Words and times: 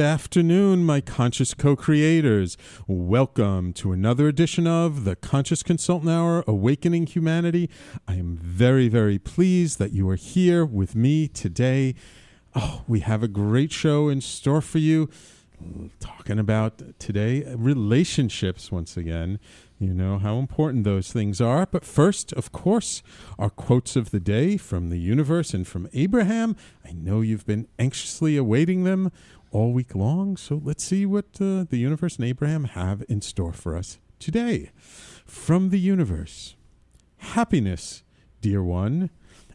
Afternoon, 0.00 0.84
my 0.84 1.02
conscious 1.02 1.52
co 1.52 1.76
creators. 1.76 2.56
Welcome 2.86 3.74
to 3.74 3.92
another 3.92 4.28
edition 4.28 4.66
of 4.66 5.04
the 5.04 5.14
Conscious 5.14 5.62
Consultant 5.62 6.10
Hour 6.10 6.42
Awakening 6.46 7.06
Humanity. 7.06 7.68
I 8.08 8.14
am 8.14 8.36
very, 8.36 8.88
very 8.88 9.18
pleased 9.18 9.78
that 9.78 9.92
you 9.92 10.08
are 10.08 10.16
here 10.16 10.64
with 10.64 10.96
me 10.96 11.28
today. 11.28 11.94
Oh, 12.54 12.82
we 12.88 13.00
have 13.00 13.22
a 13.22 13.28
great 13.28 13.72
show 13.72 14.08
in 14.08 14.22
store 14.22 14.62
for 14.62 14.78
you. 14.78 15.10
Talking 15.98 16.38
about 16.38 16.98
today 16.98 17.44
relationships 17.54 18.72
once 18.72 18.96
again. 18.96 19.38
You 19.78 19.92
know 19.92 20.18
how 20.18 20.38
important 20.38 20.84
those 20.84 21.12
things 21.12 21.40
are. 21.40 21.66
But 21.66 21.84
first, 21.84 22.32
of 22.34 22.52
course, 22.52 23.02
our 23.38 23.50
quotes 23.50 23.96
of 23.96 24.10
the 24.10 24.20
day 24.20 24.56
from 24.56 24.88
the 24.88 24.98
universe 24.98 25.52
and 25.52 25.66
from 25.66 25.88
Abraham. 25.92 26.56
I 26.84 26.92
know 26.92 27.20
you've 27.20 27.46
been 27.46 27.68
anxiously 27.78 28.38
awaiting 28.38 28.84
them 28.84 29.10
all 29.50 29.72
week 29.72 29.94
long. 29.94 30.36
So 30.36 30.60
let's 30.62 30.84
see 30.84 31.06
what 31.06 31.26
uh, 31.40 31.64
the 31.68 31.78
universe 31.78 32.16
and 32.16 32.24
Abraham 32.24 32.64
have 32.64 33.02
in 33.08 33.20
store 33.20 33.52
for 33.52 33.76
us 33.76 33.98
today. 34.18 34.70
From 35.26 35.70
the 35.70 35.78
universe 35.78 36.56
Happiness, 37.20 38.02
dear 38.40 38.62
one, 38.62 39.10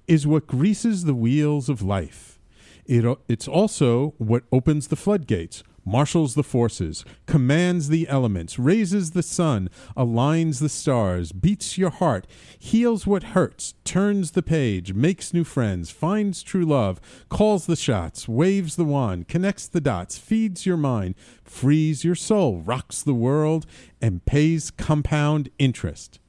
is 0.08 0.28
what 0.28 0.46
greases 0.46 1.04
the 1.04 1.16
wheels 1.16 1.68
of 1.68 1.82
life. 1.82 2.40
It, 2.86 3.04
it's 3.28 3.48
also 3.48 4.14
what 4.20 4.44
opens 4.52 4.88
the 4.88 4.96
floodgates 4.96 5.64
marshals 5.86 6.34
the 6.34 6.44
forces, 6.44 7.06
commands 7.28 7.90
the 7.90 8.10
elements, 8.10 8.58
raises 8.58 9.12
the 9.12 9.24
sun, 9.24 9.70
aligns 9.96 10.60
the 10.60 10.70
stars, 10.70 11.32
beats 11.32 11.78
your 11.78 11.92
heart, 11.92 12.26
heals 12.58 13.06
what 13.06 13.24
hurts, 13.24 13.76
turns 13.84 14.32
the 14.32 14.42
page, 14.42 14.94
makes 14.94 15.34
new 15.34 15.44
friends, 15.44 15.92
finds 15.92 16.42
true 16.42 16.66
love, 16.66 17.00
calls 17.30 17.68
the 17.68 17.76
shots, 17.76 18.28
waves 18.28 18.76
the 18.76 18.84
wand, 18.84 19.28
connects 19.28 19.68
the 19.68 19.82
dots, 19.82 20.18
feeds 20.18 20.66
your 20.66 20.78
mind, 20.78 21.14
frees 21.44 22.04
your 22.04 22.16
soul, 22.16 22.62
rocks 22.62 23.04
the 23.04 23.14
world, 23.14 23.66
and 24.02 24.26
pays 24.26 24.72
compound 24.72 25.50
interest. 25.60 26.20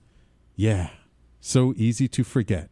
Yeah, 0.54 0.90
so 1.40 1.72
easy 1.76 2.08
to 2.08 2.24
forget. 2.24 2.70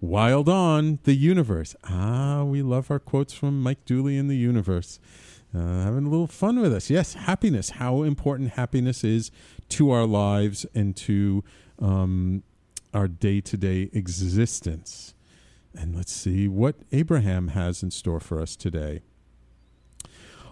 Wild 0.00 0.48
on 0.48 0.98
the 1.04 1.14
universe. 1.14 1.74
Ah, 1.84 2.44
we 2.44 2.60
love 2.60 2.90
our 2.90 2.98
quotes 2.98 3.32
from 3.32 3.62
Mike 3.62 3.84
Dooley 3.86 4.18
in 4.18 4.28
the 4.28 4.36
universe 4.36 4.98
uh, 5.56 5.84
having 5.84 6.06
a 6.06 6.10
little 6.10 6.26
fun 6.26 6.60
with 6.60 6.72
us. 6.72 6.90
Yes, 6.90 7.14
happiness, 7.14 7.70
how 7.70 8.02
important 8.02 8.52
happiness 8.52 9.02
is 9.02 9.30
to 9.70 9.90
our 9.90 10.06
lives 10.06 10.66
and 10.74 10.94
to 10.96 11.42
um, 11.80 12.42
our 12.92 13.08
day 13.08 13.40
to 13.40 13.56
day 13.56 13.90
existence. 13.92 15.14
And 15.74 15.94
let's 15.94 16.12
see 16.12 16.48
what 16.48 16.76
Abraham 16.92 17.48
has 17.48 17.82
in 17.82 17.90
store 17.90 18.20
for 18.20 18.40
us 18.40 18.56
today. 18.56 19.02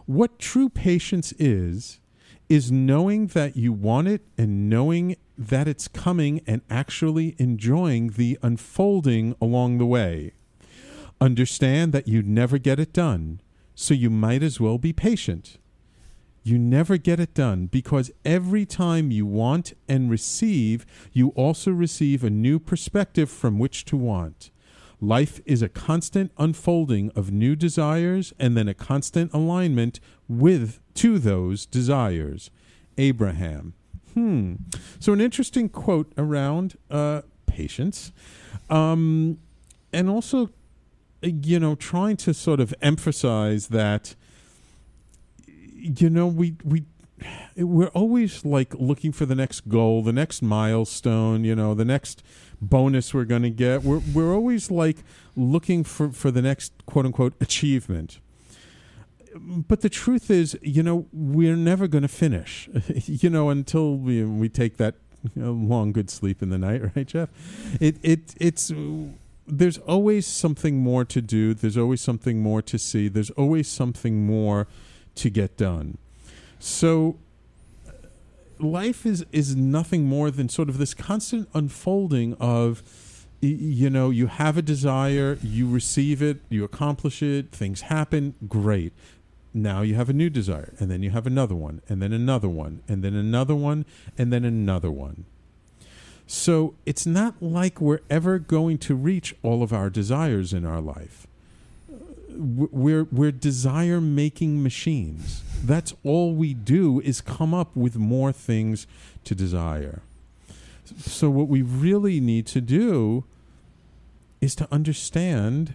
What 0.06 0.38
true 0.38 0.69
patience 0.69 1.33
is, 1.39 2.00
is 2.48 2.70
knowing 2.70 3.28
that 3.28 3.56
you 3.56 3.72
want 3.72 4.08
it 4.08 4.22
and 4.36 4.68
knowing 4.68 5.16
that 5.36 5.66
it's 5.66 5.89
coming 5.89 6.42
and 6.46 6.61
actually 6.68 7.34
enjoying 7.39 8.11
the 8.11 8.39
unfolding 8.42 9.34
along 9.41 9.78
the 9.78 9.86
way. 9.86 10.33
Understand 11.20 11.92
that 11.92 12.06
you 12.06 12.22
never 12.22 12.58
get 12.58 12.78
it 12.78 12.92
done 12.92 13.40
so 13.74 13.95
you 13.95 14.11
might 14.11 14.42
as 14.42 14.61
well 14.61 14.79
be 14.79 14.92
patient. 14.92 15.58
You 16.42 16.58
never 16.58 16.98
get 16.98 17.20
it 17.20 17.33
done 17.33 17.67
because 17.67 18.11
every 18.24 18.67
time 18.67 19.11
you 19.11 19.24
want 19.24 19.73
and 19.89 20.11
receive, 20.11 20.85
you 21.12 21.29
also 21.30 21.70
receive 21.70 22.23
a 22.23 22.30
new 22.30 22.58
perspective 22.58 23.30
from 23.30 23.58
which 23.58 23.86
to 23.86 23.96
want. 23.96 24.51
Life 25.01 25.40
is 25.46 25.63
a 25.63 25.68
constant 25.68 26.33
unfolding 26.39 27.11
of 27.17 27.33
new 27.33 27.57
desires 27.57 28.33
and 28.39 28.57
then 28.57 28.68
a 28.68 28.74
constant 28.74 29.33
alignment 29.33 30.01
with 30.29 30.80
to 30.95 31.18
those 31.18 31.67
desires. 31.67 32.51
Abraham. 32.98 33.74
Hmm. 34.14 34.55
So 35.01 35.13
an 35.13 35.20
interesting 35.20 35.68
quote 35.68 36.13
around 36.17 36.77
uh, 36.90 37.23
patience, 37.46 38.13
um, 38.70 39.39
and 39.92 40.08
also 40.08 40.51
you 41.24 41.58
know, 41.58 41.74
trying 41.74 42.17
to 42.18 42.35
sort 42.35 42.61
of 42.61 42.74
emphasize 42.83 43.68
that, 43.68 44.14
you 45.46 46.11
know, 46.11 46.27
we 46.27 46.57
we 46.64 46.85
we're 47.57 47.89
always 47.89 48.45
like 48.45 48.74
looking 48.74 49.12
for 49.12 49.27
the 49.27 49.34
next 49.34 49.68
goal, 49.68 50.02
the 50.02 50.13
next 50.13 50.42
milestone, 50.42 51.45
you 51.45 51.55
know, 51.55 51.74
the 51.74 51.84
next 51.84 52.23
bonus 52.61 53.14
we're 53.14 53.24
going 53.24 53.42
to 53.42 53.51
get. 53.51 53.83
We're 53.83 54.01
we're 54.13 54.34
always 54.34 54.70
like 54.70 54.98
looking 55.36 55.84
for 55.84 56.11
for 56.11 56.30
the 56.30 56.42
next 56.42 56.73
quote 56.86 57.07
unquote 57.07 57.34
achievement. 57.40 58.18
But 59.36 59.80
the 59.80 59.89
truth 59.89 60.30
is, 60.30 60.57
you 60.63 60.83
know, 60.83 61.07
we're 61.13 61.57
never 61.57 61.89
going 61.89 62.02
to 62.02 62.08
finish, 62.08 62.68
you 63.07 63.30
know, 63.30 63.51
until 63.51 63.96
we 63.96 64.24
we 64.24 64.48
take 64.48 64.77
that 64.77 64.96
you 65.34 65.42
know, 65.42 65.52
long 65.52 65.92
good 65.92 66.11
sleep 66.11 66.42
in 66.42 66.51
the 66.51 66.58
night, 66.58 66.83
right, 66.96 67.07
Geoff? 67.07 67.30
It 67.80 67.96
it 68.02 68.34
it's 68.39 68.73
there's 69.46 69.78
always 69.78 70.27
something 70.27 70.78
more 70.78 71.05
to 71.05 71.20
do. 71.20 71.55
There's 71.55 71.77
always 71.77 72.00
something 72.00 72.40
more 72.40 72.62
to 72.62 72.78
see. 72.78 73.08
There's 73.08 73.30
always 73.30 73.68
something 73.68 74.27
more 74.27 74.66
to 75.16 75.30
get 75.30 75.56
done. 75.56 75.98
So 76.58 77.18
life 78.58 79.04
is 79.04 79.24
is 79.33 79.54
nothing 79.56 80.04
more 80.04 80.30
than 80.30 80.48
sort 80.48 80.68
of 80.68 80.78
this 80.78 80.94
constant 80.94 81.48
unfolding 81.54 82.34
of 82.34 82.83
you 83.40 83.90
know 83.90 84.10
you 84.10 84.28
have 84.28 84.56
a 84.56 84.62
desire 84.62 85.38
you 85.42 85.68
receive 85.68 86.22
it 86.22 86.40
you 86.48 86.64
accomplish 86.64 87.22
it 87.22 87.50
things 87.50 87.83
happen 87.83 88.34
great 88.48 88.92
now 89.52 89.83
you 89.83 89.94
have 89.96 90.08
a 90.08 90.12
new 90.12 90.30
desire 90.30 90.72
and 90.78 90.90
then 90.90 91.02
you 91.02 91.10
have 91.10 91.27
another 91.27 91.54
one 91.54 91.83
and 91.88 92.00
then 92.00 92.12
another 92.12 92.48
one 92.48 92.80
and 92.88 93.02
then 93.02 93.14
another 93.14 93.54
one 93.54 93.84
and 94.16 94.33
then 94.33 94.44
another 94.44 94.90
one 94.90 95.27
so 96.27 96.74
it's 96.86 97.07
not 97.07 97.42
like 97.42 97.80
we're 97.80 98.01
ever 98.08 98.39
going 98.39 98.79
to 98.79 98.95
reach 98.95 99.35
all 99.42 99.62
of 99.62 99.73
our 99.73 99.90
desires 99.90 100.52
in 100.52 100.64
our 100.64 100.80
life. 100.80 101.27
We're, 102.30 103.05
we're 103.05 103.33
desire 103.33 104.01
making 104.01 104.63
machines. 104.63 105.42
That's 105.63 105.95
all 106.02 106.34
we 106.34 106.55
do 106.55 107.01
is 107.01 107.20
come 107.20 107.55
up 107.55 107.77
with 107.77 107.96
more 107.96 108.33
things 108.33 108.86
to 109.24 109.34
desire. 109.34 110.02
So, 110.98 111.30
what 111.30 111.48
we 111.48 111.63
really 111.63 112.20
need 112.20 112.46
to 112.48 112.61
do 112.61 113.24
is 114.40 114.55
to 114.57 114.68
understand 114.70 115.74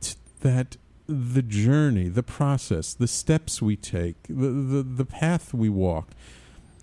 t- 0.00 0.14
that 0.40 0.76
the 1.06 1.42
journey, 1.42 2.08
the 2.08 2.24
process, 2.24 2.94
the 2.94 3.06
steps 3.06 3.62
we 3.62 3.76
take, 3.76 4.16
the, 4.24 4.48
the, 4.48 4.82
the 4.82 5.04
path 5.04 5.54
we 5.54 5.68
walk, 5.68 6.08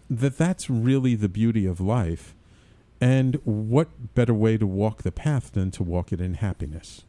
that 0.10 0.38
that's 0.38 0.70
really 0.70 1.16
the 1.16 1.28
beauty 1.28 1.66
of 1.66 1.82
life 1.82 2.34
and 3.02 3.36
what 3.44 4.14
better 4.14 4.34
way 4.34 4.58
to 4.58 4.68
walk 4.68 5.04
the 5.04 5.12
path 5.12 5.54
than 5.54 5.72
to 5.72 5.84
walk 5.84 6.12
it 6.12 6.20
in 6.20 6.36
happiness? 6.36 7.04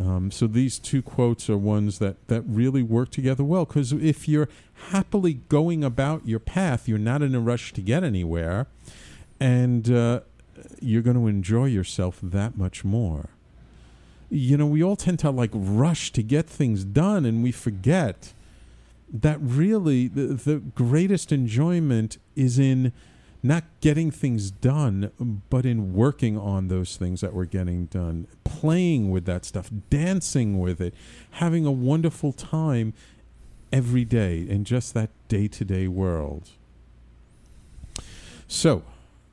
Um, 0.00 0.30
so 0.30 0.46
these 0.46 0.78
two 0.78 1.02
quotes 1.02 1.50
are 1.50 1.58
ones 1.58 1.98
that, 1.98 2.28
that 2.28 2.42
really 2.42 2.82
work 2.82 3.10
together 3.10 3.44
well 3.44 3.66
because 3.66 3.92
if 3.92 4.26
you're 4.26 4.48
happily 4.90 5.34
going 5.34 5.84
about 5.84 6.26
your 6.26 6.38
path, 6.38 6.88
you're 6.88 6.98
not 6.98 7.22
in 7.22 7.34
a 7.34 7.40
rush 7.40 7.72
to 7.74 7.82
get 7.82 8.02
anywhere, 8.02 8.68
and 9.38 9.90
uh, 9.90 10.20
you're 10.80 11.02
going 11.02 11.16
to 11.16 11.26
enjoy 11.26 11.66
yourself 11.66 12.18
that 12.22 12.56
much 12.56 12.84
more. 12.84 13.30
You 14.30 14.56
know, 14.56 14.66
we 14.66 14.82
all 14.82 14.96
tend 14.96 15.18
to 15.20 15.30
like 15.30 15.50
rush 15.52 16.10
to 16.12 16.22
get 16.22 16.48
things 16.48 16.84
done, 16.84 17.26
and 17.26 17.42
we 17.42 17.52
forget 17.52 18.32
that 19.12 19.38
really 19.42 20.08
the, 20.08 20.28
the 20.28 20.56
greatest 20.56 21.32
enjoyment 21.32 22.16
is 22.34 22.58
in 22.58 22.94
not 23.42 23.64
getting 23.80 24.10
things 24.10 24.50
done, 24.50 25.10
but 25.50 25.66
in 25.66 25.92
working 25.94 26.38
on 26.38 26.68
those 26.68 26.96
things 26.96 27.20
that 27.20 27.34
we're 27.34 27.44
getting 27.44 27.86
done, 27.86 28.28
playing 28.44 29.10
with 29.10 29.24
that 29.24 29.44
stuff, 29.44 29.70
dancing 29.90 30.60
with 30.60 30.80
it, 30.80 30.94
having 31.32 31.66
a 31.66 31.72
wonderful 31.72 32.32
time 32.32 32.94
every 33.72 34.04
day 34.04 34.40
in 34.40 34.64
just 34.64 34.94
that 34.94 35.10
day 35.28 35.48
to 35.48 35.64
day 35.64 35.88
world. 35.88 36.50
So, 38.46 38.84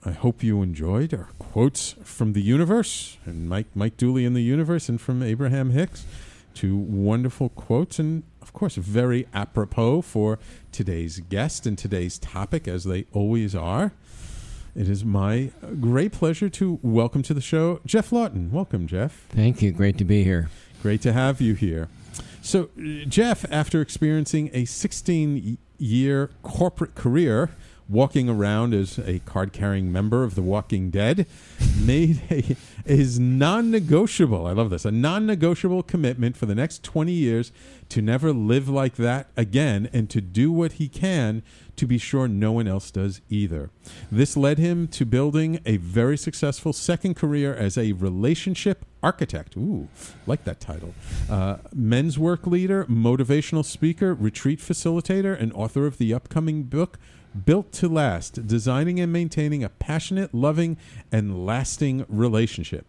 I 0.05 0.11
hope 0.11 0.41
you 0.41 0.61
enjoyed 0.61 1.13
our 1.13 1.29
quotes 1.39 1.95
from 2.03 2.31
the 2.31 2.41
universe 2.41 3.17
and 3.25 3.49
Mike 3.49 3.67
Mike 3.75 3.97
Dooley 3.97 4.23
in 4.23 4.33
the 4.33 4.41
universe 4.41 4.87
and 4.87 4.99
from 4.99 5.21
Abraham 5.21 5.71
Hicks. 5.71 6.05
Two 6.53 6.77
wonderful 6.77 7.49
quotes 7.49 7.99
and 7.99 8.23
of 8.49 8.53
course 8.53 8.77
very 8.77 9.27
apropos 9.31 10.01
for 10.01 10.39
today's 10.71 11.19
guest 11.19 11.67
and 11.67 11.77
today's 11.77 12.17
topic 12.17 12.67
as 12.67 12.83
they 12.83 13.05
always 13.13 13.53
are. 13.53 13.91
It 14.75 14.89
is 14.89 15.05
my 15.05 15.51
great 15.79 16.13
pleasure 16.13 16.49
to 16.49 16.79
welcome 16.81 17.21
to 17.23 17.35
the 17.35 17.41
show 17.41 17.79
Geoff 17.85 18.09
Laughton. 18.09 18.49
Welcome, 18.49 18.87
Geoff. 18.87 19.27
Thank 19.29 19.61
you. 19.61 19.71
Great 19.71 19.99
to 19.99 20.03
be 20.03 20.23
here. 20.23 20.49
Great 20.81 20.99
to 21.03 21.13
have 21.13 21.39
you 21.39 21.53
here. 21.53 21.89
So, 22.41 22.69
Geoff, 23.07 23.45
after 23.51 23.81
experiencing 23.81 24.49
a 24.51 24.65
16 24.65 25.59
year 25.77 26.31
corporate 26.41 26.95
career 26.95 27.51
walking 27.89 28.29
around 28.29 28.73
as 28.73 28.99
a 28.99 29.19
card 29.19 29.51
carrying 29.51 29.91
member 29.91 30.23
of 30.23 30.35
the 30.35 30.41
Walking 30.41 30.89
Dead, 30.91 31.25
made 31.81 32.21
a, 32.29 32.55
his 32.85 33.19
non 33.19 33.71
negotiable, 33.71 34.45
I 34.45 34.51
love 34.51 34.69
this, 34.69 34.85
a 34.85 34.91
non 34.91 35.25
negotiable 35.25 35.83
commitment 35.83 36.37
for 36.37 36.45
the 36.45 36.55
next 36.55 36.83
20 36.83 37.11
years 37.11 37.51
to 37.89 38.01
never 38.01 38.31
live 38.31 38.69
like 38.69 38.95
that 38.95 39.29
again 39.35 39.89
and 39.91 40.09
to 40.11 40.21
do 40.21 40.51
what 40.51 40.73
he 40.73 40.87
can 40.87 41.41
to 41.75 41.87
be 41.87 41.97
sure 41.97 42.27
no 42.27 42.51
one 42.51 42.67
else 42.67 42.91
does 42.91 43.21
either. 43.29 43.71
This 44.11 44.35
led 44.35 44.57
him 44.57 44.87
to 44.89 45.05
building 45.05 45.59
a 45.65 45.77
very 45.77 46.17
successful 46.17 46.73
second 46.73 47.15
career 47.15 47.55
as 47.55 47.77
a 47.77 47.93
relationship 47.93 48.85
architect. 49.01 49.55
Ooh, 49.55 49.87
like 50.27 50.43
that 50.43 50.59
title. 50.59 50.93
Uh, 51.29 51.57
men's 51.73 52.19
work 52.19 52.45
leader, 52.45 52.85
motivational 52.85 53.63
speaker, 53.63 54.13
retreat 54.13 54.59
facilitator, 54.59 55.39
and 55.39 55.53
author 55.53 55.85
of 55.85 55.97
the 55.97 56.13
upcoming 56.13 56.63
book 56.63 56.99
Built 57.45 57.71
to 57.73 57.87
Last, 57.87 58.47
designing 58.47 58.99
and 58.99 59.13
maintaining 59.13 59.63
a 59.63 59.69
passionate, 59.69 60.33
loving, 60.33 60.77
and 61.11 61.45
lasting 61.45 62.05
relationship. 62.09 62.85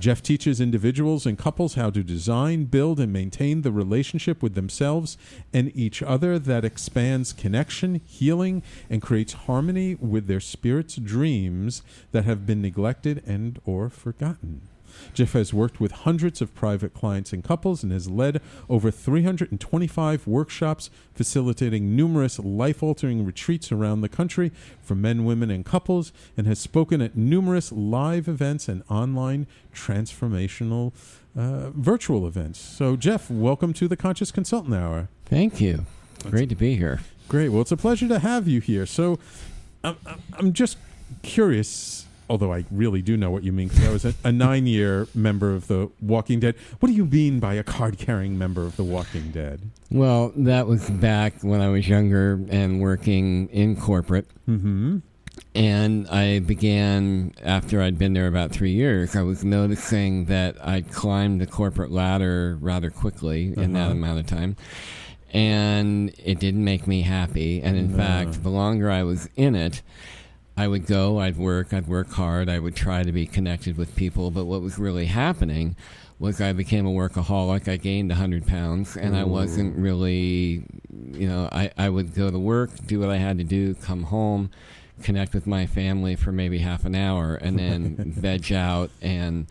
Geoff 0.00 0.22
teaches 0.22 0.60
individuals 0.60 1.26
and 1.26 1.38
couples 1.38 1.74
how 1.74 1.90
to 1.90 2.02
design, 2.02 2.64
build, 2.64 2.98
and 2.98 3.12
maintain 3.12 3.62
the 3.62 3.70
relationship 3.70 4.42
with 4.42 4.54
themselves 4.54 5.18
and 5.52 5.70
each 5.76 6.02
other 6.02 6.38
that 6.38 6.64
expands 6.64 7.32
connection, 7.32 8.00
healing, 8.06 8.62
and 8.88 9.02
creates 9.02 9.34
harmony 9.34 9.94
with 9.96 10.26
their 10.26 10.40
spirit's 10.40 10.96
dreams 10.96 11.82
that 12.12 12.24
have 12.24 12.46
been 12.46 12.62
neglected 12.62 13.22
and 13.26 13.60
or 13.64 13.90
forgotten. 13.90 14.62
Geoff 15.14 15.32
has 15.32 15.52
worked 15.52 15.80
with 15.80 15.92
hundreds 15.92 16.40
of 16.40 16.54
private 16.54 16.94
clients 16.94 17.32
and 17.32 17.44
couples 17.44 17.82
and 17.82 17.92
has 17.92 18.08
led 18.08 18.40
over 18.68 18.90
325 18.90 20.26
workshops, 20.26 20.90
facilitating 21.14 21.94
numerous 21.94 22.38
life 22.38 22.82
altering 22.82 23.24
retreats 23.24 23.72
around 23.72 24.00
the 24.00 24.08
country 24.08 24.52
for 24.80 24.94
men, 24.94 25.24
women, 25.24 25.50
and 25.50 25.64
couples, 25.64 26.12
and 26.36 26.46
has 26.46 26.58
spoken 26.58 27.00
at 27.00 27.16
numerous 27.16 27.72
live 27.72 28.28
events 28.28 28.68
and 28.68 28.82
online 28.88 29.46
transformational 29.74 30.92
uh, 31.36 31.70
virtual 31.70 32.26
events. 32.26 32.60
So, 32.60 32.96
Geoff, 32.96 33.30
welcome 33.30 33.72
to 33.74 33.88
the 33.88 33.96
Conscious 33.96 34.30
Consultant 34.30 34.74
Hour. 34.74 35.08
Thank 35.24 35.60
you. 35.60 35.86
Great 36.30 36.48
to 36.50 36.54
be 36.54 36.76
here. 36.76 37.00
Great. 37.28 37.48
Well, 37.48 37.62
it's 37.62 37.72
a 37.72 37.76
pleasure 37.76 38.08
to 38.08 38.18
have 38.18 38.46
you 38.46 38.60
here. 38.60 38.86
So, 38.86 39.18
I'm, 39.82 39.96
I'm 40.34 40.52
just 40.52 40.76
curious 41.22 42.06
although 42.32 42.52
I 42.54 42.64
really 42.70 43.02
do 43.02 43.14
know 43.18 43.30
what 43.30 43.42
you 43.44 43.52
mean 43.52 43.68
because 43.68 43.84
I 43.86 43.92
was 43.92 44.04
a, 44.06 44.14
a 44.24 44.32
nine 44.32 44.66
year 44.66 45.06
member 45.14 45.52
of 45.52 45.66
the 45.68 45.90
Walking 46.00 46.40
Dead. 46.40 46.54
What 46.80 46.88
do 46.88 46.94
you 46.94 47.04
mean 47.04 47.40
by 47.40 47.54
a 47.54 47.62
card 47.62 47.98
carrying 47.98 48.38
member 48.38 48.64
of 48.64 48.76
the 48.76 48.84
Walking 48.84 49.30
Dead? 49.32 49.60
Well, 49.90 50.32
that 50.36 50.66
was 50.66 50.88
back 50.88 51.42
when 51.42 51.60
I 51.60 51.68
was 51.68 51.86
younger 51.86 52.40
and 52.48 52.80
working 52.80 53.48
in 53.50 53.76
corporate. 53.76 54.26
Mm-hmm. 54.48 54.98
And 55.54 56.08
I 56.08 56.38
began, 56.38 57.34
after 57.42 57.82
I'd 57.82 57.98
been 57.98 58.14
there 58.14 58.26
about 58.28 58.50
three 58.50 58.72
years, 58.72 59.14
I 59.14 59.20
was 59.22 59.44
noticing 59.44 60.24
that 60.26 60.56
I'd 60.66 60.90
climbed 60.90 61.42
the 61.42 61.46
corporate 61.46 61.90
ladder 61.90 62.56
rather 62.62 62.90
quickly 62.90 63.52
in 63.56 63.74
that 63.74 63.82
Uh-huh. 63.84 63.90
amount 63.92 64.20
of 64.20 64.26
time. 64.26 64.56
And 65.34 66.12
it 66.22 66.38
didn't 66.40 66.64
make 66.64 66.86
me 66.86 67.02
happy. 67.02 67.60
And 67.60 67.76
in 67.76 67.90
No. 67.92 67.96
fact, 67.98 68.42
the 68.42 68.50
longer 68.50 68.90
I 68.90 69.02
was 69.02 69.28
in 69.36 69.54
it, 69.54 69.82
I 70.56 70.68
would 70.68 70.86
go, 70.86 71.18
I'd 71.18 71.36
work, 71.36 71.72
I'd 71.72 71.86
work 71.86 72.10
hard, 72.10 72.48
I 72.48 72.58
would 72.58 72.76
try 72.76 73.02
to 73.02 73.12
be 73.12 73.26
connected 73.26 73.76
with 73.76 73.96
people. 73.96 74.30
But 74.30 74.44
what 74.44 74.60
was 74.60 74.78
really 74.78 75.06
happening 75.06 75.76
was 76.18 76.40
I 76.40 76.52
became 76.52 76.86
a 76.86 76.90
workaholic. 76.90 77.68
I 77.68 77.76
gained 77.76 78.10
100 78.10 78.46
pounds, 78.46 78.96
and 78.96 79.16
I 79.16 79.24
wasn't 79.24 79.76
really, 79.76 80.64
you 81.12 81.28
know, 81.28 81.48
I, 81.50 81.70
I 81.76 81.88
would 81.88 82.14
go 82.14 82.30
to 82.30 82.38
work, 82.38 82.70
do 82.86 83.00
what 83.00 83.10
I 83.10 83.16
had 83.16 83.38
to 83.38 83.44
do, 83.44 83.74
come 83.74 84.04
home, 84.04 84.50
connect 85.02 85.34
with 85.34 85.46
my 85.46 85.66
family 85.66 86.14
for 86.14 86.30
maybe 86.30 86.58
half 86.58 86.84
an 86.84 86.94
hour, 86.94 87.34
and 87.34 87.58
then 87.58 87.96
veg 88.16 88.52
out 88.52 88.90
and 89.00 89.46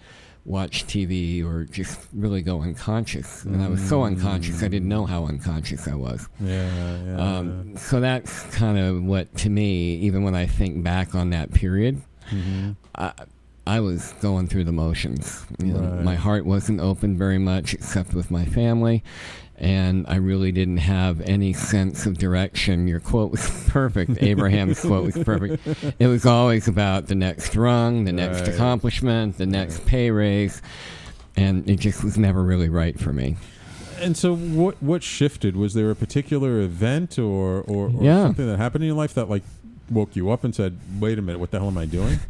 watch 0.46 0.86
TV 0.88 1.46
or 1.46 1.66
just 1.66 2.00
really 2.14 2.42
go 2.42 2.62
unconscious. 2.62 3.44
And 3.44 3.62
I 3.62 3.68
was 3.70 3.82
so 3.88 4.04
unconscious, 4.04 4.64
I 4.64 4.68
didn't 4.70 4.90
know 4.90 5.06
how 5.06 5.26
unconscious 5.26 5.88
I 5.88 5.94
was. 5.96 6.28
Yeah, 6.40 6.98
yeah. 7.06 7.18
Um, 7.38 7.78
so 7.78 8.00
that's 8.00 8.44
kind 8.56 8.80
of 8.80 9.04
what, 9.04 9.36
to 9.38 9.50
me, 9.50 9.96
even 9.98 10.24
when 10.24 10.34
I 10.36 10.48
think 10.48 10.84
back 10.84 11.14
on 11.16 11.30
that 11.32 11.54
period, 11.54 12.02
Mhm. 12.32 12.76
I, 12.96 13.12
I 13.68 13.80
was 13.82 14.14
going 14.22 14.48
through 14.48 14.64
the 14.64 14.72
motions. 14.72 15.46
You 15.60 15.74
know, 15.74 15.80
Right. 15.82 16.04
My 16.04 16.16
heart 16.16 16.46
wasn't 16.46 16.80
open 16.80 17.18
very 17.18 17.38
much, 17.38 17.74
except 17.76 18.14
with 18.16 18.32
my 18.32 18.46
family, 18.46 19.04
and 19.62 20.06
I 20.10 20.16
really 20.16 20.52
didn't 20.52 20.78
have 20.78 21.22
any 21.22 21.54
sense 21.54 22.06
of 22.08 22.18
direction. 22.18 22.88
Your 22.88 23.00
quote 23.00 23.31
was 23.31 23.48
perfect. 23.69 24.22
Abraham's 24.22 24.81
quote 24.81 25.06
was 25.06 25.24
perfect. 25.24 25.66
It 26.00 26.08
was 26.08 26.25
always 26.25 26.68
about 26.68 27.08
the 27.08 27.16
next 27.16 27.56
rung, 27.56 28.04
the 28.06 28.12
next 28.12 28.42
Right. 28.42 28.50
accomplishment, 28.56 29.38
the 29.38 29.46
next 29.46 29.86
pay 29.86 30.10
raise, 30.12 30.62
and 31.38 31.69
it 31.69 31.80
just 31.80 32.04
was 32.04 32.18
never 32.18 32.44
really 32.44 32.69
right 32.69 33.00
for 33.00 33.13
me. 33.13 33.38
And 34.00 34.18
so, 34.18 34.36
what 34.36 34.81
what 34.81 35.04
shifted? 35.04 35.56
Was 35.56 35.75
there 35.75 35.92
a 35.92 35.96
particular 35.96 36.60
event 36.62 37.19
or 37.19 37.62
or, 37.62 37.92
or 37.96 38.04
Yeah. 38.04 38.24
something 38.24 38.48
that 38.48 38.58
happened 38.58 38.84
in 38.84 38.88
your 38.88 38.98
life 38.98 39.13
that 39.13 39.30
like 39.30 39.44
woke 39.92 40.16
you 40.16 40.32
up 40.32 40.44
and 40.44 40.56
said, 40.56 40.78
"Wait 41.00 41.20
a 41.20 41.22
minute, 41.22 41.40
what 41.40 41.52
the 41.52 41.60
hell 41.60 41.68
am 41.68 41.78
I 41.78 41.86
doing?" 41.86 42.20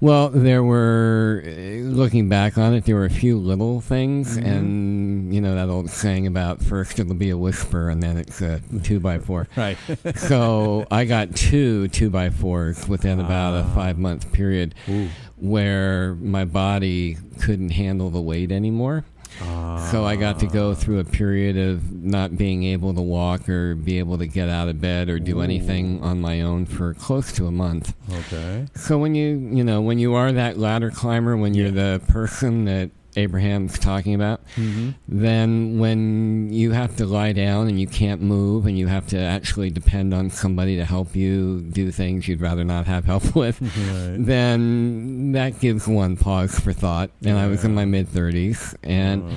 Well, 0.00 0.28
there 0.28 0.62
were, 0.62 1.42
uh, 1.46 1.50
looking 1.88 2.28
back 2.28 2.58
on 2.58 2.74
it, 2.74 2.84
there 2.84 2.96
were 2.96 3.06
a 3.06 3.10
few 3.10 3.38
little 3.38 3.80
things, 3.80 4.36
Mhm. 4.36 4.44
and 4.44 5.34
you 5.34 5.40
know 5.40 5.54
that 5.54 5.70
old 5.70 5.88
saying 5.88 6.26
about 6.26 6.60
first 6.62 6.98
it'll 6.98 7.14
be 7.14 7.30
a 7.30 7.38
whisper 7.38 7.88
and 7.88 8.02
then 8.02 8.18
it's 8.18 8.42
a 8.42 8.60
two 8.82 9.00
by 9.00 9.18
four. 9.18 9.48
Right. 9.56 9.78
so 10.16 10.84
I 10.90 11.04
got 11.06 11.34
two 11.36 11.88
two 11.88 12.10
by 12.10 12.28
fours 12.30 12.86
within 12.86 13.18
about 13.20 13.54
a 13.54 13.64
Ah. 13.66 13.74
five 13.74 13.96
month 13.96 14.30
period 14.32 14.74
Ooh. 14.90 15.08
where 15.38 16.16
my 16.16 16.44
body 16.44 17.16
couldn't 17.40 17.70
handle 17.70 18.10
the 18.10 18.20
weight 18.20 18.50
anymore. 18.52 19.04
So 19.38 20.04
I 20.04 20.16
got 20.16 20.38
to 20.40 20.46
go 20.46 20.74
through 20.74 21.00
a 21.00 21.04
period 21.04 21.56
of 21.56 21.92
not 21.92 22.36
being 22.36 22.64
able 22.64 22.94
to 22.94 23.00
walk 23.00 23.48
or 23.48 23.74
be 23.74 23.98
able 23.98 24.18
to 24.18 24.26
get 24.26 24.48
out 24.48 24.68
of 24.68 24.80
bed 24.80 25.08
or 25.08 25.18
do 25.18 25.40
anything 25.40 26.02
on 26.02 26.20
my 26.20 26.40
own 26.40 26.66
for 26.66 26.94
close 26.94 27.32
to 27.32 27.46
a 27.46 27.52
month. 27.52 27.94
Okay. 28.10 28.66
So 28.74 28.98
when 28.98 29.14
you 29.14 29.50
you 29.52 29.64
know 29.64 29.80
when 29.80 29.98
you 29.98 30.14
are 30.14 30.32
that 30.32 30.58
ladder 30.58 30.90
climber, 30.90 31.36
when 31.36 31.54
you're 31.54 31.70
the 31.70 32.00
person 32.08 32.64
that 32.64 32.90
Abraham's 33.16 33.78
talking 33.78 34.14
about, 34.14 34.40
Mm-hmm. 34.56 34.90
then 35.08 35.78
when 35.78 36.52
you 36.52 36.72
have 36.72 36.96
to 36.96 37.06
lie 37.06 37.32
down 37.32 37.68
and 37.68 37.80
you 37.80 37.86
can't 37.86 38.20
move 38.20 38.66
and 38.66 38.78
you 38.78 38.86
have 38.88 39.06
to 39.08 39.18
actually 39.18 39.70
depend 39.70 40.12
on 40.14 40.30
somebody 40.30 40.76
to 40.76 40.84
help 40.84 41.14
you 41.14 41.60
do 41.62 41.90
things 41.90 42.26
you'd 42.28 42.40
rather 42.40 42.64
not 42.64 42.86
have 42.86 43.04
help 43.04 43.34
with, 43.36 43.60
Right. 43.62 44.16
then 44.18 45.32
that 45.32 45.60
gives 45.60 45.86
one 45.86 46.16
pause 46.16 46.58
for 46.58 46.72
thought. 46.72 47.10
And 47.24 47.38
I 47.38 47.46
was 47.46 47.64
in 47.64 47.74
my 47.74 47.84
mid 47.84 48.08
30s 48.08 48.74
and 48.82 49.22
Uh, 49.24 49.34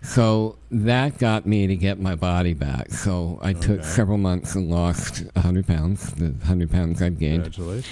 so 0.00 0.56
that 0.70 1.18
got 1.18 1.44
me 1.44 1.66
to 1.66 1.74
get 1.76 1.98
my 2.00 2.14
body 2.14 2.54
back. 2.54 2.90
So 2.92 3.38
I 3.42 3.52
took 3.52 3.82
several 3.84 4.16
months 4.16 4.54
and 4.54 4.70
lost 4.70 5.24
100 5.34 5.66
pounds, 5.66 6.12
the 6.14 6.26
100 6.30 6.70
pounds 6.70 7.02
I'd 7.02 7.18
gained. 7.18 7.42
congratulations. 7.42 7.86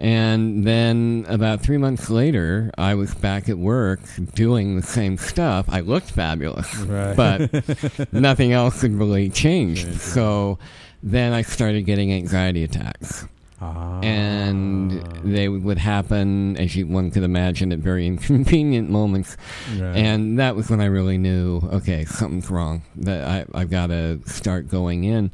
And 0.00 0.64
then 0.64 1.26
about 1.28 1.60
three 1.60 1.76
months 1.76 2.08
later, 2.08 2.70
I 2.78 2.94
was 2.94 3.14
back 3.14 3.50
at 3.50 3.58
work 3.58 4.00
doing 4.34 4.76
the 4.76 4.82
same 4.82 5.18
stuff. 5.18 5.66
I 5.68 5.80
looked 5.80 6.10
fabulous, 6.10 6.74
Right. 6.78 7.14
but 7.14 8.12
nothing 8.12 8.52
else 8.52 8.80
had 8.80 8.92
really 8.92 9.28
changed. 9.28 10.00
So 10.00 10.58
then 11.02 11.34
I 11.34 11.42
started 11.42 11.82
getting 11.84 12.12
anxiety 12.14 12.64
attacks. 12.64 13.26
Ah. 13.62 14.00
And 14.00 15.02
they 15.22 15.50
would 15.50 15.76
happen, 15.76 16.56
as 16.56 16.74
you, 16.76 16.86
one 16.86 17.10
could 17.10 17.22
imagine, 17.24 17.70
at 17.72 17.78
very 17.80 18.06
inconvenient 18.06 18.88
moments. 18.88 19.36
Right. 19.76 19.96
And 19.96 20.38
that 20.38 20.56
was 20.56 20.70
when 20.70 20.80
I 20.80 20.86
really 20.86 21.18
knew, 21.18 21.58
okay, 21.74 22.06
something's 22.06 22.48
wrong. 22.50 22.80
That 22.96 23.28
I, 23.28 23.44
I've 23.60 23.68
got 23.68 23.88
to 23.88 24.20
start 24.24 24.68
going 24.70 25.04
in. 25.04 25.30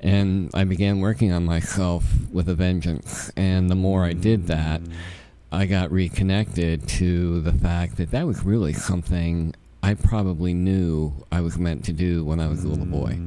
And 0.00 0.50
I 0.54 0.64
began 0.64 1.00
working 1.00 1.32
on 1.32 1.44
myself 1.44 2.04
with 2.32 2.48
a 2.48 2.54
vengeance. 2.54 3.30
And 3.36 3.70
the 3.70 3.74
more 3.74 4.04
I 4.04 4.12
did 4.12 4.46
that, 4.48 4.80
I 5.50 5.66
got 5.66 5.90
reconnected 5.90 6.86
to 6.88 7.40
the 7.40 7.52
fact 7.52 7.96
that 7.96 8.10
that 8.10 8.26
was 8.26 8.44
really 8.44 8.72
something 8.72 9.54
I 9.82 9.94
probably 9.94 10.52
knew 10.52 11.12
I 11.30 11.40
was 11.40 11.58
meant 11.58 11.84
to 11.84 11.92
do 11.92 12.24
when 12.24 12.40
I 12.40 12.48
was 12.48 12.64
a 12.64 12.68
little 12.68 12.86
boy. 12.86 13.18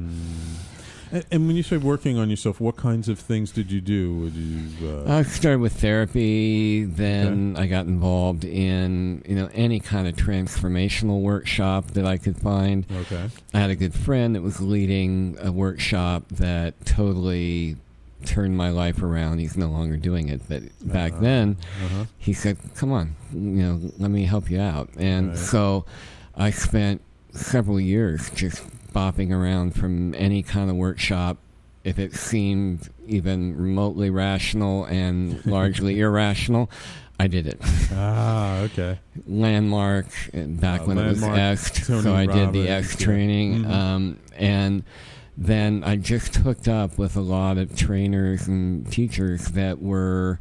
And, 1.12 1.24
and 1.30 1.46
when 1.46 1.56
you 1.56 1.62
say 1.62 1.76
working 1.76 2.18
on 2.18 2.30
yourself, 2.30 2.60
what 2.60 2.76
kinds 2.76 3.08
of 3.08 3.18
things 3.18 3.50
did 3.50 3.70
you 3.72 3.80
do? 3.80 4.14
Would 4.20 4.32
you? 4.34 4.88
Uh, 5.06 5.18
I 5.18 5.22
started 5.22 5.58
with 5.60 5.80
therapy, 5.80 6.84
then 6.84 7.56
I 7.58 7.66
got 7.66 7.86
involved 7.86 8.44
in, 8.44 9.22
you 9.28 9.34
know, 9.34 9.48
any 9.54 9.80
kind 9.80 10.06
of 10.06 10.14
transformational 10.16 11.20
workshop 11.20 11.88
that 11.92 12.04
I 12.06 12.16
could 12.16 12.36
find. 12.36 12.86
okay. 12.90 13.28
I 13.54 13.58
had 13.58 13.70
a 13.70 13.76
good 13.76 13.94
friend 13.94 14.34
that 14.34 14.42
was 14.42 14.60
leading 14.60 15.36
a 15.40 15.50
workshop 15.50 16.24
that 16.30 16.84
totally 16.86 17.76
turned 18.24 18.56
my 18.56 18.68
life 18.70 19.02
around. 19.02 19.38
He's 19.38 19.56
no 19.56 19.68
longer 19.68 19.96
doing 19.96 20.28
it, 20.28 20.42
but 20.48 20.62
back 20.86 21.12
Uh-huh. 21.12 21.20
then 21.22 21.56
Uh-huh. 21.86 22.04
he 22.18 22.32
said, 22.34 22.58
"Come 22.76 22.92
on, 22.92 23.16
you 23.32 23.40
know, 23.40 23.80
let 23.98 24.10
me 24.10 24.24
help 24.24 24.50
you 24.50 24.60
out." 24.60 24.90
And 24.98 25.28
Right. 25.30 25.38
so 25.38 25.86
I 26.36 26.50
spent 26.50 27.00
several 27.32 27.80
years 27.80 28.28
just 28.34 28.62
bopping 28.92 29.30
around 29.32 29.74
from 29.74 30.14
any 30.14 30.42
kind 30.42 30.70
of 30.70 30.76
workshop 30.76 31.38
if 31.82 31.98
it 31.98 32.14
seemed 32.14 32.88
even 33.08 33.56
remotely 33.56 34.10
rational 34.10 34.84
and 34.84 35.44
largely 35.46 35.98
irrational, 36.00 36.70
I 37.18 37.26
did 37.26 37.46
it. 37.46 37.58
Ah, 37.92 38.58
okay. 38.60 38.98
Landmark 39.26 40.06
uh, 40.34 40.40
back 40.42 40.82
Uh, 40.82 40.84
when 40.84 40.96
Landmark, 40.98 41.38
it 41.38 41.50
was 41.50 41.66
X, 41.70 41.86
so 41.86 42.14
I 42.14 42.26
did 42.26 42.52
the 42.52 42.68
X 42.68 42.98
yeah. 43.00 43.04
training, 43.06 43.64
Mhm. 43.64 43.70
um, 43.70 44.18
and 44.36 44.84
then 45.38 45.82
I 45.84 45.96
just 45.96 46.36
hooked 46.36 46.68
up 46.68 46.98
with 46.98 47.16
a 47.16 47.20
lot 47.22 47.56
of 47.56 47.74
trainers 47.74 48.46
and 48.46 48.90
teachers 48.92 49.46
that 49.48 49.80
were 49.80 50.38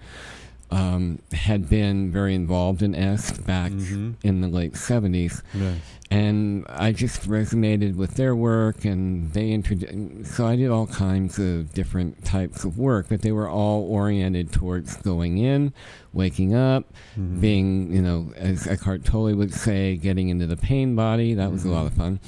um, 0.72 1.18
had 1.32 1.68
been 1.68 2.12
very 2.12 2.36
involved 2.36 2.84
in 2.84 2.94
X 2.94 3.32
back 3.32 3.72
Mhm. 3.72 4.16
in 4.24 4.42
the 4.42 4.48
late 4.48 4.76
seventies, 4.78 5.42
Yes. 5.54 5.78
And 6.12 6.66
I 6.68 6.92
just 6.92 7.28
resonated 7.30 7.96
with 7.96 8.16
their 8.16 8.36
work, 8.36 8.84
and 8.86 9.32
they 9.34 9.52
introduced. 9.52 10.34
So 10.36 10.48
I 10.48 10.56
did 10.56 10.70
all 10.72 10.88
kinds 10.88 11.38
of 11.40 11.72
different 11.74 12.26
types 12.26 12.64
of 12.64 12.78
work, 12.80 13.08
but 13.10 13.22
they 13.22 13.32
were 13.32 13.48
all 13.50 13.84
oriented 13.84 14.52
towards 14.52 14.98
going 14.98 15.38
in, 15.38 15.72
waking 16.12 16.56
up, 16.56 16.92
Mhm. 17.18 17.40
being, 17.42 17.94
you 17.94 18.02
know, 18.02 18.32
as 18.36 18.66
Eckhart 18.66 19.06
Tolle 19.06 19.36
would 19.36 19.54
say, 19.54 19.98
getting 19.98 20.30
into 20.30 20.48
the 20.48 20.58
pain 20.58 20.96
body. 20.96 21.36
That 21.36 21.52
was 21.52 21.64
a 21.66 21.70
lot 21.70 21.86
of 21.86 21.94
fun, 21.94 22.20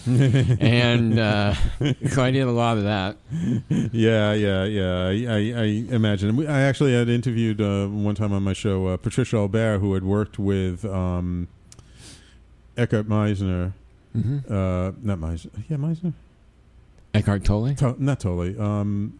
and 0.59 1.17
uh, 1.17 1.53
so 2.09 2.23
I 2.23 2.29
did 2.31 2.43
a 2.47 2.51
lot 2.51 2.77
of 2.77 2.83
that. 2.83 3.17
yeah, 3.91 4.33
yeah, 4.33 4.63
yeah. 4.65 5.05
I, 5.07 5.33
I, 5.33 5.61
I 5.61 5.65
imagine. 5.95 6.47
I 6.47 6.61
actually 6.61 6.93
had 6.93 7.09
interviewed 7.09 7.59
uh, 7.61 7.87
one 7.87 8.13
time 8.15 8.31
on 8.33 8.43
my 8.43 8.53
show 8.53 8.87
uh, 8.87 8.97
Patricia 8.97 9.37
Albert, 9.37 9.79
who 9.79 9.93
had 9.95 10.03
worked 10.03 10.37
with 10.37 10.85
um, 10.85 11.47
Eckhart 12.77 13.07
Meisner. 13.07 13.73
hmm 14.13 14.39
Uh, 14.49 14.91
not 15.01 15.19
Meisner. 15.19 15.49
Yeah, 15.69 15.77
Meisner. 15.77 16.13
Eckhart 17.13 17.43
Tolle. 17.43 17.75
To- 17.75 17.95
not 18.03 18.19
totally. 18.19 18.57
Um, 18.57 19.19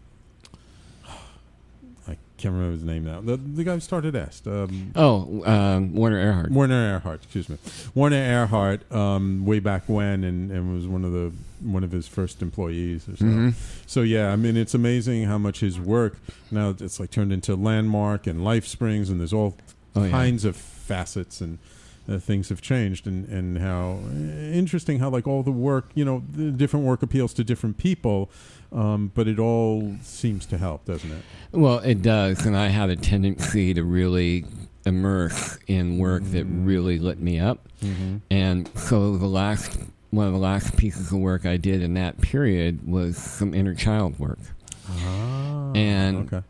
I 2.08 2.16
can't 2.36 2.54
remember 2.54 2.72
his 2.72 2.82
name 2.84 3.04
now. 3.04 3.20
The 3.20 3.36
the 3.36 3.62
guy 3.64 3.74
who 3.74 3.80
started 3.80 4.16
Est. 4.16 4.46
Um, 4.46 4.92
Oh, 4.96 5.42
um, 5.44 5.94
Werner 5.94 6.18
Erhard. 6.18 6.50
Werner 6.50 6.98
Erhard, 7.00 7.16
excuse 7.22 7.48
me. 7.48 7.58
Werner 7.94 8.16
Erhard, 8.46 8.90
um, 8.94 9.44
way 9.44 9.60
back 9.60 9.84
when, 9.88 10.24
and, 10.24 10.50
and 10.50 10.74
was 10.74 10.86
one 10.86 11.04
of 11.04 11.12
the 11.12 11.32
one 11.60 11.84
of 11.84 11.92
his 11.92 12.08
first 12.08 12.42
employees. 12.42 13.08
Or 13.08 13.16
so. 13.16 13.24
hmm 13.24 13.50
so 13.86 14.00
yeah, 14.02 14.32
I 14.32 14.36
mean, 14.36 14.56
it's 14.56 14.74
amazing 14.74 15.24
how 15.24 15.38
much 15.38 15.60
his 15.60 15.78
work 15.78 16.16
now 16.50 16.70
it's 16.70 16.98
like 16.98 17.10
turned 17.10 17.32
into 17.32 17.54
Landmark 17.54 18.26
and 18.26 18.42
Life 18.42 18.66
Springs, 18.66 19.08
and 19.10 19.20
there's 19.20 19.32
all 19.34 19.54
Oh, 19.94 20.04
yeah. 20.04 20.10
kinds 20.10 20.44
of 20.44 20.56
facets 20.56 21.40
and. 21.42 21.58
Uh, 22.08 22.18
things 22.18 22.48
have 22.48 22.60
changed, 22.60 23.06
and, 23.06 23.28
and 23.28 23.58
how 23.58 24.00
uh, 24.04 24.10
interesting 24.52 24.98
how 24.98 25.08
like 25.08 25.26
all 25.28 25.44
the 25.44 25.52
work, 25.52 25.88
you 25.94 26.04
know, 26.04 26.24
the 26.32 26.50
different 26.50 26.84
work 26.84 27.00
appeals 27.00 27.32
to 27.32 27.44
different 27.44 27.78
people, 27.78 28.28
um, 28.72 29.12
but 29.14 29.28
it 29.28 29.38
all 29.38 29.94
seems 30.02 30.44
to 30.46 30.58
help, 30.58 30.84
doesn't 30.84 31.12
it? 31.12 31.22
Well, 31.52 31.78
it 31.78 32.02
does, 32.02 32.44
and 32.44 32.56
I 32.56 32.68
had 32.68 32.90
a 32.90 32.96
tendency 32.96 33.72
to 33.74 33.84
really 33.84 34.44
immerse 34.84 35.58
in 35.68 35.98
work 35.98 36.24
that 36.32 36.44
Mm. 36.44 36.66
really 36.66 36.98
lit 36.98 37.20
me 37.20 37.38
up. 37.38 37.68
Mm-hmm. 37.84 38.16
And 38.32 38.68
so 38.74 39.16
the 39.16 39.26
last 39.28 39.78
one 40.10 40.26
of 40.26 40.32
the 40.32 40.40
last 40.40 40.76
pieces 40.76 41.12
of 41.12 41.18
work 41.20 41.46
I 41.46 41.56
did 41.56 41.82
in 41.82 41.94
that 41.94 42.20
period 42.20 42.86
was 42.86 43.16
some 43.16 43.54
inner 43.54 43.74
child 43.76 44.18
work. 44.18 44.40
Ah, 44.90 45.70
And- 45.74 46.32
okay. 46.32 46.42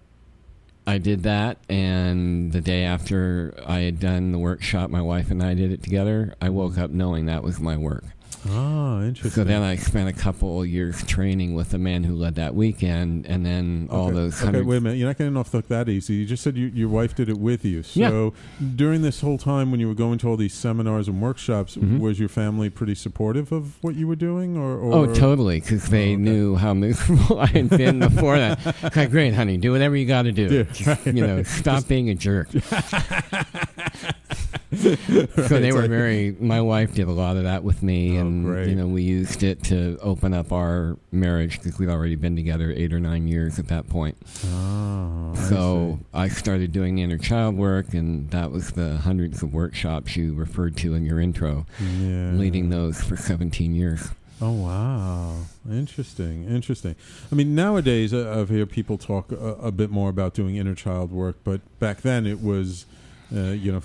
I 0.86 0.98
did 0.98 1.22
that, 1.22 1.58
and 1.68 2.52
the 2.52 2.60
day 2.60 2.82
after 2.82 3.54
I 3.64 3.80
had 3.80 4.00
done 4.00 4.32
the 4.32 4.38
workshop, 4.38 4.90
my 4.90 5.02
wife 5.02 5.30
and 5.30 5.42
I 5.42 5.54
did 5.54 5.70
it 5.70 5.82
together. 5.82 6.34
I 6.40 6.48
woke 6.48 6.76
up 6.76 6.90
knowing 6.90 7.26
that 7.26 7.44
was 7.44 7.60
my 7.60 7.76
work. 7.76 8.04
Ah, 8.48 9.02
interesting. 9.02 9.30
So 9.30 9.44
then 9.44 9.62
I 9.62 9.76
spent 9.76 10.08
a 10.08 10.12
couple 10.12 10.66
years 10.66 11.04
training 11.04 11.54
with 11.54 11.70
the 11.70 11.78
man 11.78 12.02
who 12.02 12.14
led 12.16 12.34
that 12.34 12.54
weekend, 12.56 13.24
and 13.26 13.46
then 13.46 13.86
all 13.90 14.06
okay. 14.06 14.14
those 14.16 14.42
Okay, 14.42 14.62
wait 14.62 14.78
a 14.78 14.80
minute. 14.80 14.98
You're 14.98 15.08
not 15.08 15.16
getting 15.18 15.36
off 15.36 15.50
the 15.52 15.58
hook 15.58 15.68
that 15.68 15.88
easy. 15.88 16.14
You 16.14 16.26
just 16.26 16.42
said 16.42 16.56
you, 16.56 16.66
your 16.66 16.88
wife 16.88 17.14
did 17.14 17.28
it 17.28 17.38
with 17.38 17.64
you. 17.64 17.82
So 17.84 18.32
during 18.74 19.02
this 19.02 19.20
whole 19.20 19.38
time 19.38 19.70
when 19.70 19.78
you 19.78 19.86
were 19.86 19.94
going 19.94 20.18
to 20.18 20.28
all 20.28 20.36
these 20.36 20.54
seminars 20.54 21.06
and 21.08 21.22
workshops, 21.22 21.76
Mhm. 21.76 22.00
was 22.00 22.18
your 22.18 22.28
family 22.28 22.68
pretty 22.68 22.96
supportive 22.96 23.52
of 23.52 23.76
what 23.82 23.94
you 23.94 24.08
were 24.08 24.16
doing, 24.16 24.56
or? 24.56 24.76
or 24.76 24.92
Oh, 24.92 25.14
totally, 25.14 25.60
because 25.60 25.86
they 25.88 26.10
Oh, 26.10 26.14
okay. 26.14 26.16
knew 26.16 26.56
how 26.56 26.74
miserable 26.74 27.38
I 27.46 27.46
had 27.46 27.70
been 27.70 28.00
before 28.00 28.38
that. 28.38 28.58
Okay, 28.84 29.06
great, 29.06 29.34
honey. 29.34 29.56
Do 29.56 29.70
whatever 29.72 29.94
you 29.96 30.06
got 30.06 30.22
to 30.22 30.32
do. 30.32 30.66
Yeah, 30.74 30.88
right, 30.90 31.06
you 31.06 31.24
know, 31.26 31.36
right. 31.36 31.46
stop 31.62 31.86
being 31.86 32.10
a 32.10 32.14
jerk. 32.16 32.48
so 34.76 35.58
they 35.60 35.72
were 35.72 35.86
very. 35.88 36.36
My 36.40 36.60
wife 36.60 36.94
did 36.94 37.08
a 37.08 37.12
lot 37.12 37.36
of 37.36 37.44
that 37.44 37.62
with 37.62 37.82
me, 37.82 38.16
Oh, 38.16 38.20
and 38.22 38.44
great. 38.44 38.68
you 38.68 38.74
know, 38.74 38.86
we 38.86 39.02
used 39.02 39.42
it 39.42 39.62
to 39.64 39.98
open 40.00 40.32
up 40.34 40.52
our 40.52 40.96
marriage 41.10 41.58
because 41.58 41.78
we'd 41.78 41.88
already 41.88 42.16
been 42.16 42.36
together 42.36 42.72
eight 42.74 42.92
or 42.92 43.00
nine 43.00 43.28
years 43.28 43.58
at 43.58 43.68
that 43.68 43.88
point. 43.88 44.16
Oh, 44.46 45.34
so 45.48 45.98
see. 46.00 46.06
I, 46.14 46.28
started 46.28 46.72
doing 46.72 46.98
inner 46.98 47.18
child 47.18 47.56
work, 47.56 47.92
and 47.94 48.30
that 48.30 48.50
was 48.50 48.72
the 48.72 48.96
hundreds 48.98 49.42
of 49.42 49.52
workshops 49.52 50.16
you 50.16 50.34
referred 50.34 50.76
to 50.78 50.94
in 50.94 51.04
your 51.04 51.20
intro, 51.20 51.66
yeah. 51.80 52.32
leading 52.32 52.70
those 52.70 53.02
for 53.02 53.16
17 53.16 53.74
years. 53.74 54.08
Oh 54.40 54.50
wow, 54.52 55.36
interesting, 55.70 56.44
interesting. 56.48 56.96
I 57.30 57.34
mean, 57.36 57.54
nowadays 57.54 58.12
uh, 58.12 58.34
I've 58.40 58.48
heard 58.48 58.70
people 58.70 58.98
talk 58.98 59.30
a, 59.30 59.36
a 59.36 59.70
bit 59.70 59.88
more 59.88 60.10
about 60.10 60.34
doing 60.34 60.56
inner 60.56 60.74
child 60.74 61.12
work, 61.12 61.36
but 61.44 61.60
back 61.78 62.00
then 62.00 62.26
it 62.26 62.40
was, 62.42 62.84
uh, 63.34 63.40
you 63.52 63.72
know, 63.72 63.80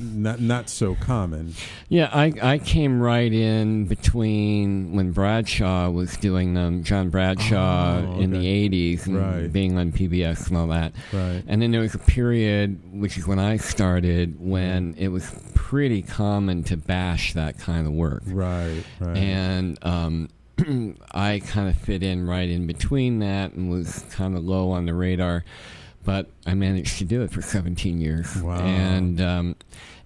not 0.00 0.40
not 0.40 0.68
so 0.68 0.94
common. 0.94 1.54
Yeah, 1.88 2.10
I, 2.12 2.32
I 2.42 2.58
came 2.58 3.00
right 3.00 3.32
in 3.32 3.86
between 3.86 4.94
when 4.94 5.12
Bradshaw 5.12 5.88
was 5.90 6.16
doing 6.18 6.54
them, 6.54 6.82
John 6.84 7.08
Bradshaw 7.10 8.02
Oh, 8.06 8.20
in 8.20 8.30
the 8.30 8.44
80s 8.44 9.06
and 9.06 9.16
Right. 9.16 9.52
being 9.52 9.78
on 9.78 9.92
PBS 9.92 10.48
and 10.48 10.56
all 10.56 10.66
that. 10.68 10.92
Right. 11.12 11.42
And 11.46 11.62
then 11.62 11.70
there 11.70 11.80
was 11.80 11.94
a 11.94 11.98
period, 11.98 12.78
which 12.92 13.16
is 13.16 13.26
when 13.26 13.38
I 13.38 13.56
started, 13.56 14.36
when 14.38 14.94
it 14.98 15.08
was 15.08 15.30
pretty 15.54 16.02
common 16.02 16.62
to 16.64 16.76
bash 16.76 17.32
that 17.34 17.58
kind 17.58 17.86
of 17.86 17.92
work. 17.92 18.22
Right. 18.26 18.82
Right. 18.98 19.16
And 19.16 19.78
um, 19.82 20.28
I 21.12 21.40
kind 21.46 21.68
of 21.68 21.76
fit 21.78 22.02
in 22.02 22.26
right 22.26 22.48
in 22.48 22.66
between 22.66 23.20
that 23.20 23.52
and 23.52 23.70
was 23.70 24.04
kind 24.10 24.36
of 24.36 24.44
low 24.44 24.72
on 24.72 24.84
the 24.86 24.94
radar. 24.94 25.44
But 26.04 26.30
I 26.46 26.54
managed 26.54 26.98
to 26.98 27.04
do 27.04 27.22
it 27.22 27.30
for 27.30 27.42
17 27.42 28.00
years. 28.00 28.34
Wow. 28.36 28.60
And 28.60 29.20
um, 29.20 29.56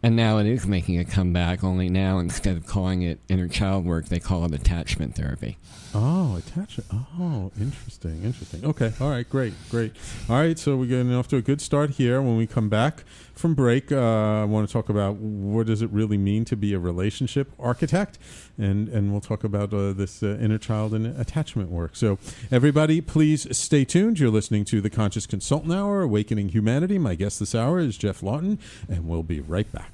and 0.05 0.17
now 0.17 0.37
it 0.37 0.45
is 0.45 0.67
making 0.67 0.99
a 0.99 1.05
comeback. 1.07 1.65
Only 1.65 1.89
now, 1.89 2.19
instead 2.19 2.59
of 2.59 2.67
calling 2.67 3.01
it 3.01 3.21
inner 3.31 3.49
child 3.49 3.87
work, 3.87 4.09
they 4.09 4.21
call 4.21 4.45
it 4.45 4.53
attachment 4.53 5.15
therapy. 5.15 5.57
Oh, 5.95 6.37
attachment. 6.37 6.91
Oh, 6.93 7.51
interesting. 7.59 8.23
Interesting. 8.23 8.67
Okay. 8.67 8.93
All 9.01 9.09
right. 9.09 9.27
Great. 9.27 9.55
Great. 9.71 9.95
All 10.29 10.37
right. 10.37 10.59
So 10.59 10.77
we're 10.77 10.89
getting 10.89 11.15
off 11.15 11.29
to 11.29 11.37
a 11.37 11.41
good 11.43 11.63
start 11.63 11.91
here. 11.91 12.21
When 12.21 12.37
we 12.37 12.47
come 12.47 12.69
back 12.69 13.05
from 13.35 13.55
break, 13.55 13.91
uh, 13.91 14.43
I 14.43 14.45
want 14.45 14.69
to 14.69 14.73
talk 14.73 14.91
about 14.91 15.17
what 15.17 15.67
does 15.67 15.81
it 15.81 15.89
really 15.89 16.19
mean 16.19 16.45
to 16.47 16.57
be 16.57 16.75
a 16.75 16.79
relationship 16.79 17.53
architect, 17.59 18.19
and 18.59 18.91
and 18.91 19.11
we'll 19.11 19.23
talk 19.23 19.43
about 19.43 19.73
uh, 19.73 19.95
this 19.95 20.23
uh, 20.23 20.37
inner 20.39 20.59
child 20.59 20.93
and 20.93 21.19
attachment 21.19 21.71
work. 21.71 21.97
So 21.97 22.19
everybody, 22.51 23.01
please 23.01 23.57
stay 23.57 23.87
tuned. 23.87 24.19
You're 24.19 24.31
listening 24.31 24.67
to 24.67 24.83
the 24.83 24.91
Conscious 24.91 25.27
Consultant 25.27 25.73
Hour, 25.73 26.03
Awakening 26.03 26.51
Humanity. 26.51 26.99
My 26.99 27.15
guest 27.15 27.41
this 27.41 27.55
hour 27.55 27.79
is 27.79 27.97
Geoff 27.97 28.21
Laughton, 28.21 28.59
and 28.87 29.09
we'll 29.09 29.23
be 29.23 29.41
right 29.41 29.71
back. 29.73 29.94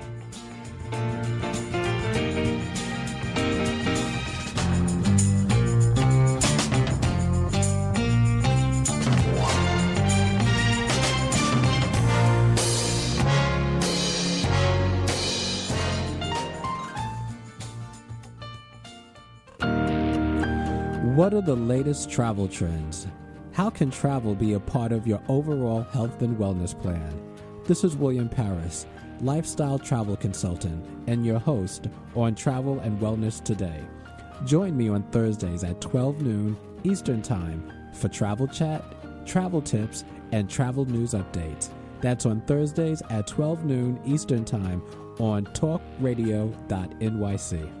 What 21.21 21.35
are 21.35 21.41
the 21.41 21.55
latest 21.55 22.09
travel 22.09 22.47
trends? 22.47 23.05
How 23.51 23.69
can 23.69 23.91
travel 23.91 24.33
be 24.33 24.53
a 24.53 24.59
part 24.59 24.91
of 24.91 25.05
your 25.05 25.21
overall 25.29 25.83
health 25.83 26.23
and 26.23 26.35
wellness 26.35 26.73
plan? 26.81 27.13
This 27.67 27.83
is 27.83 27.95
William 27.95 28.27
Paris, 28.27 28.87
lifestyle 29.19 29.77
travel 29.77 30.17
consultant, 30.17 30.83
and 31.05 31.23
your 31.23 31.37
host 31.37 31.89
on 32.15 32.33
Travel 32.33 32.79
and 32.79 32.99
Wellness 32.99 33.43
Today. 33.43 33.81
Join 34.45 34.75
me 34.75 34.89
on 34.89 35.03
Thursdays 35.11 35.63
at 35.63 35.79
12 35.79 36.23
noon 36.23 36.57
Eastern 36.83 37.21
Time 37.21 37.71
for 37.93 38.07
travel 38.07 38.47
chat, 38.47 38.83
travel 39.27 39.61
tips, 39.61 40.03
and 40.31 40.49
travel 40.49 40.85
news 40.85 41.13
updates. 41.13 41.69
That's 42.01 42.25
on 42.25 42.41
Thursdays 42.47 43.03
at 43.11 43.27
12 43.27 43.63
noon 43.63 43.99
Eastern 44.05 44.43
Time 44.43 44.81
on 45.19 45.45
talkradio.nyc. 45.45 47.80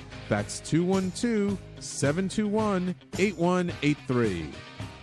That's 0.31 0.61
212 0.61 1.59
721 1.81 2.95
8183. 3.19 4.49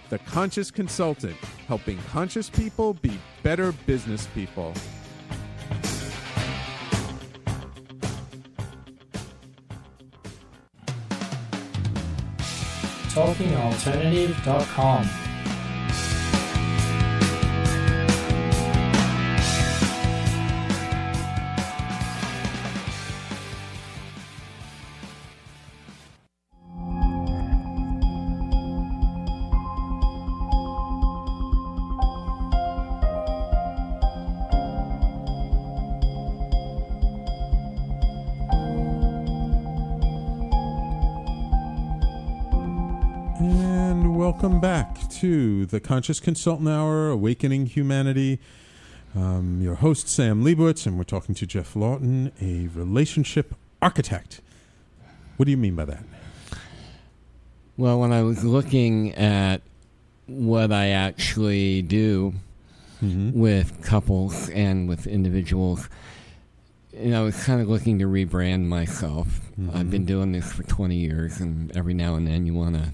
The 0.08 0.18
Conscious 0.20 0.70
Consultant, 0.70 1.37
helping 1.66 1.99
conscious 2.11 2.49
people 2.49 2.94
be 2.94 3.12
better 3.42 3.73
business 3.73 4.26
people. 4.28 4.73
talkingalternative.com. 13.12 15.27
to 45.18 45.66
the 45.66 45.80
Conscious 45.80 46.20
Consultant 46.20 46.68
Hour, 46.68 47.08
Awakening 47.10 47.66
Humanity. 47.66 48.38
Um, 49.16 49.60
your 49.60 49.75
host, 49.75 50.06
Sam 50.08 50.44
Leibowitz, 50.44 50.87
and 50.87 50.96
we're 50.96 51.02
talking 51.02 51.34
to 51.34 51.44
Geoff 51.46 51.75
Laughton, 51.75 52.30
a 52.40 52.68
relationship 52.68 53.56
architect. 53.82 54.40
What 55.37 55.46
do 55.46 55.50
you 55.50 55.56
mean 55.56 55.75
by 55.75 55.87
that? 55.87 56.04
Well, 57.76 57.98
when 57.98 58.12
I 58.12 58.22
was 58.22 58.44
looking 58.44 59.12
at 59.16 59.62
what 60.26 60.72
I 60.72 60.90
actually 60.90 61.82
do 61.82 62.34
Mm-hmm. 63.02 63.38
with 63.38 63.80
couples 63.84 64.48
and 64.50 64.88
with 64.88 65.06
individuals, 65.06 65.88
and 66.96 67.14
I 67.14 67.22
was 67.22 67.44
kind 67.44 67.60
of 67.60 67.68
looking 67.68 68.00
to 68.00 68.06
rebrand 68.06 68.64
myself. 68.64 69.40
I've 69.72 69.88
been 69.88 70.04
doing 70.04 70.33
this 70.33 70.52
for 70.52 70.64
20 70.64 70.96
years, 70.96 71.38
and 71.38 71.76
every 71.76 71.94
now 71.94 72.16
and 72.16 72.26
then 72.26 72.44
you 72.44 72.54
want 72.54 72.74
to 72.74 72.92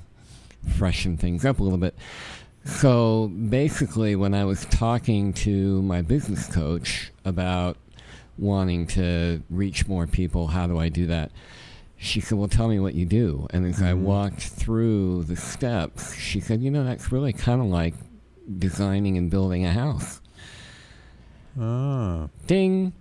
freshen 0.68 1.16
things 1.16 1.44
up 1.44 1.60
a 1.60 1.62
little 1.62 1.78
bit. 1.78 1.94
So 2.64 3.28
basically, 3.28 4.16
when 4.16 4.34
I 4.34 4.44
was 4.44 4.64
talking 4.66 5.32
to 5.34 5.82
my 5.82 6.02
business 6.02 6.46
coach 6.46 7.12
about 7.24 7.76
wanting 8.38 8.86
to 8.88 9.42
reach 9.50 9.86
more 9.86 10.06
people, 10.06 10.48
how 10.48 10.66
do 10.66 10.78
I 10.78 10.88
do 10.88 11.06
that? 11.06 11.30
She 11.96 12.20
said, 12.20 12.38
Well, 12.38 12.48
tell 12.48 12.68
me 12.68 12.78
what 12.78 12.94
you 12.94 13.06
do. 13.06 13.46
And 13.50 13.66
as 13.66 13.82
I 13.82 13.94
walked 13.94 14.40
through 14.40 15.24
the 15.24 15.36
steps, 15.36 16.14
she 16.14 16.40
said, 16.40 16.62
You 16.62 16.70
know, 16.70 16.84
that's 16.84 17.12
really 17.12 17.32
kind 17.32 17.60
of 17.60 17.66
like 17.68 17.94
designing 18.58 19.16
and 19.18 19.30
building 19.30 19.64
a 19.64 19.72
house. 19.72 20.20
Ah, 21.58 22.28
Ding. 22.46 22.92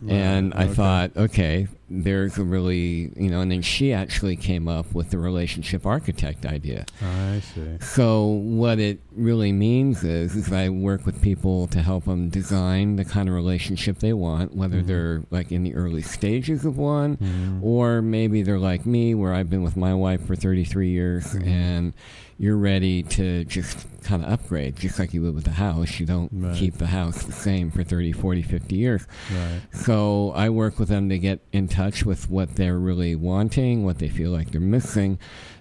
Right, 0.00 0.12
and 0.12 0.54
I 0.54 0.64
okay. 0.64 0.74
thought, 0.74 1.16
okay, 1.16 1.68
there's 1.90 2.38
a 2.38 2.44
really, 2.44 3.12
you 3.16 3.30
know, 3.30 3.40
and 3.40 3.50
then 3.50 3.62
she 3.62 3.92
actually 3.92 4.36
came 4.36 4.68
up 4.68 4.92
with 4.94 5.10
the 5.10 5.18
relationship 5.18 5.86
architect 5.86 6.44
idea. 6.44 6.84
I 7.02 7.40
see. 7.40 7.78
So 7.80 8.24
what 8.26 8.78
it 8.78 9.00
really 9.12 9.52
means 9.52 10.04
is, 10.04 10.36
is 10.36 10.52
I 10.52 10.68
work 10.68 11.06
with 11.06 11.20
people 11.22 11.66
to 11.68 11.82
help 11.82 12.04
them 12.04 12.28
design 12.28 12.96
the 12.96 13.04
kind 13.04 13.28
of 13.28 13.34
relationship 13.34 13.98
they 13.98 14.12
want, 14.12 14.54
whether 14.54 14.78
mm-hmm. 14.78 14.86
they're 14.86 15.22
like 15.30 15.50
in 15.50 15.64
the 15.64 15.74
early 15.74 16.02
stages 16.02 16.64
of 16.64 16.76
one, 16.76 17.16
mm-hmm. 17.16 17.64
or 17.64 18.02
maybe 18.02 18.42
they're 18.42 18.58
like 18.58 18.86
me, 18.86 19.14
where 19.14 19.32
I've 19.32 19.50
been 19.50 19.62
with 19.62 19.76
my 19.76 19.94
wife 19.94 20.26
for 20.26 20.36
33 20.36 20.90
years, 20.90 21.26
mm-hmm. 21.26 21.48
and 21.48 21.92
you're 22.38 22.56
ready 22.56 23.02
to 23.02 23.44
just 23.44 23.86
kind 24.04 24.24
of 24.24 24.30
upgrade, 24.30 24.76
just 24.76 24.98
like 24.98 25.12
you 25.12 25.20
would 25.22 25.34
with 25.34 25.46
a 25.48 25.50
house. 25.50 25.98
You 25.98 26.06
don't 26.06 26.30
Right. 26.32 26.54
keep 26.54 26.78
the 26.78 26.86
house 26.86 27.24
the 27.24 27.32
same 27.32 27.70
for 27.70 27.82
30, 27.82 28.12
40, 28.12 28.42
50 28.42 28.76
years. 28.76 29.06
Right. 29.30 29.60
So 29.72 30.30
I 30.36 30.48
work 30.48 30.78
with 30.78 30.88
them 30.88 31.08
to 31.08 31.18
get 31.18 31.40
in 31.52 31.66
touch 31.66 32.06
with 32.06 32.30
what 32.30 32.54
they're 32.54 32.78
really 32.78 33.16
wanting, 33.16 33.84
what 33.84 33.98
they 33.98 34.08
feel 34.08 34.30
like 34.30 34.52
they're 34.52 34.60
missing, 34.60 35.18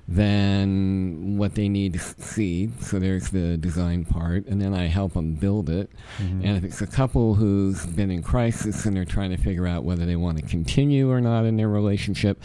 then 0.07 1.35
what 1.37 1.55
they 1.55 1.67
need 1.67 1.93
to 1.93 1.99
see. 1.99 2.69
So 2.79 2.99
there's 2.99 3.29
the 3.29 3.57
design 3.57 4.05
part, 4.05 4.45
and 4.47 4.61
then 4.61 4.73
I 4.73 4.85
help 4.87 5.13
them 5.13 5.33
build 5.33 5.69
it. 5.69 5.89
Mm-hmm. 6.19 6.45
And 6.45 6.57
if 6.57 6.63
it's 6.63 6.81
a 6.81 6.87
couple 6.87 7.35
who's 7.35 7.85
been 7.85 8.11
in 8.11 8.21
crisis 8.23 8.85
and 8.85 8.95
they're 8.95 9.03
trying 9.05 9.31
to 9.31 9.37
figure 9.37 9.67
out 9.67 9.83
whether 9.83 10.05
they 10.05 10.15
want 10.15 10.37
to 10.37 10.45
continue 10.45 11.09
or 11.11 11.19
not 11.21 11.45
in 11.45 11.57
their 11.57 11.69
relationship, 11.69 12.41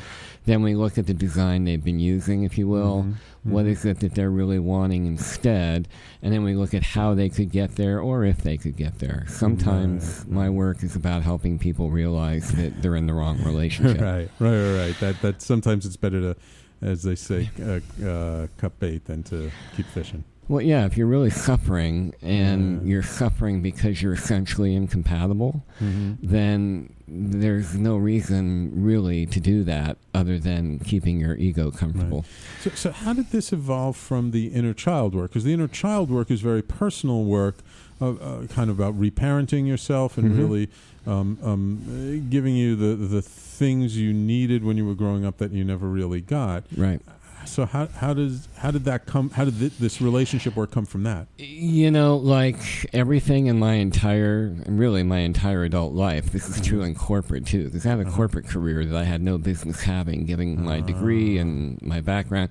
then 0.47 0.63
we 0.63 0.75
look 0.75 0.99
at 0.99 1.07
the 1.07 1.15
design 1.15 1.65
they've 1.65 1.85
been 1.85 2.01
using, 2.01 2.43
if 2.43 2.59
you 2.59 2.67
will. 2.67 3.07
What 3.45 3.67
is 3.67 3.85
it 3.85 4.01
that 4.01 4.15
they're 4.15 4.31
really 4.31 4.61
wanting 4.61 5.07
instead? 5.07 5.89
And 6.23 6.33
then 6.33 6.45
we 6.45 6.55
look 6.55 6.75
at 6.75 6.85
how 6.85 7.15
they 7.15 7.29
could 7.29 7.51
get 7.51 7.75
there 7.75 7.99
or 8.01 8.25
if 8.25 8.39
they 8.39 8.57
could 8.57 8.77
get 8.77 9.01
there. 9.01 9.25
Sometimes 9.29 10.25
my 10.27 10.49
work 10.49 10.85
is 10.85 10.95
about 10.95 11.23
helping 11.23 11.59
people 11.59 11.91
realize 11.91 12.53
that 12.53 12.81
they're 12.83 12.95
in 12.95 13.07
the 13.07 13.15
wrong 13.15 13.43
relationship. 13.45 14.01
right, 14.01 14.29
right, 14.39 14.51
right, 14.51 14.79
right. 14.87 15.01
That 15.01 15.21
that 15.23 15.43
sometimes 15.43 15.85
it's 15.87 15.97
better 15.97 16.21
to, 16.21 16.37
as 16.81 17.03
they 17.03 17.17
say, 17.17 17.51
uh, 17.61 18.07
uh, 18.07 18.47
cut 18.59 18.79
bait 18.79 19.07
than 19.07 19.25
to 19.25 19.51
keep 19.77 19.87
fishing. 19.87 20.23
Well, 20.49 20.61
yeah, 20.61 20.85
if 20.87 20.97
you're 20.97 21.07
really 21.07 21.31
suffering 21.31 22.15
and 22.21 22.83
Yeah. 22.83 22.89
you're 22.89 23.03
suffering 23.03 23.63
because 23.63 24.03
you're 24.03 24.13
essentially 24.13 24.75
incompatible, 24.75 25.65
then 25.81 26.91
there's 27.09 27.75
no 27.77 27.97
reason 27.97 28.71
really 28.75 29.25
to 29.27 29.39
do 29.41 29.63
that 29.65 29.99
other 30.15 30.39
than 30.39 30.79
keeping 30.81 31.21
your 31.21 31.37
ego 31.37 31.71
comfortable. 31.71 32.25
So, 32.61 32.71
so 32.75 32.91
how 32.91 33.13
did 33.13 33.31
this 33.31 33.53
evolve 33.53 33.97
from 33.97 34.31
the 34.33 34.47
inner 34.49 34.75
child 34.75 35.15
work? 35.15 35.31
Because 35.31 35.45
the 35.45 35.53
inner 35.53 35.69
child 35.69 36.11
work 36.11 36.31
is 36.31 36.41
very 36.41 36.63
personal 36.63 37.25
work, 37.25 37.59
uh, 38.01 38.11
uh, 38.13 38.47
kind 38.49 38.69
of 38.69 38.79
about 38.81 38.99
reparenting 39.01 39.67
yourself 39.67 40.19
and 40.19 40.33
Mhm. 40.33 40.39
really 40.39 40.69
um, 41.07 41.37
um, 41.43 42.27
giving 42.31 42.55
you 42.55 42.77
the 42.77 42.95
the 42.95 43.21
things 43.23 43.97
you 43.97 44.13
needed 44.13 44.63
when 44.63 44.77
you 44.77 44.87
were 44.87 44.95
growing 44.95 45.25
up 45.25 45.39
that 45.39 45.51
you 45.53 45.65
never 45.65 45.89
really 45.89 46.21
got. 46.21 46.63
Right. 46.77 47.01
So 47.45 47.67
how 47.67 47.87
how 47.89 48.15
does 48.15 48.49
how 48.57 48.71
did 48.71 48.85
that 48.85 49.07
come? 49.07 49.31
How 49.31 49.45
did 49.45 49.55
thi- 49.55 49.73
this 49.79 50.01
relationship 50.01 50.57
work 50.57 50.71
come 50.71 50.87
from 50.87 51.03
that? 51.05 51.27
You 51.39 51.91
know, 51.91 52.17
like 52.17 52.57
everything 52.93 53.47
in 53.47 53.59
my 53.59 53.75
entire, 53.75 54.55
really 54.67 55.03
my 55.03 55.19
entire 55.19 55.65
adult 55.65 55.93
life, 55.93 56.33
this 56.33 56.49
is 56.49 56.61
true 56.61 56.79
mm-hmm. 56.79 56.89
in 56.89 56.95
corporate 56.95 57.47
too, 57.47 57.65
because 57.65 57.85
I 57.87 57.91
have 57.91 58.01
a 58.01 58.03
uh-huh. 58.03 58.17
corporate 58.17 58.47
career 58.47 58.85
that 58.85 58.97
I 58.97 59.05
had 59.05 59.23
no 59.23 59.39
business 59.39 59.83
having, 59.83 60.25
given 60.25 60.63
my 60.63 60.81
degree 60.81 61.39
ah. 61.39 61.43
and 61.43 61.81
my 61.83 62.01
background. 62.01 62.51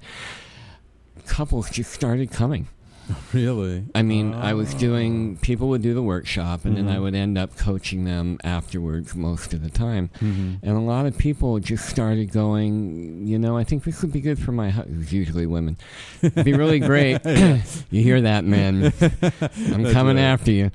Couples 1.25 1.69
just 1.69 1.91
started 1.91 2.31
coming. 2.31 2.67
Really? 3.33 3.85
I 3.95 4.01
mean, 4.01 4.33
I 4.33 4.53
was 4.53 4.73
doing, 4.73 5.37
people 5.37 5.69
would 5.69 5.81
do 5.81 5.93
the 5.93 6.01
workshop, 6.01 6.65
and 6.65 6.75
then 6.75 6.89
I 6.89 6.99
would 6.99 7.15
end 7.15 7.37
up 7.37 7.55
coaching 7.57 8.03
them 8.03 8.37
afterwards 8.43 9.15
most 9.15 9.53
of 9.53 9.63
the 9.63 9.69
time. 9.69 10.09
Mm-hmm. 10.19 10.55
And 10.63 10.77
a 10.77 10.81
lot 10.81 11.05
of 11.05 11.17
people 11.17 11.57
just 11.59 11.87
started 11.87 12.31
going, 12.31 13.25
you 13.25 13.39
know, 13.39 13.57
I 13.57 13.63
think 13.63 13.85
this 13.85 14.01
would 14.01 14.11
be 14.11 14.19
good 14.19 14.37
for 14.37 14.51
my 14.51 14.69
husband. 14.69 15.11
Usually 15.11 15.45
women. 15.45 15.77
It'd 16.21 16.43
be 16.43 16.53
really 16.53 16.79
great. 16.79 17.25
you 17.25 18.03
hear 18.03 18.21
that, 18.21 18.43
man. 18.43 18.91
I'm 19.01 19.91
coming 19.91 20.17
right. 20.17 20.23
after 20.23 20.51
you. 20.51 20.71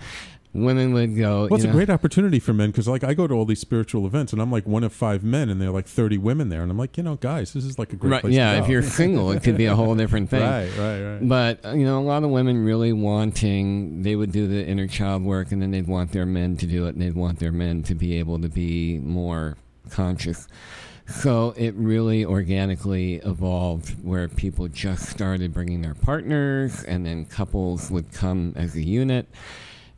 Women 0.65 0.93
would 0.95 1.17
go. 1.17 1.43
Well, 1.47 1.55
it's 1.55 1.65
you 1.65 1.71
a 1.71 1.73
great 1.73 1.91
opportunity 1.91 2.39
for 2.39 2.53
men 2.53 2.71
because, 2.71 2.89
like, 2.89 3.05
I 3.05 3.15
go 3.15 3.27
to 3.27 3.35
all 3.35 3.45
these 3.45 3.61
spiritual 3.61 4.07
events, 4.07 4.33
and 4.33 4.41
I'm 4.41 4.51
like 4.51 4.67
one 4.67 4.83
of 4.85 4.93
five 4.93 5.23
men, 5.23 5.49
and 5.51 5.61
there 5.61 5.69
are 5.69 5.73
like 5.73 5.87
30 5.87 6.19
women 6.19 6.49
there, 6.49 6.63
and 6.63 6.71
I'm 6.71 6.79
like, 6.79 6.97
you 6.97 7.03
know, 7.03 7.17
guys, 7.17 7.53
this 7.53 7.65
is 7.65 7.79
like 7.79 7.93
a 7.93 7.97
great 7.97 8.11
Right, 8.11 8.21
place. 8.23 8.35
yeah, 8.35 8.63
if 8.63 8.69
you're 8.69 8.83
single, 8.83 9.31
it 9.33 9.43
could 9.43 9.57
be 9.57 9.67
a 9.67 9.75
whole 9.75 9.95
different 10.03 10.31
thing. 10.31 10.41
right, 10.43 10.71
right, 10.79 11.03
right. 11.03 11.29
But 11.29 11.77
you 11.77 11.85
know, 11.85 11.99
a 11.99 12.03
lot 12.03 12.23
of 12.25 12.31
women 12.31 12.65
really 12.65 12.93
wanting 12.93 14.03
they 14.03 14.17
would 14.17 14.33
do 14.33 14.47
the 14.47 14.65
inner 14.67 14.87
child 14.87 15.23
work, 15.23 15.53
and 15.53 15.61
then 15.61 15.71
they'd 15.71 15.87
want 15.89 16.13
their 16.13 16.27
men 16.27 16.57
to 16.59 16.67
do 16.67 16.87
it, 16.87 16.95
and 16.95 17.03
they'd 17.03 17.15
want 17.17 17.39
their 17.39 17.53
men 17.53 17.83
to 17.85 17.95
be 17.95 18.19
able 18.19 18.41
to 18.41 18.49
be 18.49 18.99
more 18.99 19.57
conscious. 19.91 20.49
So 21.09 21.55
it 21.57 21.73
really 21.77 22.25
organically 22.25 23.17
evolved 23.17 23.91
where 24.05 24.27
people 24.27 24.67
just 24.67 25.09
started 25.09 25.53
bringing 25.55 25.81
their 25.83 25.95
partners, 25.95 26.83
and 26.83 27.07
then 27.07 27.27
couples 27.27 27.91
would 27.93 28.13
come 28.13 28.53
as 28.57 28.75
a 28.75 28.83
unit. 28.83 29.29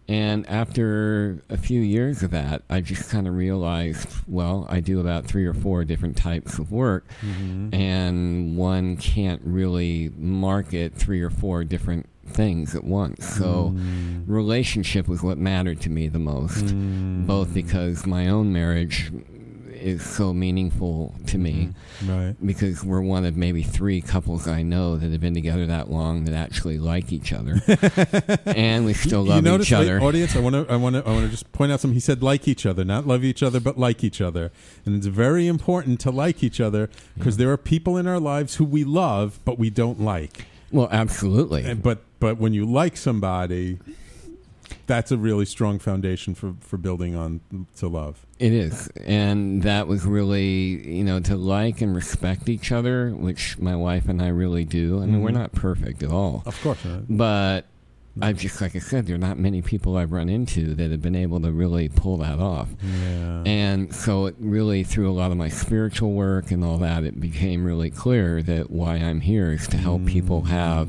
And 0.08 0.48
after 0.48 1.42
a 1.50 1.58
few 1.58 1.80
years 1.82 2.22
of 2.22 2.30
that, 2.30 2.62
I 2.70 2.80
just 2.80 3.10
kind 3.10 3.28
of 3.28 3.34
realized, 3.34 4.08
well, 4.26 4.66
I 4.70 4.80
do 4.80 5.00
about 5.00 5.26
three 5.26 5.44
or 5.44 5.52
four 5.52 5.84
different 5.84 6.16
types 6.16 6.58
of 6.58 6.72
work, 6.72 7.04
Mm-hmm. 7.20 7.74
and 7.74 8.56
one 8.56 8.96
can't 8.96 9.42
really 9.44 10.10
market 10.16 10.94
three 10.94 11.20
or 11.20 11.28
four 11.30 11.62
different 11.64 12.08
things 12.26 12.74
at 12.74 12.84
once. 12.84 13.26
So, 13.26 13.74
Mm. 13.76 14.22
relationship 14.26 15.08
was 15.08 15.22
what 15.22 15.36
mattered 15.38 15.80
to 15.82 15.90
me 15.90 16.08
the 16.08 16.18
most, 16.18 16.64
Mm. 16.66 17.26
both 17.26 17.52
because 17.52 18.06
my 18.06 18.28
own 18.28 18.52
marriage 18.52 19.10
is 19.78 20.04
so 20.04 20.32
meaningful 20.32 21.14
to 21.26 21.38
me 21.38 21.70
mm-hmm. 22.00 22.10
Right. 22.10 22.36
because 22.44 22.84
we're 22.84 23.00
one 23.00 23.24
of 23.24 23.36
maybe 23.36 23.62
three 23.62 24.00
couples 24.00 24.46
I 24.46 24.62
know 24.62 24.96
that 24.96 25.10
have 25.10 25.20
been 25.20 25.34
together 25.34 25.66
that 25.66 25.90
long 25.90 26.24
that 26.24 26.34
actually 26.34 26.78
like 26.78 27.12
each 27.12 27.32
other, 27.32 27.60
and 28.46 28.84
we 28.84 28.94
still 28.94 29.24
you 29.24 29.30
love 29.30 29.44
notice, 29.44 29.68
each 29.68 29.72
other. 29.72 30.00
audience? 30.00 30.36
I 30.36 30.40
want 30.40 30.54
to, 30.54 30.72
I 30.72 30.76
want 30.76 30.96
to, 30.96 31.06
I 31.06 31.10
want 31.12 31.24
to 31.24 31.30
just 31.30 31.50
point 31.52 31.72
out 31.72 31.80
something. 31.80 31.94
He 31.94 32.00
said, 32.00 32.22
"Like 32.22 32.46
each 32.48 32.66
other, 32.66 32.84
not 32.84 33.06
love 33.06 33.24
each 33.24 33.42
other, 33.42 33.60
but 33.60 33.78
like 33.78 34.02
each 34.04 34.20
other." 34.20 34.50
And 34.84 34.94
it's 34.96 35.06
very 35.06 35.46
important 35.46 36.00
to 36.00 36.10
like 36.10 36.42
each 36.42 36.60
other 36.60 36.90
because 37.16 37.36
there 37.36 37.50
are 37.50 37.56
people 37.56 37.96
in 37.96 38.06
our 38.06 38.20
lives 38.20 38.56
who 38.56 38.64
we 38.64 38.84
love, 38.84 39.38
but 39.44 39.58
we 39.58 39.70
don't 39.70 40.00
like. 40.00 40.46
well, 40.70 40.88
absolutely. 40.90 41.64
And, 41.64 41.82
but, 41.82 42.02
but 42.20 42.38
when 42.38 42.52
you 42.52 42.66
like 42.66 42.96
somebody, 42.96 43.78
that's 44.86 45.10
a 45.12 45.16
really 45.18 45.44
strong 45.44 45.78
foundation 45.78 46.34
for 46.34 46.54
for 46.60 46.76
building 46.76 47.14
on 47.14 47.40
to 47.76 47.88
love. 47.88 48.24
It 48.38 48.52
is. 48.52 48.88
And 49.04 49.62
that 49.64 49.88
was 49.88 50.04
really, 50.04 50.88
you 50.96 51.04
know, 51.04 51.20
to 51.20 51.36
like 51.36 51.80
and 51.80 51.94
respect 51.94 52.48
each 52.48 52.70
other, 52.72 53.10
which 53.10 53.58
my 53.58 53.74
wife 53.76 54.08
and 54.08 54.22
I 54.22 54.28
really 54.28 54.64
do. 54.64 55.02
I 55.02 55.06
mean, 55.06 55.22
we're 55.22 55.30
Mhm. 55.30 55.34
not 55.34 55.52
perfect 55.52 56.02
at 56.02 56.10
all. 56.10 56.42
Of 56.46 56.60
course, 56.62 56.84
not. 56.84 57.02
But 57.08 57.64
I've 58.20 58.36
just, 58.38 58.60
like 58.60 58.74
I 58.74 58.80
said, 58.80 59.06
there 59.06 59.14
are 59.14 59.18
not 59.18 59.38
many 59.38 59.62
people 59.62 59.96
I've 59.96 60.10
run 60.10 60.28
into 60.28 60.74
that 60.74 60.90
have 60.90 61.00
been 61.02 61.14
able 61.14 61.38
to 61.40 61.52
really 61.52 61.88
pull 61.88 62.16
that 62.18 62.38
off. 62.40 62.68
yeah. 62.82 63.42
And 63.46 63.94
so 63.94 64.26
it 64.26 64.34
really, 64.40 64.82
through 64.82 65.08
a 65.08 65.14
lot 65.14 65.30
of 65.30 65.36
my 65.36 65.48
spiritual 65.48 66.12
work 66.12 66.50
and 66.50 66.64
all 66.64 66.78
that, 66.78 67.04
it 67.04 67.20
became 67.20 67.64
really 67.64 67.90
clear 67.90 68.42
that 68.42 68.70
why 68.70 68.96
I'm 68.96 69.20
here 69.20 69.52
is 69.52 69.68
to 69.68 69.76
help 69.76 70.04
people 70.04 70.42
have 70.42 70.88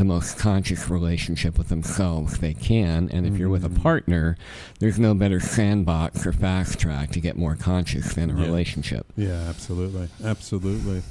the 0.00 0.04
most 0.06 0.38
conscious 0.38 0.88
relationship 0.88 1.58
with 1.58 1.68
themselves 1.68 2.38
they 2.38 2.54
can. 2.54 3.10
And 3.12 3.26
if 3.26 3.36
you're 3.36 3.50
with 3.50 3.66
a 3.66 3.68
Mm. 3.68 3.82
partner, 3.82 4.36
there's 4.78 4.98
no 4.98 5.12
better 5.14 5.40
sandbox 5.40 6.26
or 6.26 6.32
fast 6.32 6.78
track 6.80 7.10
to 7.12 7.20
get 7.20 7.36
more 7.36 7.54
conscious 7.54 8.14
than 8.14 8.30
a 8.30 8.34
Yeah. 8.34 8.46
relationship. 8.46 9.06
Yeah, 9.14 9.44
absolutely, 9.46 10.08
absolutely. 10.24 11.02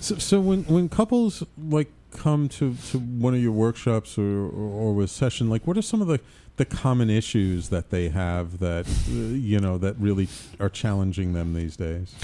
So, 0.00 0.16
so 0.16 0.40
when 0.40 0.64
when 0.64 0.88
couples 0.88 1.44
like 1.70 1.90
come 2.16 2.48
to, 2.48 2.76
to 2.90 2.98
one 2.98 3.34
of 3.34 3.42
your 3.42 3.52
workshops 3.52 4.16
or, 4.16 4.46
or, 4.46 4.70
or 4.88 4.94
with 4.94 5.10
session, 5.10 5.50
like 5.50 5.66
what 5.66 5.76
are 5.76 5.82
some 5.82 6.00
of 6.00 6.08
the, 6.08 6.18
the 6.56 6.64
common 6.64 7.10
issues 7.10 7.68
that 7.68 7.90
they 7.90 8.08
have 8.08 8.58
that 8.60 8.86
uh, 8.86 9.12
you 9.12 9.60
know 9.60 9.76
that 9.76 9.96
really 9.98 10.28
are 10.58 10.70
challenging 10.70 11.34
them 11.34 11.52
these 11.52 11.76
days? 11.76 12.14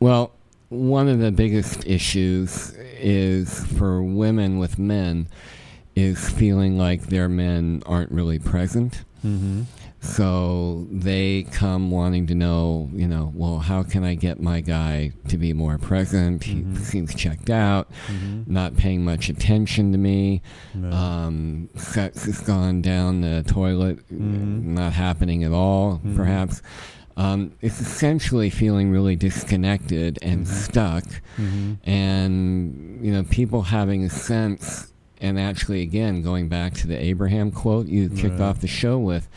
Well, 0.00 0.32
one 0.68 1.08
of 1.08 1.18
the 1.20 1.30
biggest 1.32 1.86
issues 1.86 2.72
is 2.98 3.64
for 3.78 4.02
women 4.02 4.58
with 4.58 4.78
men 4.78 5.28
is 5.94 6.28
feeling 6.30 6.76
like 6.76 7.02
their 7.06 7.28
men 7.28 7.82
aren't 7.86 8.10
really 8.10 8.38
present. 8.38 9.04
Mm-hmm. 9.24 9.62
So 10.00 10.86
they 10.90 11.44
come 11.50 11.90
wanting 11.90 12.26
to 12.28 12.34
know, 12.34 12.88
you 12.92 13.08
know, 13.08 13.32
well, 13.34 13.58
how 13.58 13.82
can 13.82 14.04
I 14.04 14.14
get 14.14 14.40
my 14.40 14.60
guy 14.60 15.12
to 15.28 15.38
be 15.38 15.52
more 15.52 15.78
present? 15.78 16.42
Mhm. 16.42 16.76
He 16.78 16.84
seems 16.84 17.14
checked 17.14 17.50
out, 17.50 17.90
Mm-hmm. 18.08 18.52
not 18.52 18.76
paying 18.76 19.04
much 19.04 19.28
attention 19.28 19.90
to 19.92 19.98
me. 19.98 20.42
Um, 20.92 21.68
sex 21.76 22.26
has 22.26 22.40
gone 22.40 22.82
down 22.82 23.22
the 23.22 23.42
toilet, 23.48 23.98
Mhm. 24.12 24.64
not 24.64 24.92
happening 24.92 25.42
at 25.42 25.52
all, 25.52 26.00
Mhm. 26.04 26.14
perhaps. 26.14 26.62
Um, 27.16 27.52
it's 27.62 27.80
essentially 27.80 28.50
feeling 28.50 28.90
really 28.90 29.16
disconnected 29.16 30.18
and 30.20 30.44
Mhm. 30.44 30.48
stuck, 30.48 31.04
mm-hmm. 31.38 31.72
and 31.88 32.98
you 33.02 33.12
know, 33.12 33.22
people 33.24 33.62
having 33.62 34.04
a 34.04 34.10
sense. 34.10 34.92
And 35.18 35.40
actually, 35.40 35.80
again, 35.80 36.20
going 36.20 36.48
back 36.48 36.74
to 36.74 36.86
the 36.86 37.02
Abraham 37.02 37.50
quote 37.50 37.86
you 37.86 38.10
kicked 38.10 38.32
Right. 38.38 38.42
off 38.42 38.60
the 38.60 38.66
show 38.68 38.98
with, 38.98 39.28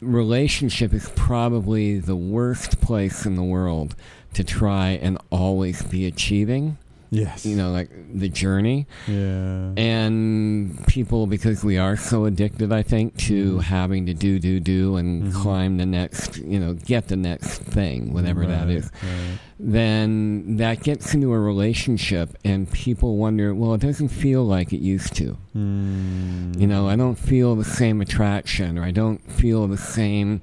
relationship 0.00 0.92
is 0.92 1.10
probably 1.16 1.98
the 1.98 2.16
worst 2.16 2.80
place 2.80 3.26
in 3.26 3.34
the 3.36 3.42
world 3.42 3.96
to 4.34 4.44
try 4.44 4.90
and 4.90 5.18
always 5.30 5.82
be 5.82 6.06
achieving. 6.06 6.76
Yes. 7.10 7.46
You 7.46 7.56
know, 7.56 7.70
like 7.70 7.90
the 8.12 8.28
journey. 8.28 8.86
Yeah. 9.06 9.72
And 9.76 10.84
people, 10.86 11.26
because 11.26 11.62
we 11.64 11.78
are 11.78 11.96
so 11.96 12.24
addicted, 12.24 12.72
I 12.72 12.82
think, 12.82 13.16
to 13.28 13.56
Mhm. 13.58 13.62
having 13.62 14.06
to 14.06 14.14
do, 14.14 14.38
do, 14.38 14.58
do, 14.60 14.96
and 14.96 15.24
Mhm. 15.24 15.32
climb 15.32 15.76
the 15.76 15.86
next, 15.86 16.38
you 16.38 16.58
know, 16.58 16.74
get 16.74 17.08
the 17.08 17.16
next 17.16 17.58
thing, 17.60 18.12
whatever 18.12 18.46
that 18.46 18.66
Right, 18.66 18.76
is, 18.76 18.84
right. 19.02 19.38
then 19.60 20.56
that 20.56 20.82
gets 20.82 21.14
into 21.14 21.32
a 21.32 21.38
relationship, 21.38 22.36
and 22.44 22.70
people 22.70 23.16
wonder, 23.16 23.54
well, 23.54 23.74
it 23.74 23.80
doesn't 23.80 24.08
feel 24.08 24.44
like 24.44 24.72
it 24.72 24.80
used 24.80 25.14
to. 25.16 25.36
Mm. 25.56 26.58
You 26.60 26.66
know, 26.66 26.88
I 26.88 26.96
don't 26.96 27.18
feel 27.18 27.54
the 27.54 27.64
same 27.64 28.00
attraction, 28.00 28.78
or 28.78 28.82
I 28.82 28.90
don't 28.90 29.20
feel 29.30 29.66
the 29.66 29.76
same, 29.78 30.40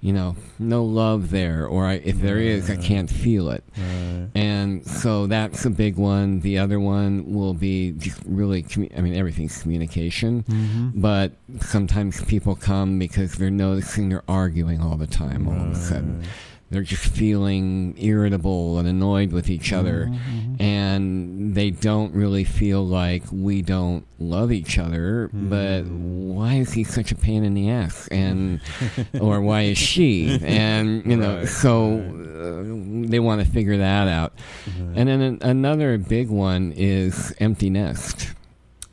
you 0.00 0.12
know, 0.12 0.36
no 0.58 0.84
love 0.84 1.30
there, 1.30 1.66
or 1.66 1.86
I, 1.86 1.94
if 2.04 2.20
there 2.20 2.38
is, 2.38 2.70
I 2.70 2.76
can't 2.76 3.10
feel 3.10 3.50
it. 3.50 3.64
Right. 3.76 4.28
And 4.60 4.86
so 4.86 5.26
that's 5.26 5.64
a 5.64 5.70
big 5.70 5.96
one. 5.96 6.40
The 6.40 6.58
other 6.58 6.78
one 6.80 7.32
will 7.32 7.54
be 7.54 7.92
just 7.92 8.20
really, 8.26 8.62
commu- 8.62 8.96
I 8.96 9.00
mean, 9.00 9.14
everything's 9.14 9.60
communication. 9.62 10.42
Mhm. 10.44 10.92
But 11.00 11.32
sometimes 11.60 12.22
people 12.24 12.54
come 12.56 12.98
because 12.98 13.34
they're 13.34 13.50
noticing 13.50 14.08
they're 14.10 14.24
arguing 14.28 14.80
all 14.80 14.96
the 14.96 15.06
time 15.06 15.48
all 15.48 15.54
of 15.54 15.72
a 15.72 15.74
sudden. 15.76 16.22
They're 16.70 16.82
just 16.82 17.04
feeling 17.04 17.94
irritable 17.98 18.78
and 18.78 18.86
annoyed 18.86 19.32
with 19.32 19.50
each 19.50 19.72
other. 19.72 20.06
Mhm. 20.08 20.60
And 20.60 21.54
they 21.54 21.70
don't 21.70 22.14
really 22.14 22.44
feel 22.44 22.86
like 22.86 23.24
we 23.32 23.60
don't 23.60 24.04
love 24.20 24.52
each 24.52 24.78
other, 24.78 25.30
but 25.32 25.82
Mm. 25.84 26.28
why 26.34 26.54
is 26.54 26.72
he 26.74 26.84
such 26.84 27.10
a 27.10 27.16
pain 27.16 27.42
in 27.42 27.54
the 27.54 27.70
ass? 27.70 28.06
And 28.12 28.60
or 29.20 29.40
why 29.40 29.62
is 29.62 29.78
she? 29.78 30.38
And 30.44 31.04
you 31.04 31.16
know, 31.16 31.38
Right, 31.38 31.48
so 31.48 31.98
uh, 31.98 33.08
they 33.08 33.18
want 33.18 33.44
to 33.44 33.50
figure 33.50 33.76
that 33.78 34.06
out. 34.06 34.34
Right. 34.78 34.96
And 34.96 35.08
then 35.08 35.20
an- 35.20 35.38
another 35.42 35.98
big 35.98 36.28
one 36.28 36.72
is 36.76 37.34
empty 37.40 37.68
nest. 37.70 38.28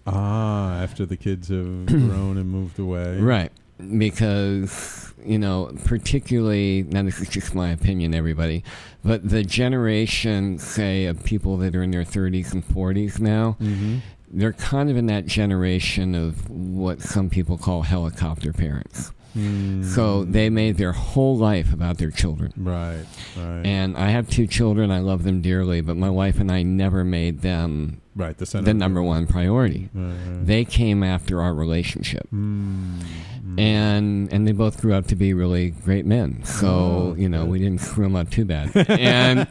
ah, 0.07 0.81
after 0.81 1.05
the 1.05 1.17
kids 1.17 1.49
have 1.49 1.85
grown 1.85 2.37
and 2.37 2.49
moved 2.49 2.79
away. 2.79 3.19
Right. 3.19 3.51
Because, 3.97 5.13
you 5.23 5.37
know, 5.37 5.71
particularly, 5.85 6.83
now 6.83 7.03
this 7.03 7.19
is 7.19 7.29
just 7.29 7.53
my 7.53 7.69
opinion, 7.69 8.13
everybody, 8.15 8.63
but 9.03 9.27
the 9.29 9.43
generation, 9.43 10.57
say, 10.57 11.05
of 11.05 11.23
people 11.23 11.57
that 11.57 11.75
are 11.75 11.83
in 11.83 11.91
their 11.91 12.03
30s 12.03 12.53
and 12.53 12.67
40s 12.67 13.19
now, 13.19 13.55
Mm-hmm. 13.61 13.97
they're 14.31 14.53
kind 14.53 14.89
of 14.89 14.97
in 14.97 15.05
that 15.07 15.25
generation 15.25 16.15
of 16.15 16.49
what 16.49 17.01
some 17.01 17.29
people 17.29 17.57
call 17.57 17.83
helicopter 17.83 18.51
parents. 18.51 19.11
Mm. 19.37 19.85
So 19.85 20.23
they 20.23 20.49
made 20.49 20.77
their 20.77 20.93
whole 20.93 21.37
life 21.37 21.71
about 21.71 21.97
their 21.99 22.09
children. 22.11 22.53
Right. 22.57 23.05
Right. 23.37 23.61
And 23.65 23.95
I 23.95 24.09
have 24.09 24.29
two 24.29 24.47
children. 24.47 24.89
I 24.89 24.99
love 24.99 25.23
them 25.23 25.41
dearly, 25.41 25.81
but 25.81 25.95
my 25.95 26.09
wife 26.09 26.39
and 26.39 26.51
I 26.51 26.63
never 26.63 27.03
made 27.03 27.41
them 27.41 28.01
right. 28.15 28.35
The 28.37 28.45
the 28.61 28.73
number 28.73 29.03
one 29.03 29.27
priority. 29.27 29.89
Right, 29.93 30.07
right. 30.13 30.45
They 30.45 30.65
came 30.65 31.03
after 31.03 31.41
our 31.41 31.53
relationship. 31.53 32.27
Mm. 32.33 33.01
Mm. 33.45 33.59
And 33.59 34.33
and 34.33 34.47
they 34.47 34.51
both 34.51 34.81
grew 34.81 34.93
up 34.93 35.07
to 35.07 35.15
be 35.15 35.33
really 35.33 35.69
great 35.69 36.05
men. 36.05 36.43
So, 36.43 36.67
Oh, 36.67 37.15
you 37.17 37.29
know, 37.29 37.43
good. 37.43 37.51
we 37.51 37.59
didn't 37.59 37.81
screw 37.81 38.05
them 38.05 38.15
up 38.15 38.29
too 38.29 38.45
bad. 38.45 38.75
And 38.89 39.47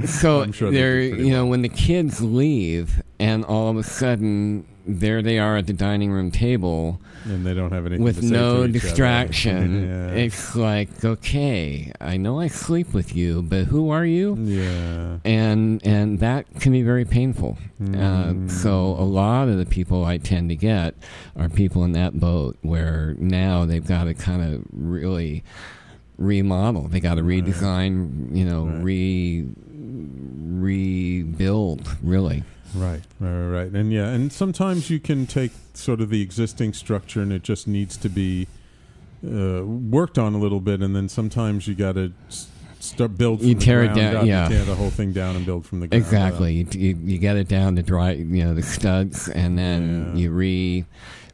so 0.06 0.50
sure 0.52 0.70
they 0.70 0.76
they're, 0.78 1.00
you 1.00 1.30
know, 1.32 1.46
when 1.46 1.62
the 1.62 1.68
kids 1.68 2.20
leave 2.22 3.02
and 3.18 3.44
all 3.44 3.68
of 3.68 3.76
a 3.76 3.82
sudden 3.82 4.64
there 4.98 5.22
they 5.22 5.38
are 5.38 5.56
at 5.56 5.66
the 5.66 5.72
dining 5.72 6.10
room 6.10 6.30
table 6.30 7.00
and 7.24 7.44
they 7.46 7.52
don't 7.54 7.70
have 7.70 7.84
anything 7.86 8.02
with 8.02 8.22
no 8.22 8.30
to 8.30 8.38
each 8.38 8.58
other. 8.64 8.68
distraction. 8.72 9.88
yeah. 9.88 10.10
It's 10.22 10.56
like, 10.56 11.04
okay, 11.04 11.92
I 12.00 12.16
know 12.16 12.40
I 12.40 12.48
sleep 12.48 12.92
with 12.94 13.14
you, 13.14 13.42
but 13.42 13.64
who 13.66 13.90
are 13.90 14.04
you? 14.06 14.36
yeah. 14.38 15.18
And 15.24 15.84
and 15.86 16.18
that 16.20 16.46
can 16.60 16.72
be 16.72 16.82
very 16.82 17.04
painful. 17.04 17.58
Mm. 17.80 18.46
Uh, 18.48 18.48
so 18.50 18.70
a 18.98 19.04
lot 19.04 19.48
of 19.48 19.58
the 19.58 19.66
people 19.66 20.04
I 20.04 20.18
tend 20.18 20.48
to 20.50 20.56
get 20.56 20.94
are 21.36 21.48
people 21.48 21.84
in 21.84 21.92
that 21.92 22.18
boat 22.18 22.56
where 22.62 23.14
now 23.18 23.64
they've 23.66 23.86
got 23.86 24.04
to 24.04 24.14
kind 24.14 24.42
of 24.42 24.64
really 24.72 25.44
remodel. 26.18 26.88
They 26.88 27.00
got 27.00 27.14
to 27.14 27.22
Right. 27.22 27.44
redesign, 27.44 28.36
you 28.36 28.44
know, 28.44 28.66
Right. 28.66 28.82
re 28.84 29.46
rebuild. 30.50 31.88
Really, 32.02 32.42
Right, 32.74 33.00
right, 33.18 33.46
right. 33.48 33.72
And 33.72 33.92
yeah, 33.92 34.08
and 34.10 34.32
sometimes 34.32 34.90
you 34.90 35.00
can 35.00 35.26
take 35.26 35.50
sort 35.74 36.00
of 36.00 36.08
the 36.10 36.22
existing 36.22 36.72
structure 36.72 37.20
and 37.20 37.32
it 37.32 37.42
just 37.42 37.66
needs 37.66 37.96
to 37.96 38.08
be 38.08 38.46
uh, 39.26 39.64
worked 39.64 40.18
on 40.18 40.34
a 40.34 40.38
little 40.38 40.60
bit, 40.60 40.80
and 40.80 40.94
then 40.94 41.08
sometimes 41.08 41.66
you 41.66 41.74
got 41.74 41.96
to 41.96 42.12
start 42.78 43.18
build. 43.18 43.40
From 43.40 43.48
You 43.48 43.54
the 43.56 43.60
tear 43.60 43.82
it 43.82 43.94
down, 43.94 44.16
up. 44.16 44.24
yeah. 44.26 44.48
Tear 44.48 44.64
the 44.64 44.74
whole 44.76 44.88
thing 44.90 45.12
down 45.12 45.34
and 45.36 45.44
build 45.44 45.66
from 45.66 45.80
the 45.80 45.88
ground 45.88 46.02
Exactly. 46.02 46.54
You, 46.54 46.66
you, 46.72 46.96
you 47.04 47.18
get 47.18 47.36
it 47.36 47.48
down 47.48 47.74
to 47.76 47.82
dry, 47.82 48.12
you 48.12 48.44
know, 48.44 48.54
the 48.54 48.62
studs, 48.62 49.28
and 49.28 49.58
then 49.58 50.12
Yeah. 50.14 50.22
you 50.22 50.30
re 50.30 50.84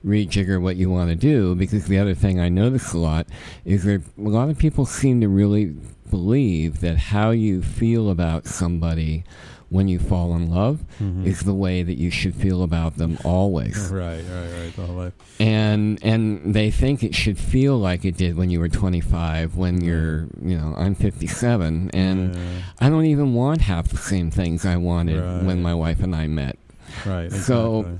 rejigger 0.05 0.61
what 0.61 0.77
you 0.77 0.89
want 0.91 1.11
to 1.11 1.17
do. 1.17 1.55
Because 1.55 1.87
the 1.87 1.99
other 1.99 2.15
thing 2.15 2.41
I 2.41 2.49
notice 2.49 2.93
a 2.93 2.99
lot 2.99 3.27
is 3.65 3.85
that 3.85 4.03
a 4.19 4.21
lot 4.23 4.49
of 4.49 4.57
people 4.59 4.87
seem 4.87 5.21
to 5.21 5.29
really 5.29 5.75
believe 6.11 6.81
that 6.81 6.97
how 6.97 7.31
you 7.31 7.63
feel 7.63 8.11
about 8.11 8.47
somebody 8.47 9.25
when 9.69 9.89
you 9.89 9.99
fall 9.99 10.35
in 10.37 10.49
love 10.49 10.85
Mhm. 11.03 11.27
is 11.27 11.41
the 11.41 11.53
way 11.55 11.83
that 11.83 11.99
you 11.99 12.09
should 12.09 12.35
feel 12.37 12.63
about 12.63 12.99
them 12.99 13.19
always. 13.25 13.91
Right, 13.93 14.23
right, 14.33 14.51
right. 14.61 14.77
The 14.77 14.83
whole 14.87 14.97
life. 14.97 15.13
and 15.41 15.99
and 16.03 16.55
they 16.55 16.71
think 16.71 17.03
it 17.03 17.15
should 17.17 17.37
feel 17.37 17.77
like 17.77 18.05
it 18.05 18.17
did 18.17 18.37
when 18.37 18.49
you 18.49 18.61
were 18.61 18.69
25 18.69 19.57
when 19.57 19.83
you're 19.83 20.29
you 20.41 20.57
know 20.57 20.73
i'm 20.79 20.95
57 20.95 21.91
and 21.93 22.35
Yeah, 22.35 22.41
i 22.81 22.89
don't 22.89 23.07
even 23.07 23.35
want 23.35 23.61
half 23.63 23.89
the 23.89 23.97
same 23.99 24.31
things 24.31 24.65
i 24.65 24.77
wanted 24.77 25.21
Right. 25.21 25.43
when 25.43 25.61
my 25.63 25.75
wife 25.75 26.01
and 26.01 26.15
i 26.15 26.27
met 26.29 26.57
right. 27.05 27.31
So- 27.33 27.99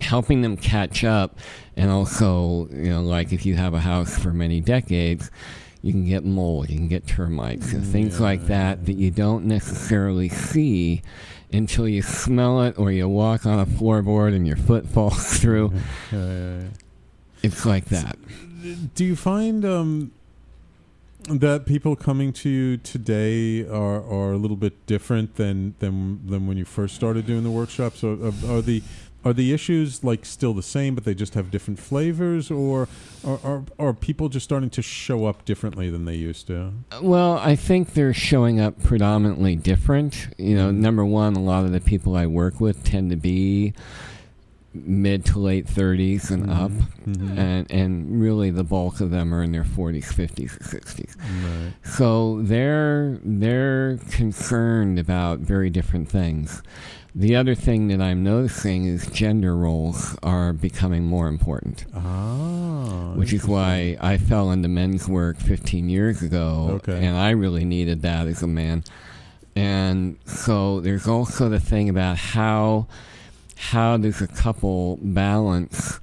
helping 0.00 0.42
them 0.42 0.56
catch 0.56 1.02
up 1.02 1.38
and 1.76 1.90
also 1.90 2.68
you 2.72 2.90
know 2.90 3.00
like 3.02 3.32
if 3.32 3.46
you 3.46 3.54
have 3.56 3.72
a 3.74 3.80
house 3.80 4.18
for 4.18 4.32
many 4.32 4.60
decades 4.60 5.30
you 5.84 5.92
can 5.92 6.04
get 6.06 6.24
mold 6.24 6.70
you 6.70 6.76
can 6.76 6.88
get 6.88 7.06
termites 7.06 7.72
and 7.72 7.84
things 7.84 8.16
Yeah, 8.18 8.24
like 8.26 8.46
that 8.46 8.86
that 8.86 8.94
you 8.94 9.10
don't 9.10 9.44
necessarily 9.44 10.28
see 10.28 11.02
until 11.52 11.86
you 11.86 12.02
smell 12.02 12.62
it 12.62 12.78
or 12.78 12.90
you 12.90 13.08
walk 13.08 13.44
on 13.46 13.60
a 13.60 13.66
floorboard 13.66 14.34
and 14.34 14.46
your 14.46 14.56
foot 14.56 14.86
falls 14.94 15.38
through 15.38 15.72
Yeah, 16.12 16.18
yeah, 16.18 16.58
yeah. 16.58 16.62
it's 17.42 17.64
like 17.66 17.84
that 17.86 18.16
Do 18.94 19.04
you 19.04 19.14
find 19.14 19.64
um, 19.64 20.12
that 21.28 21.64
people 21.66 21.96
coming 21.96 22.32
to 22.34 22.48
you 22.48 22.76
today 22.78 23.66
are, 23.66 24.02
are 24.02 24.32
a 24.32 24.36
little 24.36 24.56
bit 24.56 24.86
different 24.86 25.36
than, 25.36 25.74
than 25.78 26.20
than 26.26 26.46
when 26.46 26.56
you 26.58 26.64
first 26.64 26.94
started 26.94 27.26
doing 27.26 27.42
the 27.44 27.50
workshops? 27.50 28.02
Are, 28.04 28.12
are 28.12 28.60
the 28.62 28.82
are 29.24 29.32
the 29.32 29.52
issues 29.52 30.04
like 30.04 30.24
still 30.26 30.52
the 30.52 30.62
same, 30.62 30.94
but 30.94 31.04
they 31.04 31.14
just 31.14 31.34
have 31.34 31.50
different 31.50 31.78
flavors, 31.78 32.50
or 32.50 32.88
are, 33.24 33.38
are 33.42 33.64
are 33.78 33.92
people 33.94 34.28
just 34.28 34.44
starting 34.44 34.70
to 34.70 34.82
show 34.82 35.24
up 35.26 35.44
differently 35.44 35.88
than 35.90 36.04
they 36.04 36.16
used 36.16 36.46
to? 36.48 36.72
Well, 37.00 37.38
I 37.38 37.56
think 37.56 37.94
they're 37.94 38.12
showing 38.14 38.60
up 38.60 38.82
predominantly 38.82 39.56
different. 39.56 40.28
You 40.38 40.56
know, 40.56 40.70
Mhm. 40.70 40.76
number 40.76 41.04
one, 41.04 41.36
a 41.36 41.42
lot 41.42 41.64
of 41.64 41.72
the 41.72 41.80
people 41.80 42.16
I 42.16 42.26
work 42.26 42.60
with 42.60 42.84
tend 42.84 43.10
to 43.10 43.16
be 43.16 43.72
mid 44.76 45.24
to 45.24 45.38
late 45.38 45.68
30s 45.68 46.32
and 46.32 46.50
up. 46.50 46.72
Mhm. 47.06 47.38
And, 47.38 47.70
and 47.70 48.20
really, 48.20 48.50
the 48.50 48.64
bulk 48.64 49.00
of 49.00 49.10
them 49.12 49.32
are 49.32 49.40
in 49.42 49.52
their 49.52 49.62
40s, 49.64 50.12
50s, 50.12 50.56
or 50.60 50.64
60s. 50.64 51.16
Right. 51.44 51.72
So 51.84 52.42
they're 52.42 53.20
they're 53.24 53.98
concerned 54.10 54.98
about 54.98 55.38
very 55.38 55.70
different 55.70 56.08
things. 56.08 56.60
The 57.16 57.36
other 57.36 57.54
thing 57.54 57.86
that 57.88 58.00
I'm 58.00 58.24
noticing 58.24 58.86
is 58.86 59.06
gender 59.06 59.56
roles 59.56 60.16
are 60.24 60.52
becoming 60.52 61.04
more 61.04 61.28
important, 61.28 61.84
Ah, 61.94 63.12
which 63.14 63.32
is 63.32 63.46
why 63.46 63.96
I 64.00 64.18
fell 64.18 64.50
into 64.50 64.68
men's 64.68 65.06
work 65.08 65.36
15 65.38 65.88
years 65.88 66.22
ago, 66.22 66.80
Okay. 66.82 67.04
and 67.06 67.16
I 67.16 67.30
really 67.30 67.64
needed 67.64 68.02
that 68.02 68.26
as 68.26 68.42
a 68.42 68.48
man. 68.48 68.82
And 69.54 70.16
so 70.24 70.80
there's 70.80 71.06
also 71.06 71.48
the 71.48 71.60
thing 71.60 71.88
about 71.88 72.16
how 72.16 72.88
how 73.56 73.96
does 73.96 74.20
a 74.20 74.26
couple 74.26 74.98
balance 75.00 76.00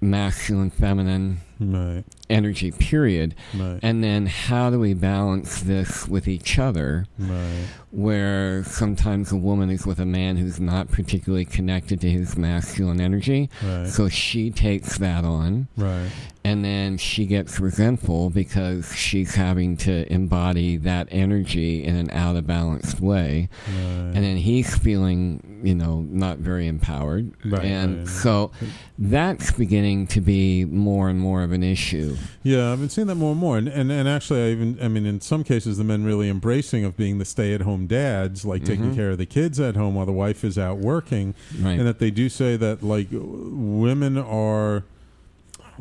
masculine, 0.00 0.70
feminine 0.70 1.38
Right. 1.60 2.04
energy, 2.28 2.70
period. 2.72 3.34
Right. 3.54 3.78
And 3.82 4.02
then 4.02 4.26
how 4.26 4.70
do 4.70 4.78
we 4.80 4.94
balance 4.94 5.60
this 5.62 6.08
with 6.08 6.26
each 6.28 6.58
other? 6.58 7.06
right. 7.18 7.66
Where 7.92 8.62
sometimes 8.62 9.32
a 9.32 9.36
woman 9.36 9.68
is 9.68 9.84
with 9.84 9.98
a 9.98 10.06
man 10.06 10.36
who's 10.36 10.60
not 10.60 10.92
particularly 10.92 11.44
connected 11.44 12.00
to 12.02 12.08
his 12.10 12.36
masculine 12.36 13.00
energy. 13.00 13.50
Right. 13.64 13.88
So 13.88 14.08
she 14.08 14.50
takes 14.50 14.98
that 14.98 15.24
on. 15.24 15.66
right. 15.76 16.10
And 16.42 16.64
then 16.64 16.96
she 16.96 17.26
gets 17.26 17.60
resentful 17.60 18.30
because 18.30 18.94
she's 18.96 19.34
having 19.34 19.76
to 19.78 20.10
embody 20.10 20.78
that 20.78 21.06
energy 21.10 21.84
in 21.84 21.96
an 21.96 22.10
out 22.12 22.34
of 22.36 22.46
balanced 22.46 22.98
way. 23.00 23.50
And 23.66 24.14
then 24.16 24.38
he's 24.38 24.74
feeling, 24.74 25.60
you 25.62 25.74
know, 25.74 26.00
not 26.08 26.38
very 26.38 26.66
empowered. 26.66 27.32
And 27.44 28.08
so 28.08 28.52
that's 28.98 29.50
beginning 29.52 30.06
to 30.08 30.22
be 30.22 30.64
more 30.64 31.10
and 31.10 31.20
more 31.20 31.42
of 31.50 31.54
an 31.54 31.62
issue. 31.64 32.16
Yeah, 32.44 32.72
I've 32.72 32.78
been 32.78 32.88
seeing 32.88 33.08
that 33.08 33.16
more 33.16 33.32
and 33.32 33.40
more, 33.40 33.58
and, 33.58 33.66
and 33.68 33.90
and 33.90 34.08
actually, 34.08 34.42
I 34.46 34.50
even 34.52 34.78
I 34.80 34.86
mean, 34.88 35.04
in 35.04 35.20
some 35.20 35.42
cases, 35.42 35.78
the 35.78 35.84
men 35.84 36.04
really 36.04 36.28
embracing 36.28 36.84
of 36.84 36.96
being 36.96 37.18
the 37.18 37.24
stay-at-home 37.24 37.86
dads, 37.88 38.44
like 38.44 38.64
taking 38.64 38.92
Mhm. 38.92 38.94
care 38.94 39.10
of 39.10 39.18
the 39.18 39.26
kids 39.26 39.58
at 39.58 39.74
home 39.76 39.94
while 39.96 40.06
the 40.06 40.12
wife 40.12 40.44
is 40.44 40.56
out 40.58 40.78
working, 40.78 41.34
Right. 41.60 41.78
and 41.78 41.86
that 41.88 41.98
they 41.98 42.10
do 42.10 42.28
say 42.28 42.56
that 42.56 42.82
like 42.82 43.08
women 43.10 44.16
are, 44.16 44.84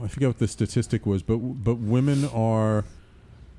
I 0.01 0.08
forget 0.08 0.29
what 0.29 0.39
the 0.39 0.47
statistic 0.47 1.05
was, 1.05 1.21
but 1.21 1.38
but 1.38 1.75
women 1.75 2.25
are. 2.34 2.84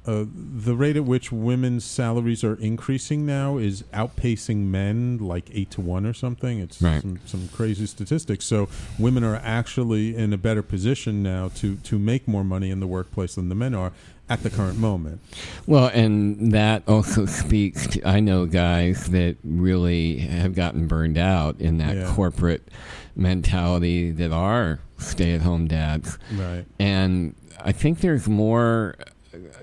Uh, 0.07 0.25
the 0.33 0.75
rate 0.75 0.97
at 0.97 1.05
which 1.05 1.31
women's 1.31 1.85
salaries 1.85 2.43
are 2.43 2.55
increasing 2.55 3.27
now 3.27 3.59
is 3.59 3.83
outpacing 3.93 4.57
men 4.67 5.19
like 5.19 5.51
eight 5.53 5.71
to 5.71 5.81
one 5.83 6.07
or 6.07 6.15
something. 6.15 6.59
It's 6.59 6.81
Right. 6.81 7.03
some, 7.03 7.21
some 7.27 7.49
crazy 7.49 7.85
statistics. 7.87 8.47
So 8.47 8.69
women 8.99 9.23
are 9.25 9.37
actually 9.37 10.17
in 10.17 10.33
a 10.33 10.39
better 10.39 10.63
position 10.63 11.23
now 11.23 11.49
to, 11.57 11.77
to 11.77 11.99
make 11.99 12.27
more 12.27 12.43
money 12.45 12.71
in 12.71 12.81
the 12.81 12.87
workplace 12.87 13.35
than 13.35 13.51
the 13.51 13.55
men 13.55 13.75
are 13.75 13.93
at 14.31 14.43
the 14.43 14.49
current 14.49 14.79
moment. 14.79 15.21
Well, 15.67 15.91
and 15.93 16.51
that 16.53 16.83
also 16.89 17.27
speaks 17.43 17.87
to 17.89 18.09
I 18.09 18.21
know 18.21 18.47
guys 18.47 19.07
that 19.11 19.37
really 19.45 20.19
have 20.19 20.55
gotten 20.55 20.87
burned 20.87 21.19
out 21.19 21.61
in 21.61 21.77
that 21.79 21.97
Yeah. 21.97 22.13
corporate 22.15 22.69
mentality 23.15 24.11
that 24.13 24.33
are 24.33 24.81
stay 24.99 25.35
at 25.35 25.43
home 25.43 25.67
dads. 25.67 26.19
Right. 26.35 26.65
And 26.79 27.35
I 27.63 27.73
think 27.73 28.01
there's 28.01 28.29
more 28.29 28.95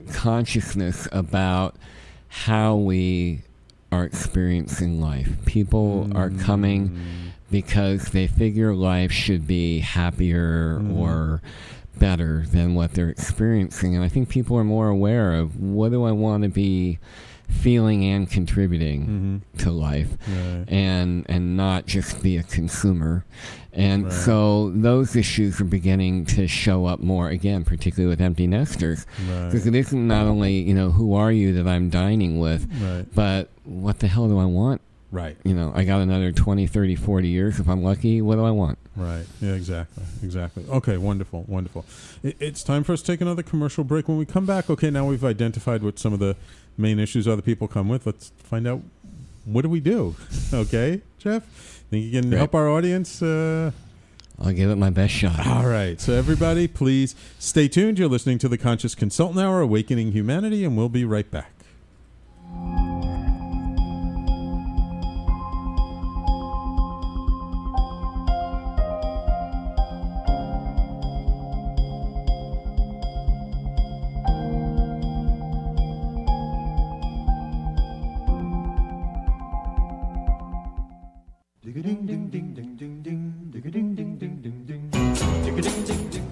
consciousness 0.08 1.08
about 1.12 1.76
how 2.30 2.76
we 2.76 3.42
are 3.92 4.04
experiencing 4.04 5.00
life. 5.00 5.30
People 5.46 6.10
are 6.16 6.30
Mm. 6.30 6.40
coming 6.40 6.98
because 7.50 8.10
they 8.10 8.28
figure 8.28 8.74
life 8.76 9.12
should 9.12 9.48
be 9.48 9.80
happier 9.80 10.80
Mhm. 10.82 10.96
or 10.98 11.42
better 11.98 12.46
than 12.52 12.76
what 12.76 12.94
they're 12.94 13.10
experiencing. 13.10 13.96
And 13.96 14.04
I 14.04 14.10
think 14.10 14.28
people 14.30 14.58
are 14.58 14.64
more 14.64 14.90
aware 14.90 15.34
of 15.34 15.60
what 15.60 15.92
do 15.92 16.04
I 16.04 16.12
want 16.12 16.44
to 16.44 16.50
be 16.50 17.00
feeling 17.48 18.04
and 18.06 18.30
contributing 18.30 19.42
Mhm. 19.58 19.60
to 19.64 19.72
life 19.72 20.18
Right. 20.28 20.66
and 20.68 21.26
and 21.30 21.56
not 21.58 21.86
just 21.88 22.22
be 22.22 22.38
a 22.38 22.44
consumer. 22.44 23.24
And 23.74 24.06
Right. 24.06 24.14
so 24.14 24.72
those 24.76 25.16
issues 25.16 25.62
are 25.62 25.66
beginning 25.66 26.26
to 26.26 26.48
show 26.48 26.86
up 26.86 27.00
more 27.00 27.30
again, 27.30 27.64
particularly 27.64 28.10
with 28.10 28.22
empty 28.22 28.48
nesters. 28.48 29.06
Right. 29.30 29.46
Because 29.46 29.66
it 29.68 29.76
isn't 29.76 30.08
not 30.08 30.26
only, 30.28 30.60
you 30.62 30.74
know, 30.74 30.92
who 30.92 31.14
are 31.14 31.32
you 31.32 31.54
that 31.54 31.68
I'm 31.68 31.90
dining 31.90 32.40
with, 32.40 32.68
Right. 32.82 33.06
but 33.14 33.50
what 33.64 34.00
the 34.00 34.08
hell 34.08 34.28
do 34.28 34.38
I 34.40 34.46
want? 34.46 34.82
Right. 35.12 35.38
You 35.46 35.54
know, 35.54 35.72
I 35.76 35.84
got 35.86 36.02
another 36.02 36.32
20, 36.34 36.68
30, 36.68 36.96
40 36.96 37.30
years 37.30 37.60
if 37.60 37.70
I'm 37.70 37.82
lucky. 37.82 38.22
What 38.22 38.36
do 38.36 38.44
I 38.44 38.52
want? 38.52 38.78
Right. 38.96 39.26
Yeah, 39.42 39.54
exactly. 39.54 40.04
Exactly. 40.24 40.66
Okay, 40.70 40.98
wonderful. 40.98 41.46
Wonderful. 41.48 41.86
It, 42.24 42.36
it's 42.40 42.64
time 42.64 42.84
for 42.84 42.94
us 42.94 43.02
to 43.04 43.08
take 43.14 43.22
another 43.22 43.44
commercial 43.44 43.84
break. 43.86 44.08
When 44.10 44.18
we 44.18 44.26
come 44.26 44.46
back, 44.46 44.70
okay, 44.70 44.90
now 44.90 45.08
we've 45.08 45.24
identified 45.24 45.82
what 45.84 45.98
some 46.00 46.12
of 46.14 46.20
the 46.20 46.36
main 46.78 47.00
issues 47.00 47.28
other 47.28 47.42
people 47.42 47.68
come 47.68 47.90
with. 47.90 48.06
Let's 48.06 48.32
find 48.44 48.68
out 48.68 48.82
what 49.46 49.62
do 49.62 49.70
we 49.70 49.80
do? 49.80 50.16
okay, 50.54 51.02
Geoff? 51.18 51.44
Think 51.90 52.06
you 52.06 52.12
can 52.22 52.30
Great. 52.30 52.38
help 52.38 52.54
our 52.56 52.68
audience? 52.70 53.22
Uh, 53.22 53.72
I'll 54.40 54.52
give 54.52 54.70
it 54.70 54.76
my 54.76 54.90
best 54.90 55.14
shot. 55.14 55.48
all 55.48 55.66
right. 55.66 56.00
So, 56.00 56.14
everybody, 56.14 56.68
please 56.68 57.16
stay 57.40 57.68
tuned. 57.68 57.98
You're 57.98 58.10
listening 58.10 58.38
to 58.40 58.50
the 58.50 58.58
Conscious 58.58 58.94
Consultant 58.94 59.40
Hour, 59.40 59.62
Awakening 59.62 60.12
Humanity, 60.12 60.64
and 60.64 60.78
we'll 60.78 60.90
be 60.90 61.06
right 61.06 61.30
back. 61.32 61.52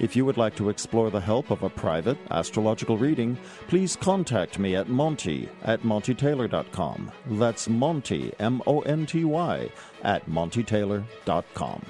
If 0.00 0.14
you 0.14 0.24
would 0.24 0.36
like 0.36 0.54
to 0.56 0.68
explore 0.68 1.10
the 1.10 1.20
help 1.20 1.50
of 1.50 1.62
a 1.62 1.70
private 1.70 2.18
astrological 2.30 2.96
reading, 2.96 3.36
please 3.66 3.96
contact 3.96 4.58
me 4.58 4.76
at 4.76 4.88
Monty 4.88 5.48
at 5.64 5.82
MontyTaylor.com. 5.82 7.10
That's 7.26 7.68
Monty, 7.68 8.32
M 8.38 8.62
O 8.66 8.80
N 8.82 9.06
T 9.06 9.24
Y, 9.24 9.68
at 10.02 10.28
MontyTaylor.com. 10.30 11.82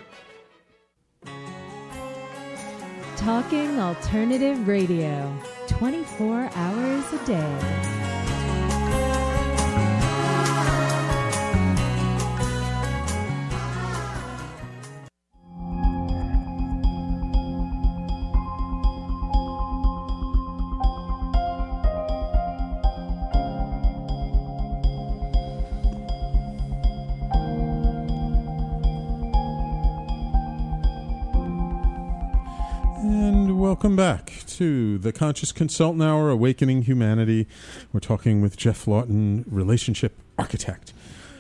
Talking 3.17 3.81
Alternative 3.81 4.67
Radio, 4.67 5.37
24 5.67 6.51
hours 6.55 7.13
a 7.13 7.27
day. 7.27 8.18
Welcome 33.79 33.95
back 33.95 34.33
to 34.49 34.99
the 34.99 35.13
Conscious 35.13 35.53
Consultant 35.53 36.03
Hour, 36.03 36.31
Awakening 36.31 36.83
Humanity. 36.83 37.47
We're 37.93 38.01
talking 38.01 38.43
with 38.43 38.57
Geoff 38.57 38.87
Laughton, 38.87 39.45
relationship 39.47 40.19
architect. 40.37 40.93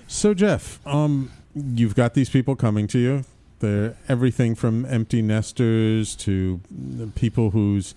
So, 0.06 0.34
Geoff, 0.34 0.78
um, 0.86 1.32
you've 1.56 1.96
got 1.96 2.14
these 2.14 2.30
people 2.30 2.54
coming 2.54 2.86
to 2.86 2.98
you. 3.00 3.24
They're 3.58 3.96
everything 4.08 4.54
from 4.54 4.84
empty 4.86 5.20
nesters 5.20 6.14
to 6.18 6.60
people 7.16 7.50
whose, 7.50 7.96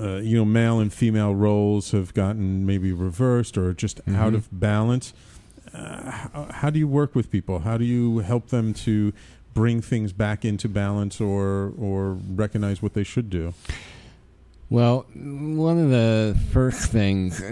uh, 0.00 0.16
you 0.16 0.36
know, 0.36 0.44
male 0.44 0.80
and 0.80 0.92
female 0.92 1.32
roles 1.32 1.92
have 1.92 2.14
gotten 2.14 2.66
maybe 2.66 2.90
reversed 2.90 3.56
or 3.56 3.72
just 3.72 4.00
out 4.08 4.32
Mhm. 4.32 4.34
of 4.34 4.48
balance. 4.50 5.12
Uh, 5.72 6.10
how, 6.10 6.48
how 6.50 6.70
do 6.70 6.80
you 6.80 6.88
work 6.88 7.14
with 7.14 7.30
people? 7.30 7.60
How 7.60 7.78
do 7.78 7.84
you 7.84 8.18
help 8.18 8.48
them 8.48 8.74
to 8.74 9.12
bring 9.58 9.82
things 9.82 10.12
back 10.12 10.44
into 10.44 10.68
balance 10.68 11.20
or 11.20 11.74
or 11.76 12.12
recognize 12.30 12.80
what 12.80 12.94
they 12.94 13.02
should 13.02 13.28
do? 13.28 13.52
Well, 14.70 15.04
one 15.16 15.80
of 15.80 15.90
the 15.90 16.38
first 16.52 16.92
things, 16.92 17.42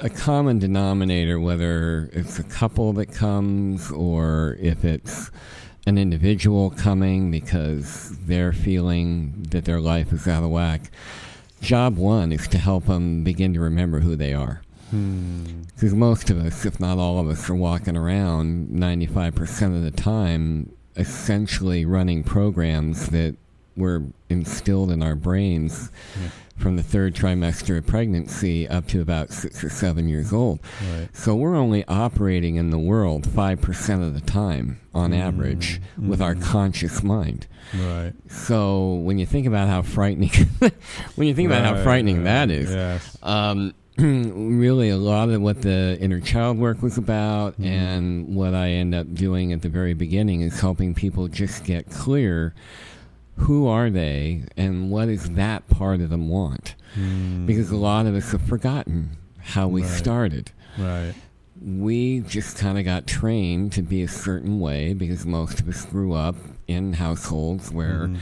a 0.00 0.08
common 0.08 0.58
denominator, 0.58 1.38
whether 1.38 2.08
it's 2.14 2.38
a 2.38 2.42
couple 2.44 2.94
that 2.94 3.12
comes 3.12 3.90
or 3.90 4.56
if 4.60 4.82
it's 4.82 5.30
an 5.86 5.98
individual 5.98 6.70
coming 6.70 7.30
because 7.30 8.16
they're 8.20 8.54
feeling 8.54 9.44
that 9.50 9.66
their 9.66 9.80
life 9.80 10.14
is 10.14 10.26
out 10.26 10.42
of 10.42 10.50
whack, 10.50 10.90
job 11.60 11.98
one 11.98 12.32
is 12.32 12.48
to 12.48 12.56
help 12.56 12.86
them 12.86 13.24
begin 13.24 13.52
to 13.52 13.60
remember 13.60 14.00
who 14.00 14.16
they 14.16 14.32
are. 14.32 14.62
Hmm. 14.90 15.62
Because 15.74 15.94
most 15.94 16.30
of 16.30 16.38
us, 16.38 16.64
if 16.64 16.80
not 16.80 16.96
all 16.96 17.18
of 17.18 17.28
us, 17.28 17.50
are 17.50 17.54
walking 17.54 17.96
around 17.96 18.68
95% 18.68 19.76
of 19.76 19.82
the 19.82 19.90
time 19.90 20.70
essentially 20.96 21.84
running 21.84 22.24
programs 22.24 23.08
that 23.10 23.36
were 23.76 24.02
instilled 24.28 24.90
in 24.90 25.02
our 25.02 25.14
brains 25.14 25.90
from 26.56 26.76
the 26.76 26.82
third 26.82 27.14
trimester 27.14 27.76
of 27.78 27.86
pregnancy 27.86 28.66
up 28.66 28.86
to 28.88 29.00
about 29.00 29.30
six 29.30 29.62
or 29.62 29.68
seven 29.68 30.08
years 30.08 30.32
old. 30.32 30.58
Right. 30.92 31.08
So 31.12 31.34
we're 31.34 31.54
only 31.54 31.84
operating 31.84 32.56
in 32.56 32.70
the 32.70 32.78
world 32.78 33.28
5% 33.28 34.06
of 34.06 34.14
the 34.14 34.20
time 34.20 34.80
on 34.94 35.12
average 35.12 35.80
with 35.98 36.22
our 36.22 36.34
conscious 36.34 37.02
mind. 37.02 37.46
Right. 37.74 38.12
So 38.28 38.94
when 38.94 39.18
you 39.18 39.26
think 39.26 39.46
about 39.46 39.68
how 39.68 39.82
frightening, 39.82 40.30
when 41.16 41.28
you 41.28 41.34
think 41.34 41.48
about 41.48 41.64
how 41.64 41.82
frightening 41.82 42.18
right, 42.18 42.24
that 42.24 42.50
is, 42.50 42.70
yes. 42.70 43.18
um, 43.22 43.74
really 43.98 44.90
a 44.90 44.96
lot 44.96 45.30
of 45.30 45.40
what 45.40 45.62
the 45.62 45.96
inner 46.00 46.20
child 46.20 46.58
work 46.58 46.82
was 46.82 46.98
about, 46.98 47.54
Mm-hmm. 47.54 47.64
and 47.64 48.34
what 48.36 48.54
I 48.54 48.70
end 48.70 48.94
up 48.94 49.12
doing 49.14 49.52
at 49.52 49.62
the 49.62 49.68
very 49.68 49.94
beginning 49.94 50.42
is 50.42 50.60
helping 50.60 50.94
people 50.94 51.28
just 51.28 51.64
get 51.64 51.90
clear 51.90 52.54
who 53.38 53.66
are 53.66 53.90
they 53.90 54.44
and 54.56 54.90
what 54.90 55.06
does 55.06 55.30
that 55.30 55.68
part 55.68 56.00
of 56.00 56.10
them 56.10 56.28
want, 56.28 56.74
because 57.46 57.70
a 57.70 57.76
lot 57.76 58.06
of 58.06 58.14
us 58.14 58.32
have 58.32 58.42
forgotten 58.42 59.10
how 59.38 59.68
we 59.68 59.82
Right. 59.82 59.90
started 59.90 60.50
Right. 60.78 61.14
we 61.64 62.20
just 62.20 62.58
kind 62.58 62.78
of 62.78 62.84
got 62.84 63.06
trained 63.06 63.72
to 63.72 63.82
be 63.82 64.02
a 64.02 64.08
certain 64.08 64.58
way 64.60 64.92
because 64.94 65.24
most 65.26 65.60
of 65.60 65.68
us 65.68 65.84
grew 65.86 66.12
up 66.14 66.36
in 66.66 66.94
households 66.94 67.70
where 67.70 68.08
Mm-hmm. 68.08 68.16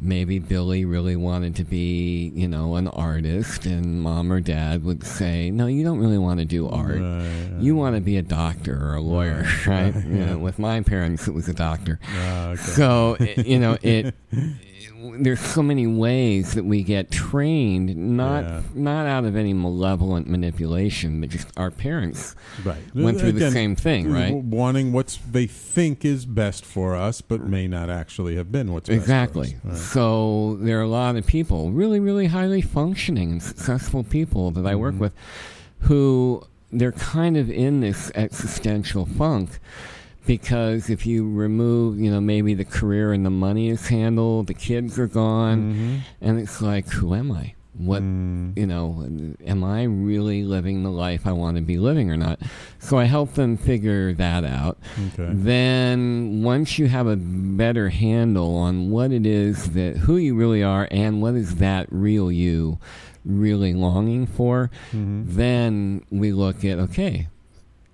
Maybe 0.00 0.38
Billy 0.38 0.84
really 0.84 1.16
wanted 1.16 1.56
to 1.56 1.64
be, 1.64 2.32
you 2.34 2.48
know, 2.48 2.76
an 2.76 2.88
artist, 2.88 3.66
and 3.66 4.02
mom 4.02 4.32
or 4.32 4.40
dad 4.40 4.84
would 4.84 5.04
say, 5.04 5.50
"No, 5.50 5.66
you 5.66 5.84
don't 5.84 5.98
really 5.98 6.18
want 6.18 6.40
to 6.40 6.44
do 6.46 6.68
art. 6.68 7.00
Right, 7.00 7.50
You 7.60 7.76
want 7.76 7.94
to 7.96 8.00
be 8.00 8.16
a 8.16 8.22
doctor 8.22 8.74
or 8.82 8.94
a 8.94 9.00
lawyer, 9.00 9.46
right?" 9.66 9.94
You 10.04 10.26
know, 10.26 10.38
with 10.38 10.58
my 10.58 10.80
parents, 10.82 11.28
it 11.28 11.34
was 11.34 11.48
a 11.48 11.54
doctor. 11.54 11.98
Ah, 12.08 12.48
okay. 12.50 12.62
So 12.62 13.16
i- 13.20 13.34
you 13.46 13.58
know 13.58 13.76
it. 13.82 14.14
There's 15.18 15.40
so 15.40 15.62
many 15.62 15.86
ways 15.86 16.52
that 16.54 16.64
we 16.64 16.82
get 16.82 17.10
trained, 17.10 17.96
not 17.96 18.44
Yeah. 18.44 18.60
not 18.74 19.06
out 19.06 19.24
of 19.24 19.34
any 19.36 19.54
malevolent 19.54 20.28
manipulation, 20.28 21.20
but 21.20 21.30
just 21.30 21.48
our 21.56 21.70
parents 21.70 22.34
right. 22.64 22.76
went 22.94 23.18
through 23.18 23.32
the 23.32 23.50
same 23.50 23.76
thing, 23.76 24.10
right? 24.12 24.34
Wanting 24.34 24.92
what 24.92 25.18
they 25.30 25.46
think 25.46 26.04
is 26.04 26.26
best 26.26 26.64
for 26.64 26.94
us, 26.96 27.20
but 27.20 27.46
may 27.46 27.66
not 27.66 27.88
actually 27.88 28.36
have 28.36 28.52
been 28.52 28.72
what's 28.72 28.88
best 28.88 28.98
for 28.98 29.02
Exactly. 29.02 29.48
us. 29.48 29.54
Right. 29.64 29.76
So 29.76 30.56
there 30.60 30.78
are 30.78 30.82
a 30.82 30.88
lot 30.88 31.16
of 31.16 31.26
people, 31.26 31.70
really, 31.72 32.00
really 32.00 32.26
highly 32.26 32.60
functioning 32.60 33.32
and 33.32 33.42
successful 33.42 34.04
people 34.04 34.50
that 34.52 34.66
I 34.66 34.74
work 34.74 34.94
Mm-hmm. 34.94 35.00
with, 35.02 35.14
who 35.80 36.42
they're 36.72 36.92
kind 36.92 37.36
of 37.36 37.50
in 37.50 37.80
this 37.80 38.12
existential 38.14 39.06
funk 39.06 39.58
because 40.26 40.90
if 40.90 41.06
you 41.06 41.28
remove, 41.28 41.98
you 41.98 42.10
know, 42.10 42.20
maybe 42.20 42.54
the 42.54 42.64
career 42.64 43.12
and 43.12 43.24
the 43.24 43.30
money 43.30 43.68
is 43.68 43.88
handled, 43.88 44.46
the 44.46 44.54
kids 44.54 44.98
are 44.98 45.06
gone, 45.06 45.72
Mm-hmm. 45.72 45.96
and 46.20 46.38
it's 46.40 46.60
like, 46.62 46.86
who 46.88 47.14
am 47.14 47.32
I? 47.32 47.54
What 47.78 48.02
Mm. 48.02 48.58
you 48.58 48.66
know, 48.66 49.02
am 49.46 49.64
I 49.64 49.84
really 49.84 50.42
living 50.42 50.82
the 50.82 50.90
life 50.90 51.26
I 51.26 51.32
want 51.32 51.56
to 51.56 51.62
be 51.62 51.78
living 51.78 52.10
or 52.10 52.16
not? 52.16 52.40
So 52.78 52.98
I 52.98 53.04
help 53.04 53.34
them 53.34 53.56
figure 53.56 54.12
that 54.14 54.44
out. 54.44 54.76
Okay. 55.14 55.30
Then 55.32 56.42
once 56.42 56.78
you 56.78 56.88
have 56.88 57.06
a 57.06 57.16
better 57.16 57.88
handle 57.88 58.54
on 58.56 58.90
what 58.90 59.12
it 59.12 59.24
is 59.24 59.70
that 59.72 59.96
who 59.96 60.18
you 60.18 60.34
really 60.34 60.62
are 60.62 60.88
and 60.90 61.22
what 61.22 61.34
is 61.36 61.56
that 61.56 61.86
real 61.90 62.30
you 62.30 62.78
really 63.24 63.72
longing 63.72 64.26
for, 64.26 64.70
Mhm. 64.92 65.24
then 65.28 66.02
we 66.10 66.32
look 66.32 66.62
at 66.64 66.78
okay, 66.78 67.28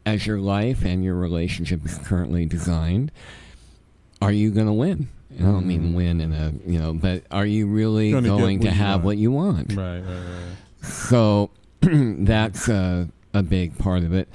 as 0.07 0.25
your 0.25 0.39
life 0.39 0.85
and 0.85 1.05
your 1.05 1.17
relationship 1.17 1.85
is 1.85 1.99
currently 1.99 2.47
designed, 2.47 3.11
are 4.23 4.33
you 4.33 4.51
going 4.53 4.69
to 4.69 4.73
win? 4.73 5.09
I 5.39 5.43
don't 5.43 5.67
mean 5.67 5.93
win 5.93 6.21
in 6.23 6.33
a 6.33 6.53
you 6.65 6.79
know, 6.79 6.95
but 6.95 7.25
are 7.31 7.45
you 7.45 7.67
really 7.67 8.13
Gonna 8.13 8.29
going 8.29 8.61
to 8.61 8.71
have 8.71 9.05
what 9.05 9.19
you 9.19 9.31
want? 9.33 9.75
Right, 9.75 9.99
right, 9.99 10.07
right. 10.07 10.57
So 10.87 11.51
that's 11.81 12.69
a, 12.69 13.09
a 13.35 13.43
big 13.43 13.77
part 13.77 14.03
of 14.03 14.15
it. 14.15 14.29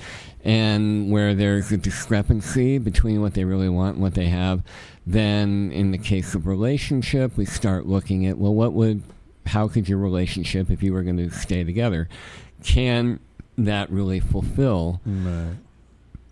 And 0.43 1.11
where 1.11 1.33
there's 1.33 1.71
a 1.71 1.77
discrepancy 1.77 2.77
between 2.77 3.21
what 3.21 3.33
they 3.33 3.45
really 3.45 3.69
want 3.69 3.95
and 3.95 4.03
what 4.03 4.13
they 4.13 4.27
have, 4.27 4.61
then 5.07 5.71
in 5.71 5.91
the 5.91 5.97
case 5.97 6.35
of 6.35 6.45
relationship, 6.45 7.37
we 7.37 7.45
start 7.45 7.87
looking 7.87 8.27
at 8.27 8.37
well, 8.37 8.53
what 8.53 8.73
would, 8.73 9.01
how 9.47 9.67
could 9.67 9.89
your 9.89 9.97
relationship, 9.97 10.69
if 10.69 10.83
you 10.83 10.93
were 10.93 11.03
going 11.03 11.17
to 11.17 11.31
stay 11.31 11.63
together, 11.63 12.09
can 12.63 13.19
that 13.57 13.89
really 13.89 14.19
fulfill 14.19 15.01
Right. 15.05 15.55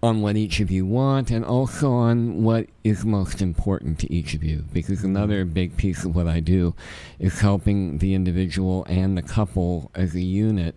on 0.01 0.21
what 0.21 0.37
each 0.37 0.59
of 0.59 0.71
you 0.71 0.85
want 0.85 1.29
and 1.29 1.43
also 1.43 1.91
on 1.91 2.43
what 2.43 2.67
is 2.83 3.03
most 3.03 3.41
important 3.41 3.99
to 3.99 4.13
each 4.13 4.33
of 4.33 4.43
you. 4.43 4.63
Because 4.71 5.03
another 5.03 5.43
mm-hmm. 5.43 5.53
big 5.53 5.77
piece 5.77 6.05
of 6.05 6.15
what 6.15 6.27
I 6.27 6.39
do 6.39 6.73
is 7.19 7.41
helping 7.41 7.97
the 7.97 8.13
individual 8.13 8.85
and 8.87 9.17
the 9.17 9.21
couple 9.21 9.91
as 9.93 10.15
a 10.15 10.21
unit 10.21 10.75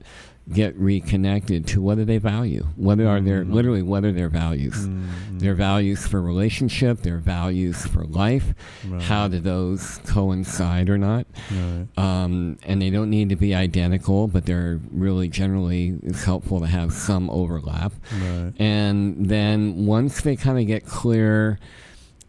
get 0.55 0.77
reconnected 0.77 1.67
to 1.69 1.81
what 1.81 1.97
do 1.97 2.05
they 2.05 2.19
value? 2.19 2.67
What 2.77 3.01
are 3.01 3.21
their 3.21 3.45
literally 3.45 3.83
what 3.83 4.05
are 4.05 4.13
their 4.13 4.29
values? 4.29 4.87
Mm, 4.87 5.41
Their 5.41 5.55
values 5.55 6.07
for 6.07 6.21
relationship, 6.23 7.03
their 7.03 7.19
values 7.19 7.87
for 7.87 8.05
life. 8.05 8.55
Right. 8.87 9.03
How 9.03 9.29
do 9.29 9.41
those 9.41 9.99
coincide 10.07 10.89
or 10.89 10.99
not? 10.99 11.27
Right. 11.51 11.87
um, 11.99 12.59
and 12.65 12.81
they 12.81 12.91
don't 12.91 13.11
need 13.11 13.29
to 13.31 13.37
be 13.37 13.55
identical, 13.55 14.29
but 14.29 14.47
they're 14.47 14.81
really 14.93 15.29
generally 15.29 15.99
it's 16.03 16.25
helpful 16.25 16.61
to 16.61 16.67
have 16.67 16.93
some 16.93 17.29
overlap. 17.31 17.93
Right. 18.21 18.53
And 18.59 19.27
then 19.27 19.87
once 19.87 20.21
they 20.21 20.37
kind 20.37 20.59
of 20.59 20.67
get 20.67 20.87
clear, 20.87 21.59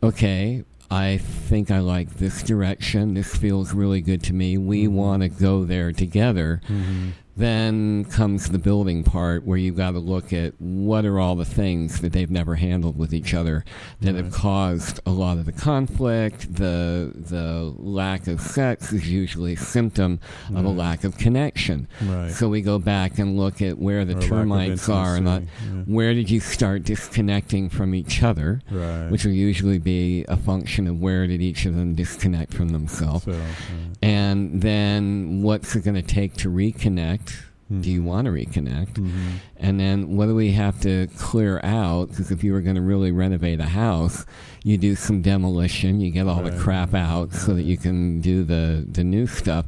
okay, 0.02 0.64
I 0.92 1.18
think 1.18 1.72
I 1.72 1.80
like 1.80 2.16
this 2.18 2.44
direction. 2.44 3.16
This 3.16 3.36
feels 3.36 3.74
really 3.74 4.02
good 4.02 4.22
to 4.24 4.34
me. 4.34 4.58
We 4.58 4.88
want 4.88 5.24
to 5.24 5.30
go 5.30 5.64
there 5.66 5.92
together. 5.92 6.62
Mm-hmm. 6.68 7.10
Then 7.36 8.06
comes 8.06 8.50
the 8.50 8.60
building 8.60 9.04
part 9.04 9.44
where 9.44 9.58
you've 9.58 9.78
got 9.78 9.92
to 9.92 10.00
look 10.00 10.32
at 10.32 10.54
what 10.60 11.04
are 11.04 11.20
all 11.20 11.36
the 11.36 11.46
things 11.46 12.02
that 12.02 12.14
they've 12.14 12.30
never 12.30 12.56
handled 12.56 12.98
with 12.98 13.14
each 13.14 13.34
other 13.34 13.66
that 14.02 14.14
have 14.14 14.32
caused 14.32 15.00
a 15.06 15.10
lot 15.12 15.38
of 15.40 15.46
the 15.46 15.52
conflict. 15.52 16.56
The 16.56 17.12
the 17.16 17.74
lack 17.78 18.28
of 18.28 18.40
sex 18.40 18.94
is 18.94 19.10
usually 19.10 19.54
a 19.54 19.58
symptom 19.58 20.20
of 20.56 20.64
a 20.64 20.70
lack 20.70 21.04
of 21.04 21.18
connection. 21.18 21.88
Right. 22.04 22.30
So 22.30 22.50
we 22.50 22.62
go 22.62 22.78
back 22.78 23.18
and 23.18 23.38
look 23.38 23.62
at 23.62 23.80
where 23.80 24.06
the 24.06 24.18
Or 24.18 24.22
termites 24.22 24.88
are 24.88 25.16
and 25.16 25.26
not 25.26 25.42
intimacy, 25.42 25.92
where 25.92 26.14
did 26.14 26.30
you 26.30 26.40
start 26.40 26.84
disconnecting 26.84 27.70
from 27.70 27.96
each 27.96 28.22
other. 28.22 28.62
Right. 28.70 29.10
which 29.10 29.26
will 29.26 29.32
usually 29.34 29.80
be 29.80 30.24
a 30.28 30.38
function 30.38 30.88
of 30.88 31.00
where 31.00 31.26
did 31.28 31.42
each 31.42 31.66
of 31.66 31.76
them 31.76 31.96
disconnect 31.96 32.54
from 32.54 32.70
themselves. 32.70 33.26
So, 33.26 33.32
right. 33.32 33.56
And 34.02 34.62
then 34.62 35.42
what's 35.42 35.76
it 35.76 35.84
going 35.84 35.96
to 35.96 36.02
take 36.02 36.36
to 36.38 36.50
reconnect? 36.50 37.33
Hmm. 37.70 37.82
Do 37.82 37.90
you 37.92 38.04
want 38.04 38.26
to 38.26 38.32
reconnect? 38.32 38.94
Mhm. 38.96 39.12
And 39.58 39.80
then 39.80 40.16
what 40.16 40.26
do 40.28 40.36
we 40.36 40.52
have 40.52 40.80
to 40.82 41.08
clear 41.18 41.60
out? 41.64 42.10
Because 42.10 42.30
if 42.32 42.44
you 42.44 42.54
were 42.54 42.62
going 42.62 42.76
to 42.76 42.82
really 42.82 43.12
renovate 43.12 43.60
a 43.60 43.66
house, 43.66 44.26
you 44.64 44.78
do 44.78 44.96
some 44.96 45.22
demolition, 45.22 46.00
you 46.02 46.12
get 46.12 46.28
all 46.28 46.44
the 46.44 46.52
crap 46.52 46.94
out 46.94 47.34
so 47.34 47.54
that 47.54 47.64
you 47.64 47.78
can 47.78 48.20
do 48.22 48.44
the, 48.44 48.86
the 48.92 49.04
new 49.04 49.28
stuff. 49.28 49.66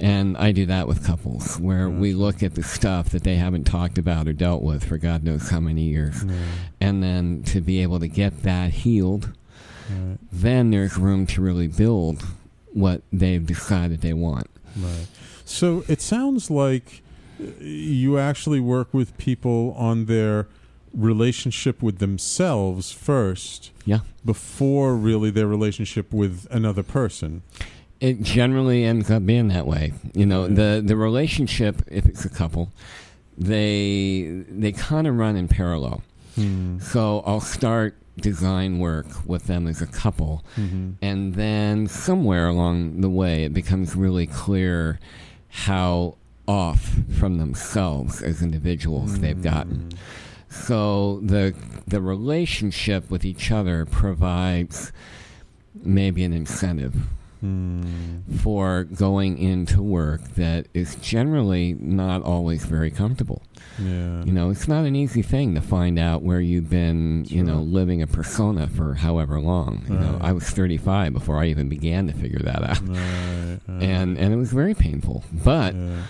And 0.00 0.36
I 0.36 0.52
do 0.52 0.64
that 0.66 0.86
with 0.86 1.04
couples 1.04 1.58
where 1.58 1.88
we 1.90 2.12
look 2.14 2.42
at 2.42 2.54
the 2.54 2.62
stuff 2.62 3.08
that 3.10 3.24
they 3.24 3.34
haven't 3.34 3.64
talked 3.64 3.98
about 3.98 4.28
or 4.28 4.32
dealt 4.32 4.62
with 4.62 4.84
for 4.84 4.96
God 4.96 5.24
knows 5.24 5.48
how 5.50 5.58
many 5.58 5.82
years. 5.82 6.22
Right. 6.22 6.36
And 6.80 7.02
then 7.02 7.42
to 7.46 7.60
be 7.60 7.82
able 7.82 7.98
to 8.00 8.08
get 8.08 8.42
that 8.44 8.70
healed, 8.70 9.32
Right. 9.90 10.18
then 10.30 10.70
there's 10.70 10.96
room 10.98 11.26
to 11.28 11.40
really 11.40 11.66
build 11.66 12.22
what 12.72 13.02
they've 13.12 13.44
decided 13.44 14.02
they 14.02 14.12
want. 14.12 14.46
Right. 14.78 15.06
So 15.44 15.82
it 15.88 16.00
sounds 16.00 16.48
like 16.50 17.02
you 17.60 18.18
actually 18.18 18.60
work 18.60 18.92
with 18.92 19.16
people 19.18 19.74
on 19.78 20.06
their 20.06 20.46
relationship 20.94 21.82
with 21.82 21.98
themselves 21.98 22.90
first 22.92 23.70
Yeah. 23.84 24.00
before 24.24 24.96
really 24.96 25.30
their 25.30 25.46
relationship 25.46 26.12
with 26.12 26.46
another 26.50 26.82
person. 26.82 27.42
It 28.00 28.22
generally 28.22 28.84
ends 28.84 29.10
up 29.10 29.26
being 29.26 29.48
that 29.48 29.66
way. 29.66 29.92
You 30.14 30.24
know, 30.26 30.46
the 30.48 30.82
the 30.84 30.96
relationship, 30.96 31.82
if 31.88 32.06
it's 32.06 32.24
a 32.24 32.28
couple, 32.28 32.70
they 33.36 34.44
they 34.48 34.72
kind 34.72 35.06
of 35.06 35.16
run 35.16 35.36
in 35.36 35.48
parallel. 35.48 36.02
Hmm. 36.34 36.78
So 36.80 37.22
I'll 37.26 37.40
start 37.40 37.96
design 38.20 38.78
work 38.78 39.06
with 39.26 39.46
them 39.46 39.66
as 39.68 39.80
a 39.80 39.86
couple, 39.86 40.44
Mhm. 40.56 40.94
and 41.00 41.34
then 41.34 41.86
somewhere 41.86 42.48
along 42.48 43.00
the 43.00 43.08
way, 43.08 43.44
it 43.44 43.52
becomes 43.54 43.94
really 43.94 44.26
clear 44.26 44.98
how 45.48 46.16
off 46.48 46.96
from 47.18 47.38
themselves 47.38 48.22
as 48.22 48.42
individuals 48.42 49.20
they've 49.20 49.42
gotten. 49.42 49.90
So 50.48 51.20
the 51.22 51.54
the 51.86 52.00
relationship 52.00 53.10
with 53.10 53.24
each 53.24 53.50
other 53.52 53.84
provides 53.84 54.92
maybe 55.84 56.24
an 56.24 56.32
incentive 56.32 56.94
Hmm. 57.40 58.18
for 58.42 58.82
going 58.82 59.38
into 59.38 59.80
work 59.80 60.20
that 60.34 60.66
is 60.74 60.96
generally 60.96 61.76
not 61.78 62.22
always 62.22 62.64
very 62.64 62.90
comfortable. 62.90 63.42
Yeah. 63.78 64.24
You 64.24 64.32
know, 64.32 64.50
it's 64.50 64.66
not 64.66 64.84
an 64.86 64.96
easy 64.96 65.22
thing 65.22 65.54
to 65.54 65.60
find 65.60 66.00
out 66.00 66.24
where 66.24 66.40
you've 66.40 66.68
been, 66.68 67.26
you 67.28 67.44
know, 67.44 67.60
living 67.60 68.02
a 68.02 68.08
persona 68.08 68.66
for 68.66 68.94
however 68.94 69.38
long. 69.38 69.84
You 69.88 69.94
know, 69.98 70.18
I 70.20 70.32
was 70.32 70.50
35 70.50 71.12
before 71.12 71.36
I 71.38 71.46
even 71.46 71.68
began 71.68 72.08
to 72.08 72.12
figure 72.12 72.40
that 72.40 72.60
out. 72.64 72.88
Right, 72.88 73.58
right. 73.68 73.82
And 73.84 74.18
and 74.18 74.34
it 74.34 74.36
was 74.36 74.52
very 74.52 74.74
painful, 74.74 75.22
but 75.32 75.76
Yeah. 75.76 76.02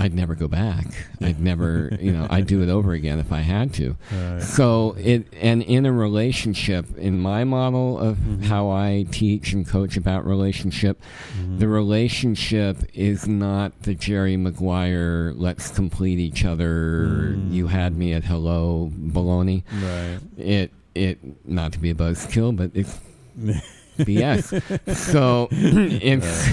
I'd 0.00 0.14
never 0.14 0.36
go 0.36 0.46
back. 0.46 0.86
I'd 1.20 1.40
never, 1.40 1.90
you 2.00 2.12
know, 2.12 2.26
I'd 2.30 2.46
do 2.46 2.62
it 2.62 2.68
over 2.68 2.92
again 2.92 3.18
if 3.18 3.32
I 3.32 3.40
had 3.40 3.74
to. 3.74 3.96
Right. 4.12 4.40
So 4.40 4.94
it 4.96 5.26
and 5.40 5.60
in 5.62 5.86
a 5.86 5.92
relationship, 5.92 6.96
in 6.96 7.18
my 7.18 7.42
model 7.42 7.98
of 7.98 8.16
Mhm. 8.18 8.44
how 8.44 8.70
I 8.70 9.06
teach 9.10 9.52
and 9.52 9.66
coach 9.66 9.96
about 9.96 10.24
relationship, 10.24 11.00
Mhm. 11.40 11.58
the 11.58 11.66
relationship 11.66 12.78
is 12.94 13.26
not 13.26 13.82
the 13.82 13.94
Jerry 13.94 14.36
Maguire 14.36 15.32
"let's 15.36 15.68
complete 15.70 16.20
each 16.20 16.44
other." 16.44 17.34
Mm. 17.36 17.52
You 17.52 17.66
had 17.66 17.96
me 17.96 18.12
at 18.12 18.24
hello 18.24 18.92
baloney. 18.96 19.64
Right. 19.82 20.18
It 20.36 20.70
it 20.94 21.18
not 21.44 21.72
to 21.72 21.78
be 21.80 21.90
a 21.90 21.94
buzzkill, 21.94 22.54
but 22.56 22.70
it's 22.74 22.98
BS. 23.98 24.52
so 24.96 25.48
it's 25.50 26.50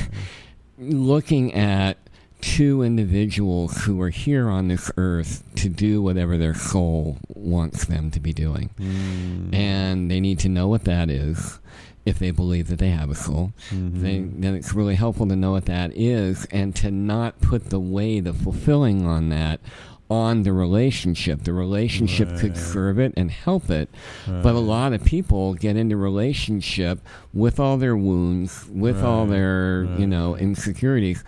looking 0.80 1.54
at 1.54 1.98
two 2.46 2.84
individuals 2.84 3.84
who 3.86 4.00
are 4.00 4.12
here 4.12 4.50
on 4.50 4.68
this 4.68 4.92
earth 4.98 5.44
to 5.56 5.68
do 5.68 6.00
whatever 6.00 6.38
their 6.38 6.54
soul 6.54 7.18
wants 7.28 7.86
them 7.86 8.12
to 8.12 8.20
be 8.20 8.32
doing. 8.34 8.70
Mm. 8.80 9.54
And 9.54 10.12
they 10.12 10.20
need 10.20 10.38
to 10.40 10.50
know 10.50 10.68
what 10.68 10.84
that 10.84 11.10
is 11.10 11.60
if 12.06 12.20
they 12.20 12.30
believe 12.30 12.68
that 12.68 12.78
they 12.78 12.92
have 12.92 13.10
a 13.10 13.16
soul. 13.16 13.52
Mhm. 13.72 14.00
They, 14.02 14.20
then 14.20 14.54
it's 14.54 14.74
really 14.76 14.94
helpful 14.94 15.28
to 15.28 15.36
know 15.36 15.52
what 15.52 15.66
that 15.66 15.92
is 15.98 16.46
and 16.52 16.76
to 16.76 16.92
not 16.92 17.42
put 17.42 17.72
the 17.72 17.80
weight 17.80 18.28
of 18.28 18.38
fulfilling 18.38 19.08
on 19.08 19.30
that 19.30 19.60
on 20.08 20.44
the 20.44 20.54
relationship. 20.54 21.46
The 21.46 21.54
relationship 21.54 22.38
could 22.38 22.58
serve 22.58 23.00
it 23.00 23.12
and 23.18 23.32
help 23.32 23.72
it, 23.72 23.90
but 24.28 24.54
a 24.54 24.60
lot 24.60 24.94
of 24.94 25.04
people 25.04 25.56
get 25.56 25.76
into 25.76 25.98
relationship 25.98 27.00
with 27.34 27.60
all 27.60 27.78
their 27.78 27.98
wounds, 27.98 28.68
with 28.72 29.04
all 29.04 29.26
their, 29.26 29.88
you 29.98 30.06
know, 30.06 30.36
insecurities. 30.38 31.24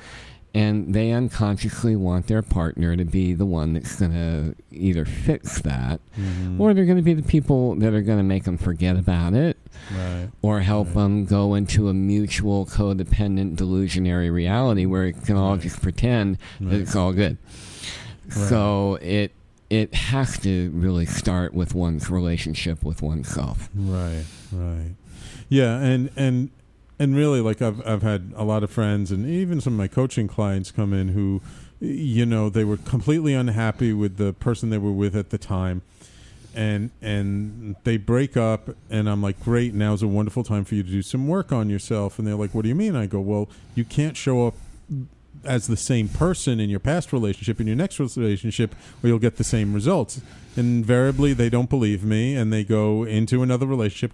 And 0.58 0.94
they 0.94 1.12
unconsciously 1.12 1.96
want 1.96 2.28
their 2.28 2.42
partner 2.42 2.96
to 2.96 3.06
be 3.06 3.34
the 3.34 3.46
one 3.46 3.74
that's 3.74 4.00
going 4.00 4.12
to 4.12 4.56
either 4.72 5.06
fix 5.06 5.62
that, 5.62 6.00
Mhm. 6.20 6.60
or 6.60 6.74
they're 6.74 6.86
going 6.86 6.98
to 6.98 7.04
be 7.04 7.14
the 7.14 7.22
people 7.22 7.76
that 7.76 7.94
are 7.94 8.02
going 8.02 8.18
to 8.18 8.24
make 8.24 8.46
them 8.46 8.58
forget 8.58 8.96
about 8.98 9.34
it, 9.34 9.58
Right. 9.96 10.30
or 10.42 10.62
help 10.62 10.88
Right. 10.88 10.96
them 11.04 11.26
go 11.26 11.54
into 11.54 11.90
a 11.90 11.94
mutual 11.94 12.66
codependent 12.66 13.56
delusionary 13.56 14.32
reality 14.34 14.86
where 14.86 15.06
it 15.06 15.24
can 15.26 15.36
all 15.36 15.52
Right. 15.54 15.62
just 15.62 15.82
pretend 15.82 16.38
that 16.60 16.80
it's 16.82 16.96
all 16.96 17.14
good. 17.14 17.38
So 18.30 18.96
it 19.02 19.32
it 19.70 19.94
has 19.94 20.38
to 20.40 20.72
really 20.74 21.06
start 21.06 21.54
with 21.54 21.76
one's 21.76 22.10
relationship 22.10 22.86
with 22.86 23.02
oneself. 23.02 23.70
Right, 23.76 24.24
right. 24.54 24.96
Yeah, 25.50 25.78
and 25.82 26.10
and 26.16 26.50
and 27.00 27.16
really, 27.16 27.42
like 27.42 27.62
I've 27.62 27.86
I've 27.86 28.04
had 28.04 28.34
a 28.36 28.44
lot 28.44 28.64
of 28.64 28.72
friends 28.72 29.12
and 29.12 29.28
even 29.28 29.62
some 29.62 29.74
of 29.74 29.78
my 29.78 29.88
coaching 29.88 30.28
clients 30.28 30.72
come 30.72 30.94
in 30.94 31.10
who, 31.10 31.42
you 31.80 32.26
know, 32.26 32.50
they 32.50 32.64
were 32.64 32.78
completely 32.78 33.34
unhappy 33.34 33.94
with 33.94 34.18
the 34.18 34.34
person 34.34 34.70
they 34.70 34.78
were 34.78 34.92
with 34.92 35.16
at 35.16 35.30
the 35.30 35.38
time. 35.38 35.82
And 36.56 36.90
and 37.04 37.76
they 37.84 37.98
break 37.98 38.36
up, 38.36 38.70
and 38.90 39.08
I'm 39.08 39.22
like, 39.22 39.40
great. 39.44 39.76
Now's 39.76 40.02
a 40.02 40.08
wonderful 40.08 40.44
time 40.44 40.66
for 40.66 40.74
you 40.74 40.82
to 40.82 40.90
do 40.90 41.04
some 41.04 41.28
work 41.28 41.52
on 41.52 41.70
yourself. 41.70 42.18
And 42.18 42.28
they're 42.28 42.36
like, 42.36 42.56
what 42.56 42.64
do 42.64 42.70
you 42.70 42.76
mean? 42.76 42.96
I 42.96 43.06
go, 43.06 43.20
well, 43.20 43.48
you 43.76 43.86
can't 43.86 44.18
show 44.18 44.48
up 44.48 44.56
as 45.48 45.68
the 45.68 45.78
same 45.78 46.08
person 46.08 46.60
in 46.60 46.70
your 46.70 46.80
past 46.80 47.12
relationship 47.14 47.60
in 47.60 47.68
your 47.68 47.76
next 47.76 48.00
relationship 48.00 48.76
where 49.02 49.10
you'll 49.10 49.20
get 49.20 49.38
the 49.38 49.44
same 49.44 49.74
results. 49.74 50.22
Invariably 50.56 51.34
they 51.34 51.50
don't 51.50 51.70
believe 51.70 52.04
me 52.04 52.36
and 52.36 52.52
they 52.52 52.64
go 52.64 53.04
into 53.04 53.42
another 53.44 53.66
relationship 53.66 54.14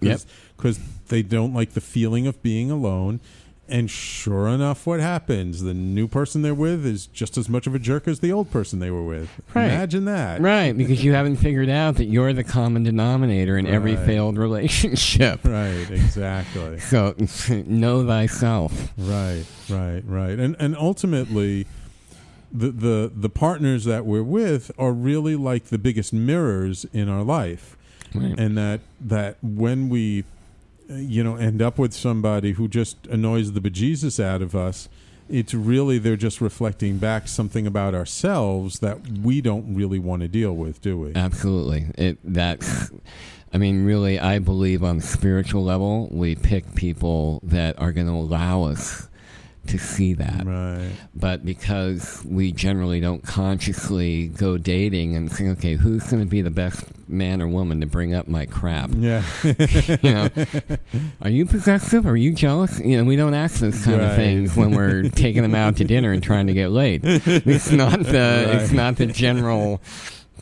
because 0.56 0.78
they 1.08 1.22
don't 1.22 1.52
like 1.52 1.72
the 1.72 1.80
feeling 1.80 2.26
of 2.26 2.42
being 2.42 2.70
alone 2.70 3.20
and 3.68 3.90
sure 3.90 4.46
enough 4.48 4.86
what 4.86 5.00
happens 5.00 5.62
the 5.62 5.72
new 5.74 6.06
person 6.06 6.42
they're 6.42 6.54
with 6.54 6.84
is 6.84 7.06
just 7.06 7.38
as 7.38 7.48
much 7.48 7.66
of 7.66 7.74
a 7.74 7.78
jerk 7.78 8.06
as 8.06 8.20
the 8.20 8.30
old 8.32 8.50
person 8.50 8.78
they 8.78 8.90
were 8.90 9.02
with 9.02 9.28
Right. 9.54 9.64
imagine 9.66 10.04
that 10.04 10.40
Right, 10.40 10.76
because 10.76 11.02
you 11.02 11.12
haven't 11.14 11.36
figured 11.36 11.68
out 11.70 11.96
that 11.96 12.04
you're 12.04 12.32
the 12.32 12.44
common 12.44 12.82
denominator 12.82 13.56
in 13.56 13.66
every 13.66 13.96
failed 13.96 14.36
relationship. 14.38 15.40
right 15.44 15.90
exactly 15.90 16.78
So 16.94 17.14
know 17.66 18.06
thyself. 18.06 18.92
Right, 18.98 19.44
right, 19.70 20.02
right. 20.06 20.38
And 20.38 20.56
and 20.58 20.76
ultimately 20.76 21.66
the 22.52 22.70
the 22.70 23.12
the 23.14 23.28
partners 23.28 23.84
that 23.84 24.04
we're 24.06 24.22
with 24.22 24.70
are 24.78 24.92
really 24.92 25.34
like 25.36 25.64
the 25.66 25.78
biggest 25.78 26.12
mirrors 26.12 26.84
in 26.92 27.08
our 27.08 27.22
life. 27.24 27.76
Right. 28.14 28.34
And 28.38 28.56
that 28.56 28.80
that 29.00 29.38
when 29.42 29.88
we 29.88 30.24
you 30.88 31.24
know 31.24 31.36
end 31.36 31.62
up 31.62 31.78
with 31.78 31.92
somebody 31.92 32.52
who 32.52 32.68
just 32.68 33.06
annoys 33.06 33.52
the 33.52 33.60
bejesus 33.60 34.22
out 34.22 34.42
of 34.42 34.54
us, 34.54 34.88
it's 35.28 35.54
really 35.54 35.98
they're 35.98 36.16
just 36.16 36.40
reflecting 36.40 36.98
back 36.98 37.28
something 37.28 37.66
about 37.66 37.94
ourselves 37.94 38.80
that 38.80 39.06
we 39.08 39.40
don't 39.40 39.74
really 39.74 39.98
want 39.98 40.22
to 40.22 40.28
deal 40.28 40.54
with, 40.54 40.80
do 40.82 40.98
we? 40.98 41.12
Absolutely. 41.14 41.86
It 41.96 42.18
that 42.24 42.62
I 43.52 43.58
mean 43.58 43.84
really 43.84 44.18
I 44.18 44.38
believe 44.38 44.82
on 44.82 44.98
the 44.98 45.06
spiritual 45.06 45.64
level 45.64 46.08
we 46.10 46.34
pick 46.34 46.74
people 46.74 47.40
that 47.44 47.78
are 47.78 47.92
going 47.92 48.06
to 48.06 48.12
allow 48.12 48.64
us 48.64 49.08
to 49.68 49.78
see 49.78 50.12
that. 50.14 50.44
Right. 50.46 50.90
But 51.14 51.44
because 51.44 52.22
we 52.24 52.52
generally 52.52 53.00
don't 53.00 53.22
consciously 53.22 54.28
go 54.28 54.58
dating 54.58 55.16
and 55.16 55.30
think, 55.32 55.58
okay, 55.58 55.74
who's 55.74 56.04
going 56.04 56.22
to 56.22 56.28
be 56.28 56.42
the 56.42 56.50
best 56.50 56.84
man 57.08 57.40
or 57.42 57.48
woman 57.48 57.80
to 57.80 57.86
bring 57.86 58.14
up 58.14 58.28
my 58.28 58.46
crap? 58.46 58.90
Yeah. 58.94 59.22
you 59.44 59.98
know, 60.12 60.28
are 61.22 61.30
you 61.30 61.46
possessive? 61.46 62.06
Are 62.06 62.16
you 62.16 62.32
jealous? 62.32 62.78
You 62.80 62.98
know, 62.98 63.04
we 63.04 63.16
don't 63.16 63.34
ask 63.34 63.60
those 63.60 63.84
kind 63.84 64.00
Right. 64.00 64.10
of 64.10 64.16
things 64.16 64.56
when 64.56 64.72
we're 64.72 65.02
taking 65.10 65.42
them 65.42 65.54
out 65.54 65.76
to 65.78 65.84
dinner 65.84 66.12
and 66.12 66.22
trying 66.22 66.46
to 66.48 66.52
get 66.54 66.70
laid. 66.70 67.02
It's 67.04 67.70
not 67.70 68.00
the 68.00 68.60
it's 68.62 68.72
not 68.72 68.96
the 68.96 69.06
general 69.06 69.80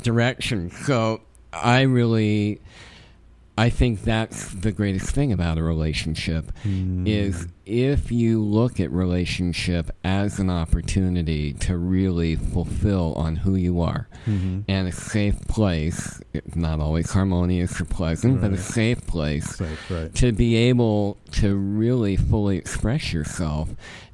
direction. 0.02 0.70
So 0.70 1.20
I 1.52 1.82
really, 1.82 2.60
I 3.58 3.68
think 3.68 4.02
that's 4.02 4.48
the 4.54 4.72
greatest 4.72 5.10
thing 5.14 5.30
about 5.30 5.58
a 5.58 5.62
relationship 5.62 6.50
Hmm. 6.62 7.06
is 7.06 7.46
if 7.66 8.10
you 8.10 8.42
look 8.42 8.80
at 8.80 8.90
relationship 8.90 9.90
as 10.02 10.38
an 10.38 10.48
opportunity 10.48 11.52
to 11.54 11.76
really 11.76 12.34
fulfill 12.34 13.12
on 13.14 13.36
who 13.36 13.54
you 13.54 13.80
are 13.80 14.08
Mhm. 14.26 14.64
and 14.68 14.88
a 14.88 14.92
safe 14.92 15.38
place, 15.48 16.20
it's 16.32 16.56
not 16.56 16.80
always 16.80 17.10
harmonious 17.12 17.78
or 17.80 17.84
pleasant, 17.84 18.40
but 18.40 18.52
a 18.52 18.58
safe 18.58 19.06
place 19.06 19.56
Safe, 19.56 19.90
right. 19.90 20.14
to 20.14 20.32
be 20.32 20.56
able 20.56 21.18
to 21.32 21.54
really 21.54 22.16
fully 22.16 22.56
express 22.56 23.12
yourself 23.12 23.68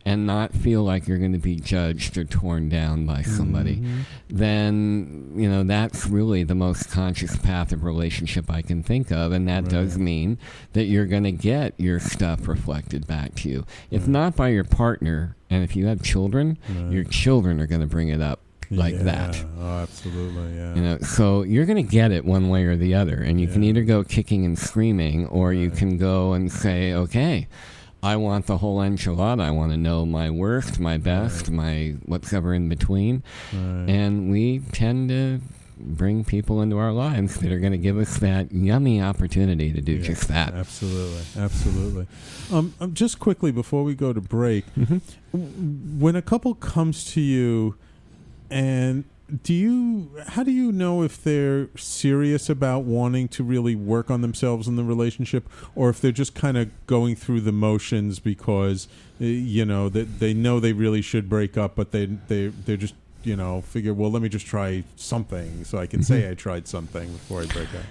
and 0.08 0.26
not 0.26 0.54
feel 0.54 0.82
like 0.82 1.06
you're 1.06 1.18
going 1.18 1.32
to 1.32 1.38
be 1.38 1.56
judged 1.56 2.16
or 2.16 2.24
torn 2.24 2.68
down 2.70 3.04
by 3.04 3.20
somebody, 3.20 3.76
Mhm. 3.76 4.04
then, 4.30 5.32
you 5.36 5.48
know, 5.48 5.62
that's 5.64 6.06
really 6.06 6.42
the 6.44 6.54
most 6.54 6.90
conscious 6.90 7.36
path 7.36 7.72
of 7.72 7.84
relationship 7.84 8.50
I 8.50 8.62
can 8.62 8.82
think 8.82 9.10
of. 9.12 9.32
And 9.32 9.46
that 9.48 9.68
does 9.68 9.98
mean 9.98 10.38
that 10.72 10.84
you're 10.86 11.04
going 11.06 11.24
to 11.24 11.32
get 11.32 11.74
your 11.76 12.00
stuff 12.00 12.48
reflected 12.48 13.06
back 13.06 13.34
to 13.36 13.48
you. 13.50 13.64
If 13.90 14.02
Right. 14.02 14.08
not 14.10 14.36
by 14.36 14.48
your 14.48 14.64
partner, 14.64 15.36
and 15.50 15.62
if 15.62 15.76
you 15.76 15.86
have 15.86 16.02
children, 16.02 16.56
Right. 16.68 16.92
your 16.92 17.04
children 17.04 17.60
are 17.60 17.66
going 17.66 17.82
to 17.82 17.86
bring 17.86 18.08
it 18.08 18.20
up 18.22 18.40
like 18.70 18.94
Yeah. 18.94 19.02
that. 19.02 19.44
Oh, 19.60 19.78
absolutely. 19.82 20.56
Yeah. 20.56 20.74
You 20.74 20.82
know, 20.82 20.98
so 21.00 21.42
you're 21.42 21.66
going 21.66 21.84
to 21.84 21.90
get 21.90 22.12
it 22.12 22.24
one 22.24 22.48
way 22.48 22.64
or 22.64 22.76
the 22.76 22.94
other, 22.94 23.14
and 23.16 23.40
you 23.40 23.46
can 23.48 23.62
either 23.62 23.82
go 23.82 24.04
kicking 24.04 24.44
and 24.44 24.58
screaming, 24.58 25.26
or 25.26 25.52
you 25.52 25.70
can 25.70 25.96
go 25.98 26.32
and 26.34 26.50
say, 26.52 26.92
"Okay, 26.92 27.46
I 28.02 28.16
want 28.16 28.46
the 28.46 28.58
whole 28.58 28.78
enchilada. 28.78 29.40
I 29.42 29.50
want 29.50 29.72
to 29.72 29.76
know 29.76 30.06
my 30.06 30.30
worst, 30.30 30.78
my 30.78 30.98
best, 30.98 31.50
my 31.50 31.94
whatever 32.06 32.54
in 32.54 32.68
between." 32.68 33.22
Right. 33.52 33.86
And 33.88 34.30
we 34.30 34.60
tend 34.72 35.08
to 35.10 35.40
bring 35.80 36.24
people 36.24 36.60
into 36.60 36.76
our 36.76 36.92
lives 36.92 37.36
that 37.38 37.52
are 37.52 37.60
going 37.60 37.70
to 37.72 37.78
give 37.78 37.96
us 37.98 38.18
that 38.18 38.50
yummy 38.52 39.00
opportunity 39.00 39.72
to 39.72 39.80
do 39.80 39.92
Yeah, 39.92 40.02
just 40.02 40.26
that. 40.28 40.52
Absolutely, 40.52 41.22
absolutely. 41.36 42.06
Um, 42.52 42.74
um, 42.80 42.94
just 42.94 43.20
quickly 43.20 43.52
before 43.52 43.84
we 43.84 43.94
go 43.94 44.12
to 44.12 44.20
break, 44.20 44.64
Mhm. 44.76 45.00
w- 45.32 45.50
when 45.98 46.16
a 46.16 46.22
couple 46.22 46.54
comes 46.54 47.04
to 47.12 47.20
you, 47.20 47.76
and 48.50 49.04
do 49.42 49.52
you, 49.52 50.10
how 50.28 50.42
do 50.42 50.50
you 50.50 50.72
know 50.72 51.02
if 51.02 51.22
they're 51.22 51.68
serious 51.76 52.48
about 52.48 52.84
wanting 52.84 53.28
to 53.28 53.44
really 53.44 53.76
work 53.76 54.10
on 54.10 54.22
themselves 54.22 54.66
in 54.66 54.76
the 54.76 54.84
relationship, 54.84 55.48
or 55.74 55.90
if 55.90 56.00
they're 56.00 56.12
just 56.12 56.34
kind 56.34 56.56
of 56.56 56.70
going 56.86 57.14
through 57.14 57.42
the 57.42 57.52
motions 57.52 58.18
because 58.18 58.88
uh, 59.20 59.24
you 59.24 59.64
know 59.64 59.88
that 59.88 60.18
they 60.18 60.32
know 60.32 60.60
they 60.60 60.72
really 60.72 61.02
should 61.02 61.28
break 61.28 61.58
up, 61.58 61.76
but 61.76 61.92
they 61.92 62.06
they 62.06 62.48
they're 62.48 62.76
just 62.76 62.94
you 63.24 63.36
know 63.36 63.60
figure 63.60 63.92
well 63.92 64.10
let 64.10 64.22
me 64.22 64.28
just 64.28 64.46
try 64.46 64.84
something 64.96 65.64
so 65.64 65.76
I 65.76 65.86
can 65.86 66.02
say 66.02 66.30
I 66.30 66.34
tried 66.34 66.68
something 66.68 67.12
before 67.12 67.42
I 67.42 67.46
break 67.46 67.68
up. 67.74 67.84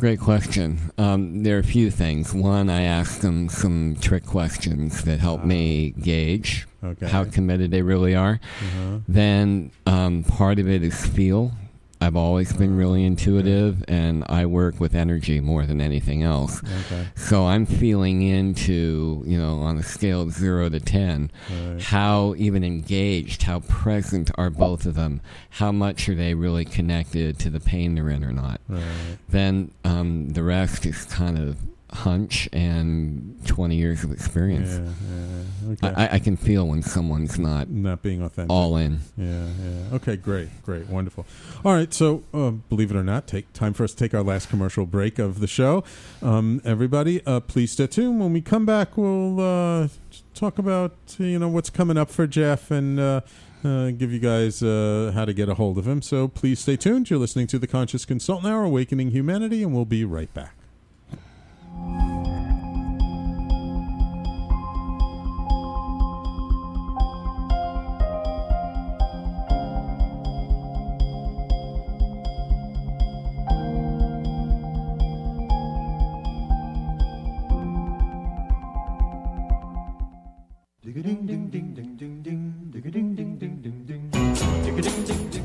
Great 0.00 0.18
question. 0.20 0.78
Um, 0.98 1.42
there 1.42 1.56
are 1.56 1.60
a 1.60 1.64
few 1.64 1.90
things. 1.90 2.34
One, 2.34 2.68
I 2.68 2.82
ask 2.82 3.20
them 3.20 3.48
some 3.48 3.96
trick 4.00 4.26
questions 4.26 5.04
that 5.04 5.20
help 5.20 5.44
me 5.44 5.90
gauge 5.90 6.66
Okay. 6.82 7.06
how 7.06 7.24
committed 7.24 7.70
they 7.70 7.80
really 7.82 8.14
are. 8.14 8.40
Uh-huh. 8.60 8.98
Then 9.08 9.70
um, 9.86 10.24
part 10.24 10.58
of 10.58 10.68
it 10.68 10.82
is 10.82 11.06
feel. 11.06 11.52
I've 12.00 12.16
always 12.16 12.52
been 12.52 12.76
really 12.76 13.04
intuitive, 13.04 13.82
and 13.88 14.24
I 14.28 14.44
work 14.46 14.78
with 14.78 14.94
energy 14.94 15.40
more 15.40 15.64
than 15.64 15.80
anything 15.80 16.22
else. 16.22 16.60
Okay. 16.62 17.06
So 17.14 17.46
I'm 17.46 17.64
feeling 17.64 18.22
into, 18.22 19.22
you 19.26 19.38
know, 19.38 19.60
on 19.60 19.78
a 19.78 19.82
scale 19.82 20.20
of 20.20 20.32
zero 20.32 20.68
to 20.68 20.80
ten, 20.80 21.30
All 21.50 21.72
right. 21.72 21.82
how 21.82 22.34
even 22.36 22.62
engaged, 22.64 23.44
how 23.44 23.60
present 23.60 24.30
are 24.36 24.50
both 24.50 24.84
of 24.86 24.94
them? 24.94 25.20
How 25.50 25.72
much 25.72 26.08
are 26.08 26.14
they 26.14 26.34
really 26.34 26.64
connected 26.64 27.38
to 27.38 27.48
the 27.50 27.60
pain 27.60 27.94
they're 27.94 28.10
in 28.10 28.24
or 28.24 28.32
not? 28.32 28.60
Right. 28.68 28.82
Then 29.28 29.70
um, 29.84 30.30
the 30.30 30.42
rest 30.42 30.84
is 30.84 31.04
kind 31.06 31.38
of 31.38 31.56
hunch 31.94 32.48
and 32.52 33.40
20 33.46 33.76
years 33.76 34.02
of 34.04 34.12
experience. 34.12 34.72
Yeah, 34.72 35.08
yeah. 35.16 35.72
Okay. 35.72 35.94
I, 36.02 36.16
I 36.16 36.18
can 36.18 36.36
feel 36.36 36.66
when 36.66 36.82
someone's 36.82 37.38
not 37.38 37.70
Not 37.70 38.02
being 38.02 38.20
authentic. 38.22 38.50
all 38.50 38.76
in. 38.76 38.98
Yeah, 39.16 39.46
yeah. 39.46 39.94
Okay, 39.96 40.16
great, 40.16 40.48
great, 40.62 40.88
wonderful. 40.88 41.24
All 41.64 41.72
right, 41.72 41.92
so 41.94 42.24
uh, 42.34 42.50
believe 42.50 42.90
it 42.90 42.96
or 42.96 43.04
not, 43.04 43.26
take 43.26 43.52
time 43.52 43.72
for 43.72 43.84
us 43.84 43.92
to 43.92 43.96
take 43.96 44.12
our 44.12 44.22
last 44.22 44.50
commercial 44.50 44.86
break 44.86 45.18
of 45.18 45.40
the 45.40 45.46
show. 45.46 45.84
Um, 46.20 46.60
everybody, 46.64 47.24
uh, 47.26 47.40
please 47.40 47.70
stay 47.72 47.86
tuned. 47.86 48.20
When 48.20 48.32
we 48.32 48.40
come 48.40 48.66
back, 48.66 48.96
we'll 48.96 49.40
uh, 49.40 49.88
talk 50.34 50.58
about 50.58 50.96
you 51.18 51.38
know 51.38 51.48
what's 51.48 51.70
coming 51.70 51.96
up 51.96 52.10
for 52.10 52.26
Geoff 52.26 52.70
and. 52.70 52.98
Uh, 53.00 53.20
uh, 53.64 53.90
give 53.92 54.12
you 54.12 54.18
guys 54.18 54.62
uh, 54.62 55.10
how 55.14 55.24
to 55.24 55.32
get 55.32 55.48
a 55.48 55.54
hold 55.54 55.78
of 55.78 55.88
him. 55.88 56.02
So 56.02 56.28
please 56.28 56.60
stay 56.60 56.76
tuned. 56.76 57.08
You're 57.08 57.18
listening 57.18 57.46
to 57.46 57.58
the 57.58 57.66
Conscious 57.66 58.04
Consultant 58.04 58.52
Hour, 58.52 58.64
Awakening 58.64 59.12
Humanity, 59.12 59.62
and 59.62 59.72
we'll 59.74 59.86
be 59.86 60.04
right 60.04 60.30
back. 60.34 60.53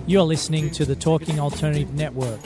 You're 0.09 0.23
listening 0.23 0.71
to 0.71 0.85
the 0.85 0.95
Talking 0.95 1.39
Alternative 1.39 1.93
Network. 1.93 2.39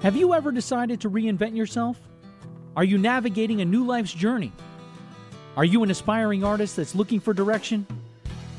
Have 0.00 0.16
you 0.16 0.32
ever 0.32 0.50
decided 0.50 1.02
to 1.02 1.10
reinvent 1.10 1.54
yourself? 1.54 2.00
Are 2.74 2.84
you 2.84 2.96
navigating 2.96 3.60
a 3.60 3.66
new 3.66 3.84
life's 3.84 4.14
journey? 4.14 4.50
Are 5.58 5.64
you 5.66 5.82
an 5.82 5.90
aspiring 5.90 6.42
artist 6.42 6.76
that's 6.76 6.94
looking 6.94 7.20
for 7.20 7.34
direction? 7.34 7.86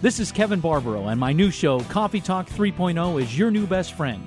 This 0.02 0.22
is 0.22 0.32
Kevin 0.32 0.62
Barbaro, 0.62 1.08
and 1.08 1.20
my 1.20 1.34
new 1.34 1.52
show, 1.52 1.82
Coffee 1.82 2.22
Talk 2.22 2.48
3.0, 2.48 3.22
is 3.22 3.38
your 3.38 3.52
new 3.52 3.68
best 3.68 3.96
friend. 3.96 4.26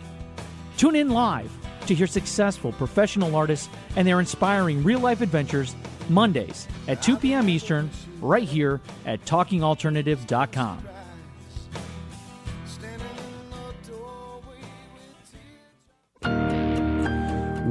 Tune 0.76 0.94
in 0.94 1.08
live 1.08 1.50
to 1.86 1.94
hear 1.94 2.06
successful 2.06 2.72
professional 2.72 3.34
artists 3.34 3.70
and 3.96 4.06
their 4.06 4.20
inspiring 4.20 4.84
real 4.84 5.00
life 5.00 5.22
adventures 5.22 5.74
Mondays 6.10 6.68
at 6.88 7.00
2 7.00 7.16
p.m. 7.16 7.48
Eastern, 7.48 7.88
right 8.20 8.46
here 8.46 8.82
at 9.06 9.24
TalkingAlternatives.com. 9.24 10.78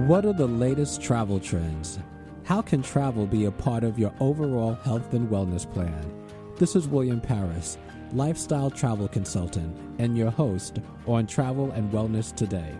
What 0.07 0.25
are 0.25 0.33
the 0.33 0.47
latest 0.47 1.03
travel 1.03 1.39
trends? 1.39 1.99
How 2.45 2.63
can 2.63 2.81
travel 2.81 3.27
be 3.27 3.45
a 3.45 3.51
part 3.51 3.83
of 3.83 3.99
your 3.99 4.11
overall 4.19 4.73
health 4.73 5.13
and 5.13 5.29
wellness 5.29 5.71
plan? 5.71 6.17
This 6.57 6.75
is 6.75 6.87
William 6.87 7.21
Paris, 7.21 7.77
lifestyle 8.13 8.69
travel 8.69 9.07
consultant, 9.07 9.75
and 9.99 10.17
your 10.17 10.31
host 10.31 10.79
on 11.07 11.27
Travel 11.27 11.71
and 11.71 11.91
Wellness 11.91 12.35
Today. 12.35 12.75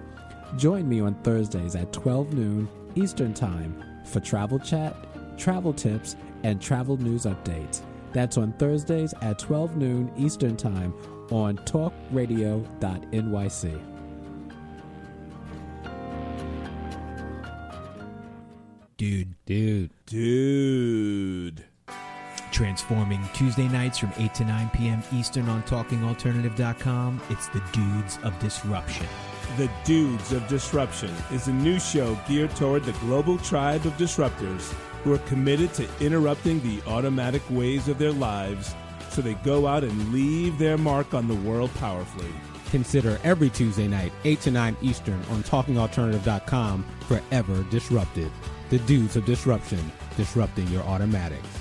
Join 0.57 0.88
me 0.88 0.99
on 0.99 1.15
Thursdays 1.23 1.75
at 1.75 1.93
12 1.93 2.34
noon 2.34 2.69
Eastern 2.95 3.34
Time 3.34 3.84
for 4.05 4.19
travel 4.19 4.59
chat, 4.59 4.95
travel 5.38 5.73
tips, 5.73 6.15
and 6.43 6.61
travel 6.61 6.97
news 6.97 7.25
updates. 7.25 7.82
That's 8.13 8.38
on 8.38 8.53
Thursdays 8.53 9.13
at 9.21 9.39
12 9.39 9.77
noon 9.77 10.11
Eastern 10.17 10.57
Time 10.57 10.93
on 11.32 11.57
talkradio.nyc. 11.59 13.82
Dude. 18.97 19.36
Dude. 19.45 19.91
Dude. 20.05 21.65
Transforming 22.51 23.21
Tuesday 23.33 23.67
nights 23.67 23.97
from 23.97 24.11
8 24.17 24.33
to 24.35 24.45
9 24.45 24.69
p.m. 24.73 25.03
Eastern 25.13 25.49
on 25.49 25.63
TalkingAlternative.com. 25.63 27.21
It's 27.29 27.47
the 27.47 27.63
Dudes 27.71 28.19
of 28.23 28.37
Disruption. 28.39 29.07
The 29.57 29.69
Dudes 29.83 30.31
of 30.31 30.47
Disruption 30.47 31.13
is 31.31 31.47
a 31.47 31.53
new 31.53 31.79
show 31.79 32.17
geared 32.27 32.55
toward 32.55 32.83
the 32.83 32.91
global 32.93 33.37
tribe 33.37 33.85
of 33.85 33.93
disruptors 33.93 34.73
who 35.03 35.13
are 35.13 35.19
committed 35.19 35.73
to 35.73 35.87
interrupting 35.99 36.61
the 36.61 36.81
automatic 36.87 37.41
ways 37.49 37.87
of 37.87 37.97
their 37.97 38.11
lives 38.11 38.75
so 39.09 39.21
they 39.21 39.33
go 39.35 39.67
out 39.67 39.83
and 39.83 40.13
leave 40.13 40.57
their 40.57 40.77
mark 40.77 41.13
on 41.13 41.27
the 41.27 41.35
world 41.35 41.73
powerfully. 41.75 42.31
Consider 42.69 43.19
every 43.23 43.49
Tuesday 43.49 43.87
night, 43.87 44.13
8 44.23 44.41
to 44.41 44.51
9 44.51 44.77
Eastern 44.81 45.21
on 45.29 45.43
TalkingAlternative.com 45.43 46.85
forever 47.07 47.63
disrupted. 47.69 48.31
The 48.69 48.79
Dudes 48.79 49.17
of 49.17 49.25
Disruption, 49.25 49.91
disrupting 50.15 50.67
your 50.67 50.83
automatics. 50.83 51.61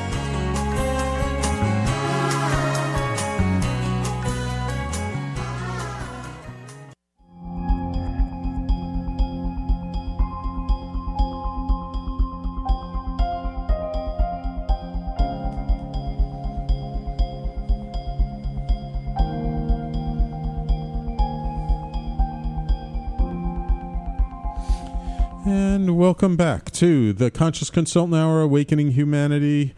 Welcome 26.11 26.35
back 26.35 26.71
to 26.71 27.13
the 27.13 27.31
Conscious 27.31 27.69
Consultant 27.69 28.15
Hour 28.15 28.41
Awakening 28.41 28.91
Humanity. 28.91 29.73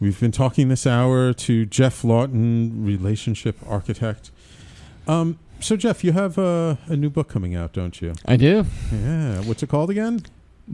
We've 0.00 0.18
been 0.18 0.32
talking 0.32 0.70
this 0.70 0.86
hour 0.86 1.34
to 1.34 1.66
Geoff 1.66 2.00
Laughton, 2.00 2.86
relationship 2.86 3.58
architect. 3.68 4.30
Um, 5.06 5.38
so, 5.60 5.76
Geoff, 5.76 6.02
you 6.02 6.12
have 6.12 6.38
a, 6.38 6.78
a 6.86 6.96
new 6.96 7.10
book 7.10 7.28
coming 7.28 7.54
out, 7.54 7.74
don't 7.74 8.00
you? 8.00 8.14
I 8.24 8.36
do. 8.36 8.64
Yeah. 8.90 9.42
What's 9.42 9.62
it 9.62 9.68
called 9.68 9.90
again? 9.90 10.22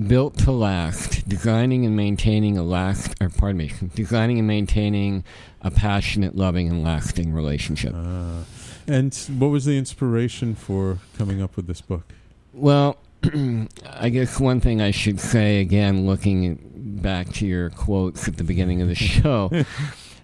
Built 0.07 0.39
to 0.39 0.53
last, 0.53 1.29
designing 1.29 1.85
and 1.85 1.97
maintaining 1.97 2.57
a 2.57 2.63
last, 2.63 3.17
or 3.21 3.31
pardon 3.31 3.57
me, 3.57 3.73
designing 3.97 4.39
and 4.39 4.47
maintaining 4.47 5.25
a 5.61 5.73
passionate, 5.73 6.37
loving, 6.37 6.69
and 6.69 6.85
lasting 6.85 7.33
relationship. 7.33 7.95
Uh, 7.97 8.45
and 8.87 9.13
what 9.39 9.49
was 9.49 9.65
the 9.65 9.77
inspiration 9.77 10.55
for 10.55 10.99
coming 11.19 11.43
up 11.43 11.57
with 11.57 11.67
this 11.67 11.81
book? 11.81 12.13
Well, 12.53 12.97
I 13.99 14.09
guess 14.09 14.41
one 14.41 14.61
thing 14.61 14.81
I 14.81 14.91
should 14.91 15.21
say 15.21 15.61
again, 15.61 16.07
looking 16.07 16.99
back 17.03 17.29
to 17.35 17.47
your 17.47 17.71
quotes 17.71 18.27
at 18.29 18.37
the 18.37 18.45
beginning 18.45 18.81
of 18.83 18.89
the 18.89 18.95
show, 19.13 19.51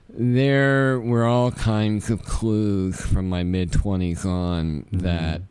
there 0.08 0.98
were 1.00 1.24
all 1.24 1.50
kinds 1.50 2.10
of 2.10 2.24
clues 2.24 3.00
from 3.00 3.28
my 3.28 3.42
mid 3.42 3.72
twenties 3.72 4.24
on 4.24 4.86
that 4.92 5.42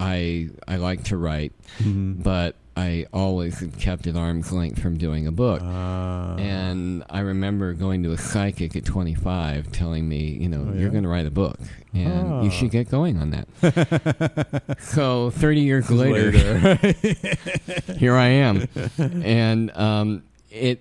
I 0.00 0.48
I 0.66 0.76
like 0.76 1.04
to 1.04 1.16
write, 1.16 1.52
Mhm. 1.78 2.22
but 2.22 2.56
I 2.74 3.06
always 3.12 3.62
kept 3.78 4.06
at 4.06 4.16
arm's 4.16 4.50
length 4.50 4.80
from 4.80 4.96
doing 4.96 5.26
a 5.26 5.32
book. 5.32 5.60
Ah. 5.62 6.36
and 6.36 7.04
I 7.10 7.20
remember 7.20 7.74
going 7.74 8.02
to 8.04 8.12
a 8.12 8.18
psychic 8.18 8.74
at 8.76 8.84
25 8.86 9.70
telling 9.72 10.08
me, 10.08 10.20
you 10.40 10.48
know, 10.48 10.66
Oh, 10.70 10.72
you're 10.78 10.88
going 10.90 11.02
to 11.02 11.08
write 11.08 11.26
a 11.26 11.30
book 11.30 11.58
and 11.92 12.32
Ah. 12.32 12.42
you 12.42 12.50
should 12.50 12.70
get 12.70 12.88
going 12.90 13.18
on 13.18 13.30
that. 13.30 14.76
so 14.80 15.30
30 15.30 15.60
years 15.60 15.90
later, 15.90 16.32
Later. 16.32 16.76
here 17.98 18.14
I 18.16 18.28
am. 18.28 18.66
And 18.98 19.70
um, 19.76 20.22
it, 20.50 20.80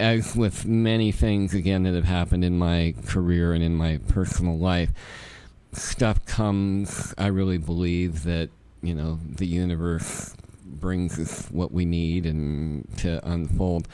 as 0.00 0.34
with 0.34 0.66
many 0.66 1.12
things, 1.12 1.54
again, 1.54 1.84
that 1.84 1.94
have 1.94 2.04
happened 2.04 2.44
in 2.44 2.58
my 2.58 2.94
career 3.06 3.52
and 3.52 3.62
in 3.62 3.74
my 3.76 3.98
personal 4.08 4.58
life, 4.58 4.90
stuff 5.72 6.24
comes, 6.26 7.14
I 7.16 7.28
really 7.28 7.58
believe 7.58 8.24
that, 8.24 8.50
you 8.82 8.94
know, 8.94 9.20
the 9.36 9.46
universe 9.46 10.34
brings 10.66 11.18
us 11.18 11.48
what 11.50 11.72
we 11.72 11.84
need 11.84 12.26
and 12.26 12.86
to 12.98 13.26
unfold. 13.28 13.88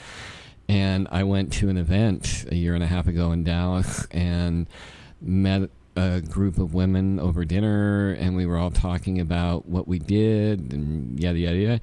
And 0.68 1.08
I 1.10 1.24
went 1.24 1.52
to 1.54 1.68
an 1.68 1.76
event 1.76 2.46
a 2.50 2.54
year 2.54 2.74
and 2.74 2.82
a 2.82 2.86
half 2.86 3.06
ago 3.06 3.32
in 3.32 3.44
Dallas 3.44 4.06
and 4.10 4.66
met 5.20 5.70
a 5.96 6.20
group 6.20 6.58
of 6.58 6.74
women 6.74 7.20
over 7.20 7.44
dinner, 7.44 8.12
and 8.12 8.34
we 8.34 8.46
were 8.46 8.56
all 8.56 8.70
talking 8.70 9.20
about 9.20 9.66
what 9.66 9.86
we 9.86 9.98
did 9.98 10.72
and 10.72 11.20
yada 11.20 11.38
yada 11.38 11.56
yada. 11.56 11.80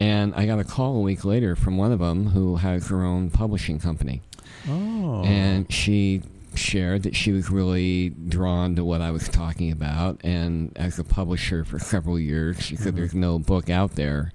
And 0.00 0.34
I 0.34 0.46
got 0.46 0.58
a 0.58 0.64
call 0.64 0.96
a 0.96 1.00
week 1.00 1.24
later 1.24 1.54
from 1.54 1.76
one 1.76 1.92
of 1.92 1.98
them 1.98 2.28
who 2.28 2.56
has 2.56 2.88
her 2.88 3.04
own 3.04 3.30
publishing 3.30 3.78
company, 3.78 4.22
oh. 4.68 5.22
and 5.24 5.70
she 5.72 6.22
shared 6.58 7.02
that 7.04 7.14
she 7.16 7.32
was 7.32 7.50
really 7.50 8.10
drawn 8.10 8.74
to 8.76 8.84
what 8.84 9.00
I 9.00 9.10
was 9.10 9.28
talking 9.28 9.70
about. 9.72 10.20
And 10.24 10.72
as 10.76 10.98
a 10.98 11.04
publisher 11.04 11.64
for 11.64 11.78
several 11.78 12.18
years, 12.18 12.60
she 12.60 12.76
said, 12.76 12.92
Mhm. 12.94 12.96
"There's 12.96 13.14
no 13.14 13.38
book 13.38 13.68
out 13.70 13.92
there." 13.96 14.32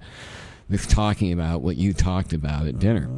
that's 0.68 0.86
talking 0.86 1.32
about 1.32 1.62
what 1.62 1.76
you 1.76 1.92
talked 1.92 2.32
about 2.32 2.64
at 2.68 2.78
dinner. 2.78 3.08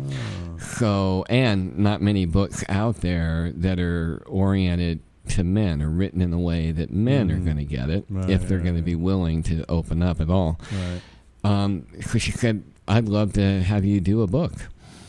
So, 0.58 1.22
and 1.28 1.78
not 1.78 2.00
many 2.00 2.24
books 2.24 2.64
out 2.68 3.02
there 3.02 3.52
that 3.56 3.78
are 3.78 4.22
oriented 4.26 5.00
to 5.28 5.44
men 5.44 5.82
or 5.82 5.90
written 5.90 6.22
in 6.22 6.32
a 6.32 6.38
way 6.40 6.72
that 6.72 6.90
men 6.90 7.30
are 7.30 7.36
Mhm. 7.36 7.44
going 7.44 7.56
to 7.58 7.64
get 7.64 7.90
it 7.90 8.06
Right, 8.08 8.30
if 8.30 8.48
they're 8.48 8.56
right, 8.56 8.64
going 8.64 8.76
to 8.76 8.82
be 8.82 8.94
willing 8.94 9.42
to 9.44 9.64
open 9.70 10.02
up 10.02 10.18
at 10.18 10.30
all. 10.30 10.58
Right. 10.72 11.02
Um, 11.44 11.82
so 12.00 12.18
she 12.18 12.30
said, 12.32 12.62
I'd 12.88 13.06
love 13.08 13.34
to 13.34 13.62
have 13.62 13.84
you 13.84 14.00
do 14.00 14.22
a 14.22 14.26
book. 14.26 14.52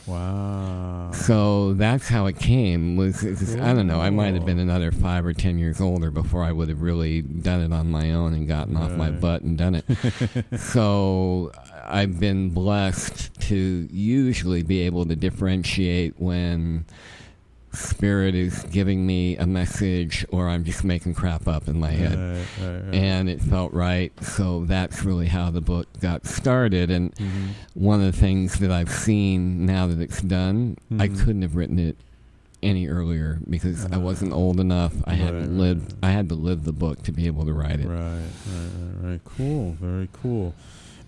Wow. 0.05 1.11
So 1.13 1.73
that's 1.73 2.07
how 2.07 2.25
it 2.25 2.37
came. 2.37 2.97
Was 2.97 3.23
I 3.55 3.73
don't 3.73 3.87
know. 3.87 4.01
I 4.01 4.09
might 4.09 4.33
have 4.33 4.45
been 4.45 4.59
another 4.59 4.91
five 4.91 5.25
or 5.25 5.33
ten 5.33 5.57
years 5.57 5.79
older 5.79 6.11
before 6.11 6.43
I 6.43 6.51
would 6.51 6.69
have 6.69 6.81
really 6.81 7.21
done 7.21 7.61
it 7.61 7.71
on 7.71 7.89
my 7.89 8.11
own 8.11 8.33
and 8.33 8.47
gotten 8.47 8.75
off 8.75 8.91
my 8.91 9.11
butt 9.11 9.43
and 9.43 9.57
done 9.57 9.75
it. 9.75 9.85
so 10.59 11.51
I've 11.85 12.19
been 12.19 12.49
blessed 12.49 13.33
to 13.41 13.55
usually 13.55 14.63
be 14.63 14.81
able 14.81 15.05
to 15.05 15.15
differentiate 15.15 16.19
when 16.19 16.85
spirit 17.73 18.35
is 18.35 18.63
giving 18.71 19.05
me 19.05 19.35
a 19.37 19.45
message 19.47 20.25
or 20.29 20.47
I'm 20.49 20.63
just 20.63 20.83
making 20.83 21.13
crap 21.15 21.47
up 21.47 21.67
in 21.67 21.79
my 21.79 21.91
head. 21.91 22.17
Right, 22.17 22.45
right, 22.67 22.81
right. 22.85 22.93
And 22.95 23.29
it 23.29 23.41
felt 23.41 23.73
right, 23.73 24.11
so 24.23 24.65
that's 24.65 25.03
really 25.03 25.27
how 25.27 25.49
the 25.51 25.61
book 25.61 25.87
got 25.99 26.25
started. 26.25 26.89
And 26.91 27.13
Mhm. 27.15 27.49
one 27.73 27.99
of 28.01 28.05
the 28.13 28.17
things 28.19 28.59
that 28.59 28.71
I've 28.71 28.91
seen 28.91 29.65
now 29.65 29.87
that 29.87 29.99
it's 29.99 30.21
done, 30.21 30.77
I 30.99 31.07
Mhm. 31.07 31.19
couldn't 31.19 31.41
have 31.41 31.55
written 31.55 31.79
it 31.79 31.97
any 32.61 32.87
earlier 32.87 33.39
because 33.49 33.85
I 33.91 33.95
Uh, 33.97 33.99
wasn't 33.99 34.31
old 34.31 34.59
enough. 34.59 34.93
I 35.05 35.15
hadn't 35.15 35.57
lived. 35.57 35.95
I 36.01 36.11
had 36.11 36.29
to 36.29 36.35
live 36.35 36.63
the 36.63 36.71
book 36.71 37.03
to 37.03 37.11
be 37.11 37.27
able 37.27 37.45
to 37.45 37.51
write 37.53 37.79
it. 37.81 37.87
Right, 37.87 37.99
right, 37.99 38.21
right, 39.01 39.09
right. 39.11 39.21
Cool. 39.25 39.75
Very 39.81 40.07
cool. 40.13 40.53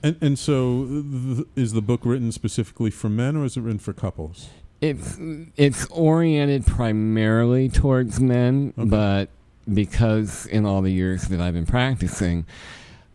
And 0.03 0.17
and 0.21 0.37
so, 0.37 0.85
th- 0.85 1.47
is 1.55 1.71
the 1.71 1.81
book 1.81 2.01
written 2.05 2.31
specifically 2.33 2.91
for 2.91 3.09
men, 3.09 3.35
or 3.37 3.45
is 3.45 3.55
it 3.55 3.61
written 3.61 3.79
for 3.79 3.93
couples? 3.93 4.49
It's 4.81 5.17
it's 5.55 5.85
oriented 5.87 6.65
primarily 6.65 7.69
towards 7.69 8.19
men, 8.19 8.73
Okay. 8.77 8.89
but 8.89 9.29
because 9.73 10.45
in 10.45 10.65
all 10.65 10.81
the 10.81 10.91
years 10.91 11.23
that 11.29 11.39
I've 11.41 11.53
been 11.53 11.65
practicing, 11.65 12.45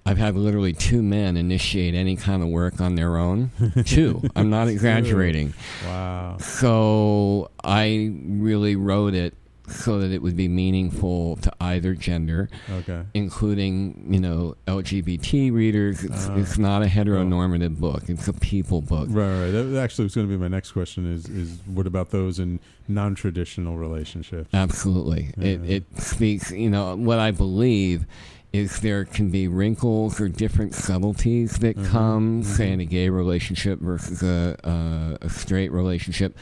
I've 0.04 0.18
had 0.18 0.34
literally 0.34 0.72
two 0.72 1.02
men 1.02 1.36
initiate 1.36 1.94
any 1.94 2.16
kind 2.16 2.42
of 2.42 2.48
work 2.48 2.80
on 2.80 2.94
their 2.96 3.16
own. 3.16 3.50
two. 3.84 4.22
I'm 4.34 4.50
not 4.50 4.66
exaggerating. 4.68 5.54
Wow. 5.84 6.38
So 6.38 7.50
I 7.62 8.12
really 8.26 8.74
wrote 8.74 9.14
it 9.14 9.34
so 9.70 9.98
that 10.00 10.10
it 10.10 10.20
would 10.22 10.36
be 10.36 10.48
meaningful 10.48 11.36
to 11.36 11.52
either 11.60 11.94
gender, 11.94 12.48
Okay. 12.70 13.02
including 13.14 14.06
you 14.10 14.20
know 14.20 14.56
LGBT 14.66 15.52
readers. 15.52 16.04
It's, 16.04 16.28
Ah. 16.28 16.36
it's 16.36 16.58
not 16.58 16.82
a 16.82 16.86
heteronormative 16.86 17.78
book; 17.78 18.04
it's 18.08 18.28
a 18.28 18.32
people 18.32 18.80
book. 18.80 19.08
Right, 19.10 19.44
right. 19.44 19.50
That 19.50 19.76
actually 19.82 20.04
was 20.04 20.14
going 20.14 20.26
to 20.28 20.32
be 20.32 20.38
my 20.40 20.48
next 20.48 20.72
question. 20.72 21.10
Is 21.10 21.26
is 21.28 21.58
what 21.66 21.86
about 21.86 22.10
those 22.10 22.38
in 22.38 22.60
non-traditional 22.88 23.76
relationships? 23.78 24.48
Absolutely, 24.52 25.30
it 25.40 25.60
Yeah. 25.62 25.76
it 25.76 25.84
speaks. 26.00 26.50
You 26.50 26.70
know 26.70 26.96
what 26.96 27.18
I 27.18 27.30
believe 27.30 28.06
is 28.52 28.80
there 28.80 29.04
can 29.04 29.30
be 29.30 29.46
wrinkles 29.46 30.20
or 30.20 30.28
different 30.28 30.74
subtleties 30.74 31.58
that 31.58 31.76
Mhm, 31.76 31.84
come, 31.86 32.42
say, 32.42 32.68
mhm. 32.70 32.72
in 32.72 32.80
a 32.80 32.84
gay 32.84 33.08
relationship 33.08 33.80
versus 33.80 34.24
a, 34.24 34.56
a 34.64 35.26
a 35.26 35.30
straight 35.30 35.70
relationship, 35.70 36.36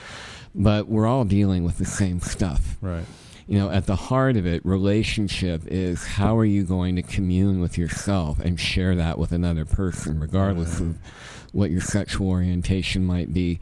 but 0.55 0.89
we're 0.89 1.07
all 1.07 1.25
dealing 1.25 1.65
with 1.65 1.79
the 1.79 1.85
same 2.01 2.21
stuff. 2.21 2.77
Right. 2.81 3.05
you 3.47 3.59
know, 3.59 3.71
at 3.71 3.87
the 3.87 3.97
heart 3.97 4.37
of 4.37 4.47
it, 4.47 4.65
relationship 4.65 5.63
is 5.67 6.05
how 6.05 6.37
are 6.37 6.45
you 6.45 6.65
going 6.65 6.97
to 6.97 7.03
commune 7.03 7.61
with 7.61 7.79
yourself 7.79 8.39
and 8.41 8.59
share 8.61 8.95
that 8.97 9.19
with 9.19 9.33
another 9.33 9.65
person, 9.65 10.21
regardless 10.21 10.81
of 10.81 10.99
what 11.53 11.71
your 11.71 11.81
sexual 11.81 12.29
orientation 12.29 13.05
might 13.05 13.33
be. 13.33 13.59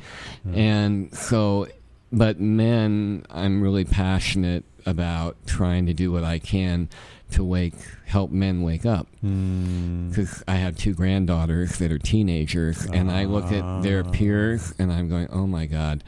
And 0.53 1.15
so, 1.15 1.69
but 2.13 2.41
men, 2.41 3.25
I'm 3.31 3.63
really 3.63 3.85
passionate 3.85 4.65
about 4.85 5.37
trying 5.47 5.87
to 5.87 5.95
do 5.95 6.13
what 6.13 6.25
I 6.25 6.39
can 6.39 6.89
to 7.33 7.43
wake, 7.45 7.75
help 8.07 8.31
men 8.31 8.63
wake 8.63 8.87
up. 8.87 9.09
Hmm. 9.21 10.09
Because 10.09 10.43
I 10.47 10.55
have 10.57 10.77
two 10.77 10.95
granddaughters 10.95 11.79
that 11.79 11.91
are 11.93 11.99
teenagers, 11.99 12.87
and 12.87 13.11
I 13.11 13.25
look 13.25 13.51
at 13.53 13.83
their 13.83 14.05
Ah. 14.07 14.11
peers, 14.11 14.73
and 14.79 14.93
I'm 14.93 15.09
going, 15.09 15.29
"Oh 15.33 15.47
my 15.47 15.67
God!" 15.67 16.05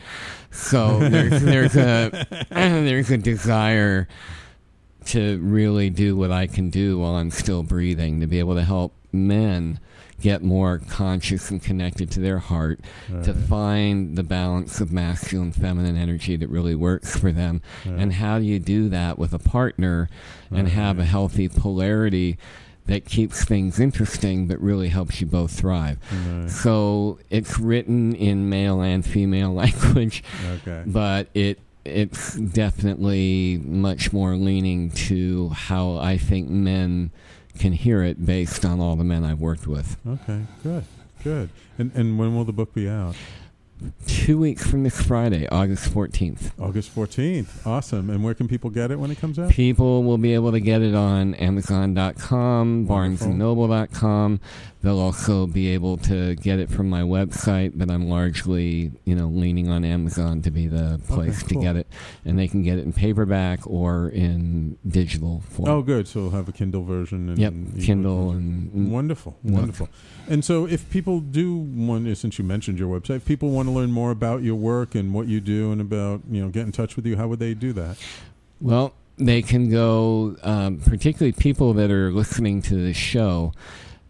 So 0.51 0.99
there's 1.09 1.43
there's 1.43 1.77
a 1.77 2.27
there's 2.51 3.11
a 3.11 3.19
desire 3.19 4.09
to 5.07 5.39
really 5.39 5.91
do 5.91 6.17
what 6.17 6.31
I 6.31 6.47
can 6.47 6.71
do 6.71 6.99
while 6.99 7.15
I'm 7.17 7.31
still 7.31 7.63
breathing, 7.63 8.21
to 8.21 8.27
be 8.27 8.39
able 8.39 8.55
to 8.57 8.65
help 8.65 8.95
men 9.13 9.81
get 10.21 10.43
more 10.43 10.79
conscious 10.89 11.51
and 11.51 11.63
connected 11.63 12.11
to 12.11 12.21
their 12.21 12.39
heart, 12.39 12.81
to 13.23 13.33
find 13.33 14.17
the 14.17 14.23
balance 14.23 14.81
of 14.81 14.93
masculine 14.93 15.53
feminine 15.53 15.97
energy 15.97 16.37
that 16.37 16.49
really 16.49 16.75
works 16.75 17.17
for 17.17 17.31
them. 17.33 17.63
Right. 17.87 17.99
And 18.01 18.13
how 18.15 18.39
do 18.39 18.45
you 18.45 18.59
do 18.59 18.89
that 18.89 19.19
with 19.19 19.33
a 19.33 19.39
partner 19.39 20.09
and 20.51 20.69
have 20.69 20.99
a 20.99 21.05
healthy 21.05 21.49
polarity 21.49 22.37
that 22.87 23.05
keeps 23.05 23.45
things 23.45 23.79
interesting 23.79 24.47
but 24.49 24.59
really 24.61 24.89
helps 24.89 25.21
you 25.21 25.27
both 25.27 25.53
thrive? 25.53 25.99
Right. 26.27 26.51
So 26.51 27.19
it's 27.31 27.59
written 27.59 28.15
in 28.15 28.49
male 28.49 28.81
and 28.81 29.05
female 29.05 29.53
language, 29.63 30.23
Okay. 30.47 30.83
but 30.87 31.29
it 31.35 31.61
it's 31.85 32.35
definitely 32.35 33.63
much 33.65 34.13
more 34.13 34.37
leaning 34.37 34.91
to 34.91 35.49
how 35.51 35.97
I 35.97 36.19
think 36.19 36.51
men 36.51 37.11
can 37.59 37.73
hear 37.73 38.03
it 38.03 38.25
based 38.25 38.65
on 38.65 38.81
all 38.81 38.97
the 38.97 39.05
men 39.05 39.25
I've 39.25 39.41
worked 39.41 39.67
with. 39.67 39.97
Okay. 40.07 40.43
Good. 40.63 40.85
Good. 41.25 41.51
And 41.79 41.93
and 41.95 42.19
when 42.19 42.35
will 42.37 42.45
the 42.45 42.53
book 42.53 42.73
be 42.75 42.89
out? 42.89 43.15
Two 44.07 44.39
weeks 44.39 44.67
from 44.69 44.83
this 44.83 45.01
Friday, 45.01 45.47
August 45.49 45.91
14th. 45.93 46.51
August 46.61 46.91
fourteenth. 46.91 47.67
Awesome. 47.67 48.11
And 48.11 48.23
where 48.25 48.35
can 48.35 48.49
people 48.49 48.71
get 48.71 48.91
it 48.91 48.99
when 48.99 49.11
it 49.11 49.19
comes 49.19 49.39
out? 49.39 49.51
People 49.51 50.03
will 50.05 50.19
be 50.19 50.35
able 50.35 50.53
to 50.53 50.61
get 50.61 50.83
it 50.83 50.95
on 50.95 51.35
Amazon.com. 51.35 52.87
BarnesandNoble.com. 52.87 54.41
They'll 54.81 55.01
also 55.01 55.47
be 55.49 55.69
able 55.69 55.97
to 55.99 56.37
get 56.37 56.61
it 56.61 56.71
from 56.71 56.89
my 56.89 57.03
website, 57.03 57.73
but 57.75 57.91
I'm 57.91 58.09
largely, 58.09 58.93
you 59.05 59.17
know, 59.17 59.27
leaning 59.27 59.69
on 59.69 59.85
Amazon 59.85 60.41
to 60.43 60.53
be 60.53 60.69
the 60.69 61.01
place 61.09 61.41
cool. 61.43 61.49
to 61.49 61.55
get 61.67 61.77
it. 61.77 61.89
And 62.25 62.39
they 62.39 62.47
can 62.47 62.63
get 62.63 62.79
it 62.79 62.85
in 62.85 62.93
paperback 62.93 63.61
or 63.67 64.09
in 64.09 64.79
digital 64.87 65.41
form. 65.49 65.69
Oh, 65.69 65.83
good. 65.83 66.07
So 66.07 66.23
we'll 66.23 66.31
have 66.31 66.49
a 66.49 66.53
Kindle 66.53 66.85
version. 66.85 67.29
And 67.31 67.39
Yep, 67.39 67.55
Kindle 67.83 68.33
version. 68.33 68.71
and- 68.73 68.93
wonderful, 68.93 69.37
wonderful. 69.43 69.89
And 70.29 70.45
so, 70.45 70.67
if 70.67 70.89
people 70.91 71.21
do 71.21 71.57
want, 71.57 72.17
since 72.19 72.39
you 72.39 72.45
mentioned 72.45 72.79
your 72.79 73.01
website, 73.01 73.17
if 73.17 73.25
people 73.25 73.51
want 73.51 73.68
to 73.69 73.79
learn 73.79 73.91
more 73.93 74.11
about 74.11 74.43
your 74.43 74.55
work 74.55 74.95
and 74.95 75.15
what 75.15 75.27
you 75.27 75.41
do, 75.41 75.73
and 75.73 75.81
about 75.81 76.23
you 76.31 76.43
know 76.43 76.49
get 76.49 76.67
in 76.67 76.73
touch 76.73 76.97
with 76.97 77.07
you, 77.07 77.17
how 77.17 77.29
would 77.29 77.39
they 77.39 77.55
do 77.55 77.73
that? 77.75 77.97
Well, 78.61 78.95
they 79.17 79.43
can 79.43 79.71
go, 79.71 80.37
um, 80.43 80.79
particularly 80.79 81.33
people 81.33 81.75
that 81.75 81.91
are 81.91 82.13
listening 82.13 82.63
to 82.63 82.75
the 82.75 82.93
show. 82.93 83.53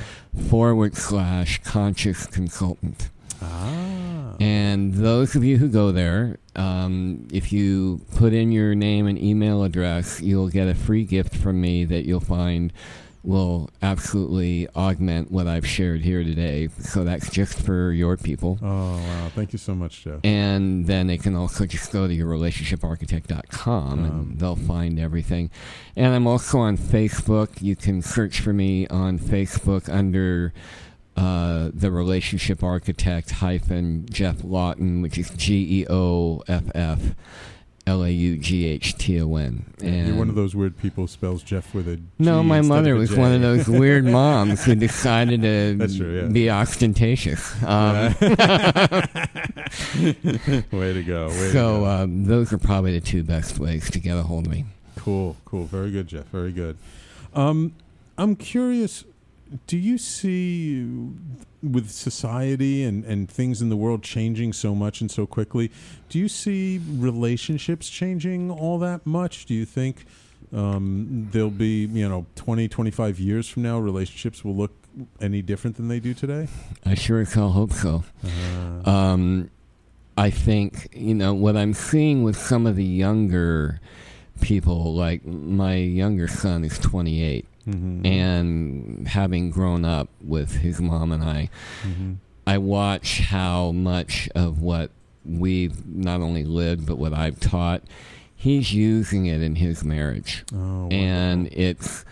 forward 0.50 0.96
slash 0.96 1.62
conscious 1.64 2.26
consultant. 2.28 3.10
Ah. 3.42 4.36
And 4.40 4.94
those 4.94 5.36
of 5.36 5.44
you 5.44 5.58
who 5.58 5.68
go 5.70 5.92
there, 5.92 6.38
um, 6.56 7.28
if 7.32 7.54
you 7.54 8.02
put 8.16 8.34
in 8.34 8.52
your 8.52 8.76
name 8.76 9.08
and 9.08 9.18
email 9.22 9.64
address, 9.64 10.22
you'll 10.22 10.50
get 10.50 10.68
a 10.68 10.76
free 10.76 11.06
gift 11.06 11.36
from 11.36 11.62
me 11.62 11.86
that 11.86 12.06
you'll 12.06 12.20
find 12.20 12.74
will 13.24 13.68
absolutely 13.82 14.68
augment 14.76 15.32
what 15.32 15.48
I've 15.48 15.66
shared 15.66 16.02
here 16.02 16.24
today. 16.24 16.70
So 16.80 17.04
that's 17.04 17.28
just 17.32 17.60
for 17.60 17.92
your 17.92 18.18
people. 18.18 18.60
Oh 18.62 18.98
wow! 18.98 19.32
Thank 19.34 19.52
you 19.52 19.58
so 19.58 19.74
much, 19.74 20.04
Geoff. 20.04 20.20
And 20.24 20.86
then 20.86 21.08
they 21.08 21.18
can 21.18 21.36
also 21.36 21.66
just 21.66 21.92
go 21.92 22.06
to 22.08 22.14
your 22.14 22.28
relationshiparchitect.com 22.28 23.94
Um. 24.00 24.06
and 24.06 24.40
they'll 24.40 24.56
find 24.56 25.00
everything. 25.00 25.50
And 25.96 26.14
I'm 26.14 26.28
also 26.28 26.60
on 26.60 26.78
Facebook. 26.78 27.62
You 27.64 27.76
can 27.76 28.02
search 28.04 28.42
for 28.42 28.54
me 28.54 28.86
on 28.88 29.18
Facebook 29.18 29.92
under 29.92 30.54
uh, 31.16 31.70
the 31.74 31.92
relationship 31.92 32.64
architect 32.64 33.32
hyphen 33.32 34.06
Geoff 34.10 34.38
Laughton, 34.38 35.02
which 35.02 35.18
is 35.18 35.30
G 35.32 35.82
E 35.82 35.86
O 35.90 36.44
F 36.48 36.64
F 36.76 37.00
L 37.88 38.04
A 38.04 38.10
U 38.10 38.38
G 38.38 38.66
H 38.66 38.98
T 38.98 39.22
O 39.22 39.36
N. 39.36 39.66
You're 39.82 40.16
one 40.16 40.28
of 40.30 40.36
those 40.36 40.56
weird 40.56 40.78
people 40.78 41.04
who 41.04 41.08
spells 41.08 41.44
Jeff 41.44 41.74
with 41.74 41.88
a 41.88 41.98
G 41.98 42.04
No, 42.20 42.44
my 42.44 42.62
mother 42.62 42.96
was 42.96 43.16
one 43.16 43.32
of 43.32 43.42
those 43.42 43.68
weird 43.70 44.06
moms 44.06 44.66
who 44.66 44.76
decided 44.76 45.42
to 45.44 45.76
That's 45.78 45.96
true, 45.96 46.22
yeah. 46.22 46.28
be 46.28 46.50
ostentatious. 46.50 47.54
Um, 47.64 48.16
way 50.72 50.94
to 50.94 51.04
go. 51.06 51.28
Way 51.28 51.34
to 51.34 51.52
so 51.52 51.80
go. 51.80 51.86
um, 51.86 52.26
those 52.26 52.52
are 52.54 52.58
probably 52.58 52.98
the 52.98 53.06
two 53.06 53.24
best 53.24 53.60
ways 53.60 53.90
to 53.92 54.00
get 54.00 54.18
a 54.18 54.24
hold 54.24 54.46
of 54.48 54.52
me. 54.52 54.66
Cool, 54.98 55.38
cool. 55.46 55.66
Very 55.66 55.92
good, 55.92 56.08
Geoff. 56.08 56.26
Very 56.26 56.52
good. 56.52 56.78
Um, 57.34 57.74
I'm 58.18 58.36
curious. 58.36 59.04
Do 59.68 59.78
you 59.78 59.98
see 59.98 60.86
with 61.62 61.90
society 61.90 62.84
and, 62.84 63.04
and 63.06 63.30
things 63.30 63.62
in 63.62 63.70
the 63.70 63.76
world 63.78 64.04
changing 64.04 64.54
so 64.54 64.76
much 64.76 65.02
and 65.02 65.10
so 65.10 65.26
quickly? 65.26 65.72
Do 66.10 66.20
you 66.20 66.28
see 66.28 66.82
relationships 66.98 67.90
changing 67.90 68.52
all 68.52 68.80
that 68.80 69.06
much? 69.06 69.46
Do 69.46 69.54
you 69.54 69.66
think 69.66 70.06
um, 70.54 71.30
there'll 71.32 71.50
be, 71.50 71.86
you 71.86 72.08
know, 72.08 72.26
20, 72.36 72.68
25 72.68 73.20
years 73.20 73.48
from 73.48 73.64
now, 73.64 73.80
relationships 73.80 74.44
will 74.44 74.56
look 74.56 74.72
any 75.20 75.42
different 75.42 75.76
than 75.76 75.88
they 75.88 76.00
do 76.00 76.14
today? 76.14 76.48
I 76.86 76.96
sure 76.96 77.20
as 77.20 77.34
hell 77.34 77.52
hope 77.52 77.74
so. 77.74 78.04
Uh, 78.24 78.90
Um, 78.90 79.50
I 80.18 80.30
think 80.30 80.88
you 80.94 81.14
know 81.14 81.34
what 81.34 81.58
I'm 81.58 81.74
seeing 81.74 82.24
with 82.24 82.38
some 82.38 82.66
of 82.66 82.78
the 82.78 82.86
younger 82.86 83.82
people. 84.40 84.94
Like 84.94 85.26
my 85.26 85.76
younger 85.76 86.30
son 86.30 86.64
is 86.64 86.80
28, 86.80 87.46
mhm, 87.68 88.06
and 88.06 89.08
having 89.08 89.50
grown 89.52 89.86
up 89.86 90.10
with 90.24 90.58
his 90.58 90.80
mom 90.82 91.12
and 91.12 91.24
I, 91.24 91.50
mhm. 91.84 92.18
I 92.48 92.58
watch 92.60 93.22
how 93.22 93.72
much 93.72 94.30
of 94.36 94.62
what 94.62 94.92
we've 95.26 95.86
not 95.88 96.22
only 96.22 96.44
lived 96.44 96.86
but 96.86 96.98
what 96.98 97.14
I've 97.14 97.40
taught, 97.40 97.82
he's 98.36 98.74
using 98.74 99.26
it 99.26 99.42
in 99.42 99.56
his 99.56 99.84
marriage, 99.84 100.44
Oh, 100.54 100.88
and 100.90 101.48
it's. 101.52 102.06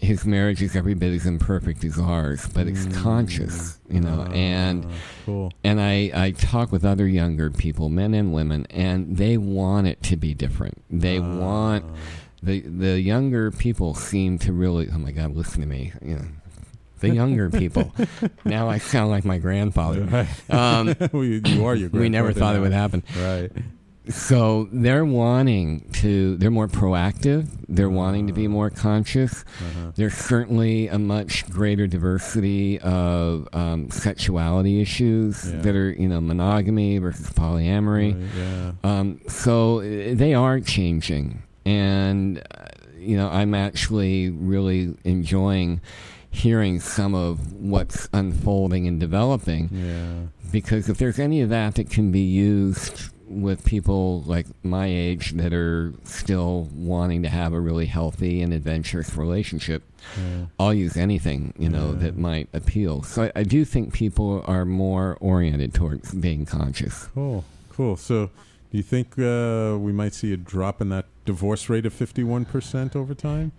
His 0.00 0.24
marriage 0.26 0.60
is 0.60 0.74
every 0.74 0.94
bit 0.94 1.12
as 1.14 1.26
imperfect 1.26 1.84
as 1.84 1.96
ours, 1.96 2.48
but 2.52 2.66
it's 2.66 2.86
Mm. 2.86 2.94
conscious, 2.94 3.78
you 3.88 4.00
know. 4.00 4.22
and 4.32 4.84
Ah, 4.84 4.88
cool. 5.24 5.52
and 5.62 5.80
I, 5.80 6.10
I 6.12 6.32
talk 6.32 6.72
with 6.72 6.84
other 6.84 7.06
younger 7.06 7.52
people, 7.52 7.88
men 7.88 8.12
and 8.12 8.32
women, 8.32 8.66
and 8.70 9.16
they 9.16 9.36
want 9.36 9.86
it 9.86 10.02
to 10.02 10.16
be 10.16 10.34
different. 10.34 10.82
They 10.90 11.18
Ah. 11.20 11.38
want 11.38 11.84
the 12.42 12.60
the 12.60 13.00
younger 13.00 13.50
people 13.50 13.94
seem 13.94 14.38
to 14.40 14.52
really. 14.52 14.88
Oh 14.92 14.98
my 14.98 15.12
God, 15.12 15.34
listen 15.36 15.60
to 15.60 15.66
me. 15.66 15.92
You 16.02 16.16
know, 16.16 16.24
the 17.00 17.10
younger 17.10 17.50
people. 17.50 17.92
now 18.44 18.68
I 18.68 18.78
sound 18.78 19.10
like 19.10 19.24
my 19.24 19.38
grandfather. 19.38 20.02
Right. 20.04 20.50
Um, 20.50 20.94
you, 21.12 21.40
you 21.44 21.64
are 21.66 21.74
your 21.74 21.90
we 21.90 22.08
never 22.08 22.32
thought 22.32 22.56
it 22.56 22.60
would 22.60 22.72
happen. 22.72 23.02
Right. 23.18 23.50
so 24.08 24.68
they're 24.72 25.04
wanting 25.04 25.88
to 25.92 26.36
they're 26.38 26.50
more 26.50 26.66
proactive 26.66 27.46
they're 27.68 27.88
wanting 27.88 28.26
to 28.26 28.32
be 28.32 28.48
more 28.48 28.68
conscious 28.68 29.44
Uh-huh. 29.60 29.92
there's 29.94 30.14
certainly 30.14 30.88
a 30.88 30.98
much 30.98 31.48
greater 31.48 31.86
diversity 31.86 32.80
of 32.80 33.48
um, 33.52 33.90
sexuality 33.92 34.80
issues 34.82 35.48
Yeah. 35.48 35.60
that 35.60 35.76
are 35.76 35.92
you 35.92 36.08
know 36.08 36.20
monogamy 36.20 36.98
versus 36.98 37.28
polyamory 37.30 38.14
Right, 38.14 38.30
yeah. 38.36 38.72
um, 38.82 39.20
so 39.28 39.78
uh, 39.78 39.82
they 40.16 40.34
are 40.34 40.58
changing 40.58 41.44
and 41.64 42.38
uh, 42.38 42.64
you 42.98 43.16
know 43.16 43.28
i'm 43.28 43.54
actually 43.54 44.30
really 44.30 44.94
enjoying 45.04 45.80
hearing 46.30 46.80
some 46.80 47.14
of 47.14 47.52
what's 47.52 48.08
unfolding 48.12 48.86
and 48.86 48.98
developing 48.98 49.68
Yeah. 49.72 50.26
because 50.50 50.88
if 50.88 50.98
there's 50.98 51.18
any 51.18 51.42
of 51.42 51.50
that 51.50 51.74
that 51.74 51.90
can 51.90 52.10
be 52.10 52.20
used 52.22 53.10
with 53.28 53.64
people 53.64 54.22
like 54.22 54.46
my 54.62 54.86
age 54.86 55.32
that 55.32 55.52
are 55.54 55.92
still 56.04 56.68
wanting 56.74 57.22
to 57.22 57.28
have 57.28 57.52
a 57.54 57.60
really 57.60 57.86
healthy 57.86 58.42
and 58.42 58.52
adventurous 58.52 59.16
relationship, 59.16 59.82
Yeah. 60.18 60.46
I'll 60.60 60.74
use 60.74 60.96
anything 60.98 61.54
you 61.58 61.70
know 61.70 61.92
Yeah. 61.92 61.98
that 62.00 62.18
might 62.18 62.48
appeal. 62.52 63.02
So 63.02 63.24
I, 63.24 63.32
I 63.40 63.42
do 63.44 63.64
think 63.64 63.94
people 63.94 64.42
are 64.46 64.64
more 64.66 65.16
oriented 65.20 65.72
towards 65.72 66.12
being 66.12 66.44
conscious. 66.44 67.08
Cool. 67.14 67.44
Cool. 67.70 67.96
So, 67.96 68.26
do 68.70 68.76
you 68.76 68.82
think 68.82 69.18
uh, 69.18 69.78
we 69.78 69.92
might 69.92 70.12
see 70.12 70.32
a 70.34 70.36
drop 70.36 70.82
in 70.82 70.90
that 70.90 71.06
divorce 71.24 71.68
rate 71.68 71.86
of 71.86 71.94
51% 71.94 72.96
over 72.96 73.14
time? 73.14 73.52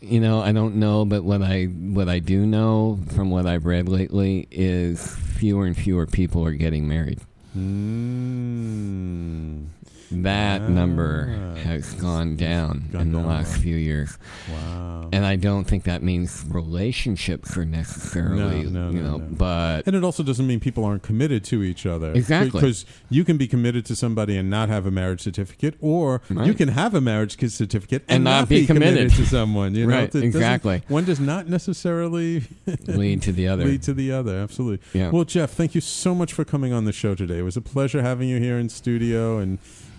You 0.00 0.20
know, 0.20 0.40
I 0.40 0.52
don't 0.52 0.76
know, 0.76 1.04
but 1.04 1.24
what 1.24 1.42
I 1.42 1.64
what 1.64 2.08
I 2.08 2.20
do 2.20 2.46
know 2.46 3.00
from 3.14 3.30
what 3.30 3.46
I've 3.46 3.66
read 3.66 3.88
lately 3.88 4.46
is 4.50 5.14
fewer 5.16 5.66
and 5.66 5.76
fewer 5.76 6.06
people 6.06 6.44
are 6.44 6.52
getting 6.52 6.86
married. 6.86 7.20
Mm. 7.56 9.66
That 10.10 10.62
Ah, 10.62 10.68
number 10.68 11.26
has 11.64 11.92
gone 11.94 12.36
down 12.36 12.88
gone 12.92 13.02
in 13.02 13.12
the 13.12 13.18
down 13.18 13.26
last 13.28 13.56
few 13.58 13.76
years. 13.76 14.16
Wow. 14.50 15.08
And 15.12 15.26
I 15.26 15.36
don't 15.36 15.64
think 15.64 15.84
that 15.84 16.02
means 16.02 16.44
relationships 16.48 17.56
are 17.56 17.64
necessarily, 17.64 18.38
No, 18.38 18.50
no, 18.50 18.90
you 18.90 19.00
no, 19.02 19.10
know, 19.10 19.16
no. 19.18 19.26
but 19.30 19.86
And 19.86 19.94
it 19.94 20.04
also 20.04 20.22
doesn't 20.22 20.46
mean 20.46 20.60
people 20.60 20.84
aren't 20.84 21.02
committed 21.02 21.44
to 21.44 21.62
each 21.62 21.84
other. 21.86 22.12
Exactly. 22.12 22.50
Because 22.60 22.86
you 23.10 23.24
can 23.24 23.36
be 23.36 23.46
committed 23.46 23.84
to 23.86 23.96
somebody 23.96 24.36
and 24.36 24.48
not 24.48 24.68
have 24.68 24.86
a 24.86 24.90
marriage 24.90 25.20
certificate, 25.20 25.74
or 25.80 26.22
you 26.30 26.54
can 26.54 26.68
have 26.68 26.94
a 26.94 27.00
marriage 27.00 27.36
certificate 27.50 28.02
and, 28.08 28.16
And 28.16 28.24
not 28.24 28.48
be 28.48 28.66
committed. 28.66 29.10
to 29.12 29.26
someone. 29.26 29.74
You 29.74 29.86
know? 29.86 29.94
Right, 29.96 30.14
It 30.14 30.24
exactly. 30.24 30.82
One 30.88 31.04
does 31.04 31.20
not 31.20 31.48
necessarily 31.48 32.44
lead 32.86 33.22
to 33.22 33.32
the 33.32 33.48
other. 33.48 33.64
lead 33.64 33.82
to 33.82 33.92
the 33.94 34.12
other. 34.12 34.38
Absolutely. 34.38 34.80
Yeah. 34.98 35.10
Well, 35.10 35.24
Geoff, 35.24 35.50
thank 35.50 35.74
you 35.74 35.80
so 35.80 36.14
much 36.14 36.32
for 36.32 36.44
coming 36.44 36.72
on 36.72 36.84
the 36.84 36.92
show 36.92 37.14
today. 37.14 37.38
It 37.38 37.42
was 37.42 37.56
a 37.56 37.60
pleasure 37.62 38.02
having 38.02 38.28
you 38.28 38.38
here 38.38 38.58
in 38.58 38.68
studio 38.68 39.38
and 39.38 39.58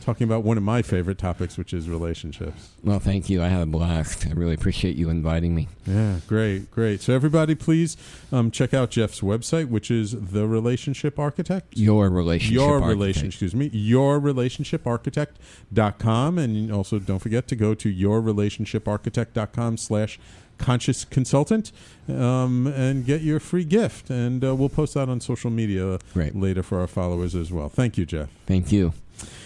talking 0.10 0.26
about 0.26 0.44
one 0.44 0.58
of 0.58 0.64
my 0.64 0.82
favorite 0.82 1.20
topics, 1.20 1.56
which 1.56 1.72
is 1.72 1.88
relationships. 1.88 2.70
Well, 2.84 2.98
thank 3.00 3.30
you. 3.30 3.44
I 3.44 3.48
had 3.48 3.62
a 3.62 3.68
blast. 3.68 4.26
I 4.26 4.32
really 4.32 4.56
appreciate 4.56 4.96
you 4.96 5.08
inviting 5.12 5.54
me. 5.54 5.68
Yeah, 5.86 6.16
great, 6.26 6.72
great. 6.72 7.00
So 7.02 7.14
everybody, 7.14 7.54
please 7.54 7.96
um, 8.32 8.50
check 8.50 8.74
out 8.74 8.90
Geoff's 8.90 9.22
website, 9.22 9.70
which 9.70 9.92
is 9.92 10.14
the 10.32 10.48
Relationship 10.48 11.20
Architect. 11.20 11.78
Your 11.78 12.10
relationship 12.10 12.56
Your 12.56 12.82
architect. 12.82 12.90
relation, 12.90 13.28
excuse 13.28 13.54
me, 13.54 13.70
yourrelationshiparchitect.com. 13.70 16.38
And 16.40 16.72
also 16.72 16.98
don't 16.98 17.20
forget 17.20 17.48
to 17.48 17.56
go 17.56 17.76
to 17.76 17.94
yourrelationshiparchitect.com 17.94 19.78
slash 19.78 20.20
conscious 20.58 21.06
consultant 21.06 21.72
um, 22.08 22.66
and 22.66 23.06
get 23.06 23.22
your 23.22 23.40
free 23.40 23.64
gift. 23.64 24.10
And 24.10 24.44
uh, 24.44 24.56
we'll 24.56 24.70
post 24.70 24.96
that 24.96 25.08
on 25.08 25.22
social 25.22 25.52
media 25.52 26.00
Great. 26.14 26.36
later 26.36 26.64
for 26.64 26.80
our 26.80 26.88
followers 26.88 27.36
as 27.36 27.52
well. 27.52 27.70
Thank 27.70 28.00
you, 28.00 28.08
Geoff. 28.08 28.30
Thank 28.48 28.72
you. 28.72 28.94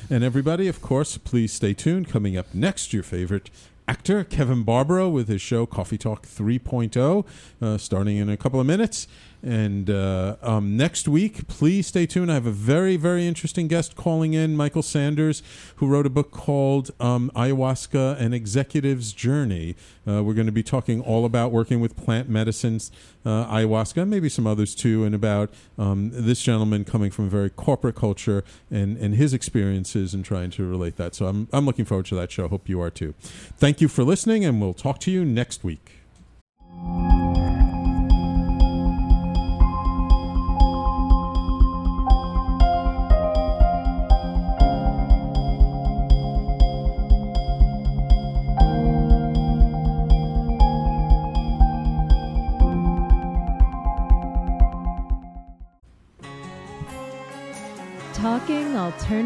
And 0.09 0.23
everybody, 0.23 0.67
of 0.67 0.81
course, 0.81 1.17
please 1.17 1.53
stay 1.53 1.73
tuned. 1.73 2.09
Coming 2.09 2.37
up 2.37 2.53
next, 2.53 2.93
your 2.93 3.03
favorite 3.03 3.49
actor, 3.87 4.23
Kevin 4.23 4.63
Barbaro, 4.63 5.09
with 5.09 5.27
his 5.27 5.41
show 5.41 5.65
Coffee 5.65 5.97
Talk 5.97 6.27
3.0, 6.27 7.25
uh, 7.61 7.77
starting 7.77 8.17
in 8.17 8.29
a 8.29 8.37
couple 8.37 8.59
of 8.59 8.67
minutes. 8.67 9.07
And 9.43 9.89
uh, 9.89 10.37
um, 10.41 10.77
next 10.77 11.05
week, 11.09 11.49
please 11.49 11.87
stay 11.87 12.05
tuned. 12.05 12.31
I 12.31 12.35
have 12.35 12.45
a 12.45 12.51
very, 12.51 12.95
very 12.95 13.27
interesting 13.27 13.67
guest 13.67 13.93
calling 13.97 14.33
in, 14.33 14.55
Michael 14.55 14.81
Sanders, 14.81 15.43
who 15.75 15.87
wrote 15.87 16.05
a 16.05 16.09
book 16.09 16.31
called 16.31 16.91
um, 17.01 17.29
Ayahuasca 17.35 18.17
An 18.21 18.33
Executive's 18.33 19.11
Journey. 19.11 19.75
Uh, 20.07 20.23
we're 20.23 20.33
going 20.33 20.45
to 20.45 20.53
be 20.53 20.63
talking 20.63 21.01
all 21.01 21.25
about 21.25 21.51
working 21.51 21.81
with 21.81 21.97
plant 21.97 22.29
medicines, 22.29 22.89
uh, 23.25 23.45
ayahuasca, 23.47 24.07
maybe 24.07 24.29
some 24.29 24.47
others 24.47 24.73
too, 24.73 25.03
and 25.03 25.13
about 25.13 25.53
um, 25.77 26.11
this 26.13 26.41
gentleman 26.41 26.85
coming 26.85 27.11
from 27.11 27.25
a 27.25 27.29
very 27.29 27.49
corporate 27.49 27.95
culture 27.95 28.45
and, 28.71 28.95
and 28.97 29.15
his 29.15 29.33
experiences 29.33 30.13
and 30.13 30.23
trying 30.23 30.51
to 30.51 30.65
relate 30.65 30.95
that. 30.95 31.15
So 31.15 31.25
I'm, 31.25 31.49
I'm 31.51 31.65
looking 31.65 31.83
forward 31.83 32.05
to 32.07 32.15
that 32.15 32.31
show. 32.31 32.47
Hope 32.47 32.69
you 32.69 32.79
are 32.79 32.89
too. 32.89 33.13
Thank 33.57 33.81
you 33.81 33.89
for 33.89 34.05
listening, 34.05 34.45
and 34.45 34.61
we'll 34.61 34.73
talk 34.73 34.99
to 35.01 35.11
you 35.11 35.25
next 35.25 35.65
week. 35.65 36.02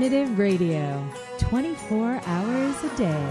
Alternative 0.07 0.39
Radio, 0.39 1.11
24 1.37 2.21
hours 2.25 2.83
a 2.85 2.95
day. 2.95 3.29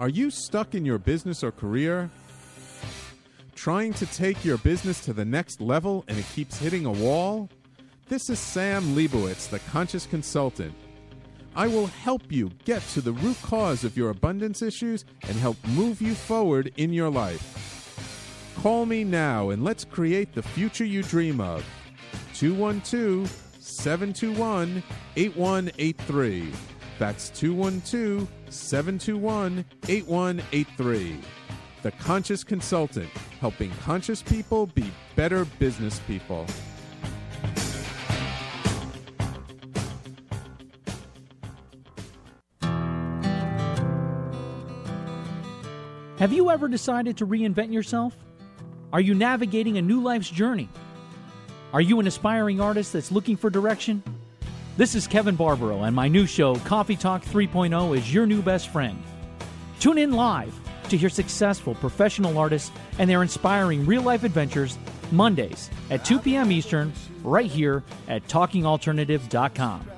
Are 0.00 0.08
you 0.08 0.30
stuck 0.30 0.74
in 0.74 0.86
your 0.86 0.96
business 0.96 1.44
or 1.44 1.52
career? 1.52 2.08
Trying 3.54 3.92
to 3.92 4.06
take 4.06 4.42
your 4.46 4.56
business 4.56 5.04
to 5.04 5.12
the 5.12 5.26
next 5.26 5.60
level 5.60 6.02
and 6.08 6.16
it 6.16 6.24
keeps 6.34 6.58
hitting 6.58 6.86
a 6.86 6.92
wall? 6.92 7.50
This 8.08 8.30
is 8.30 8.38
Sam 8.38 8.94
Leibowitz, 8.94 9.50
the 9.50 9.58
Conscious 9.58 10.06
Consultant. 10.06 10.74
I 11.54 11.66
will 11.66 11.88
help 11.88 12.32
you 12.32 12.50
get 12.64 12.80
to 12.94 13.02
the 13.02 13.12
root 13.12 13.36
cause 13.42 13.84
of 13.84 13.94
your 13.94 14.08
abundance 14.08 14.62
issues 14.62 15.04
and 15.28 15.36
help 15.36 15.58
move 15.68 16.00
you 16.00 16.14
forward 16.14 16.72
in 16.78 16.94
your 16.94 17.10
life. 17.10 17.75
Call 18.62 18.86
me 18.86 19.04
now 19.04 19.50
and 19.50 19.62
let's 19.62 19.84
create 19.84 20.34
the 20.34 20.42
future 20.42 20.84
you 20.84 21.02
dream 21.02 21.40
of. 21.40 21.64
212 22.34 23.30
721 23.58 24.82
8183. 25.16 26.52
That's 26.98 27.30
212 27.30 28.28
721 28.48 29.64
8183. 29.88 31.20
The 31.82 31.90
Conscious 31.92 32.42
Consultant, 32.42 33.08
helping 33.40 33.70
conscious 33.82 34.22
people 34.22 34.66
be 34.66 34.90
better 35.14 35.44
business 35.44 36.00
people. 36.00 36.46
Have 46.18 46.32
you 46.32 46.50
ever 46.50 46.66
decided 46.66 47.18
to 47.18 47.26
reinvent 47.26 47.72
yourself? 47.72 48.16
Are 48.92 49.00
you 49.00 49.14
navigating 49.14 49.78
a 49.78 49.82
new 49.82 50.00
life's 50.00 50.30
journey? 50.30 50.68
Are 51.72 51.80
you 51.80 51.98
an 51.98 52.06
aspiring 52.06 52.60
artist 52.60 52.92
that's 52.92 53.10
looking 53.10 53.36
for 53.36 53.50
direction? 53.50 54.02
This 54.76 54.94
is 54.94 55.08
Kevin 55.08 55.34
Barbaro, 55.34 55.82
and 55.82 55.96
my 55.96 56.06
new 56.06 56.24
show, 56.24 56.54
Coffee 56.56 56.94
Talk 56.94 57.24
3.0, 57.24 57.96
is 57.96 58.14
your 58.14 58.26
new 58.26 58.42
best 58.42 58.68
friend. 58.68 59.02
Tune 59.80 59.98
in 59.98 60.12
live 60.12 60.54
to 60.88 60.96
hear 60.96 61.08
successful 61.08 61.74
professional 61.74 62.38
artists 62.38 62.70
and 62.98 63.10
their 63.10 63.22
inspiring 63.22 63.84
real 63.86 64.02
life 64.02 64.22
adventures 64.22 64.78
Mondays 65.10 65.68
at 65.90 66.04
2 66.04 66.20
p.m. 66.20 66.52
Eastern, 66.52 66.92
right 67.24 67.50
here 67.50 67.82
at 68.06 68.26
TalkingAlternative.com. 68.28 69.90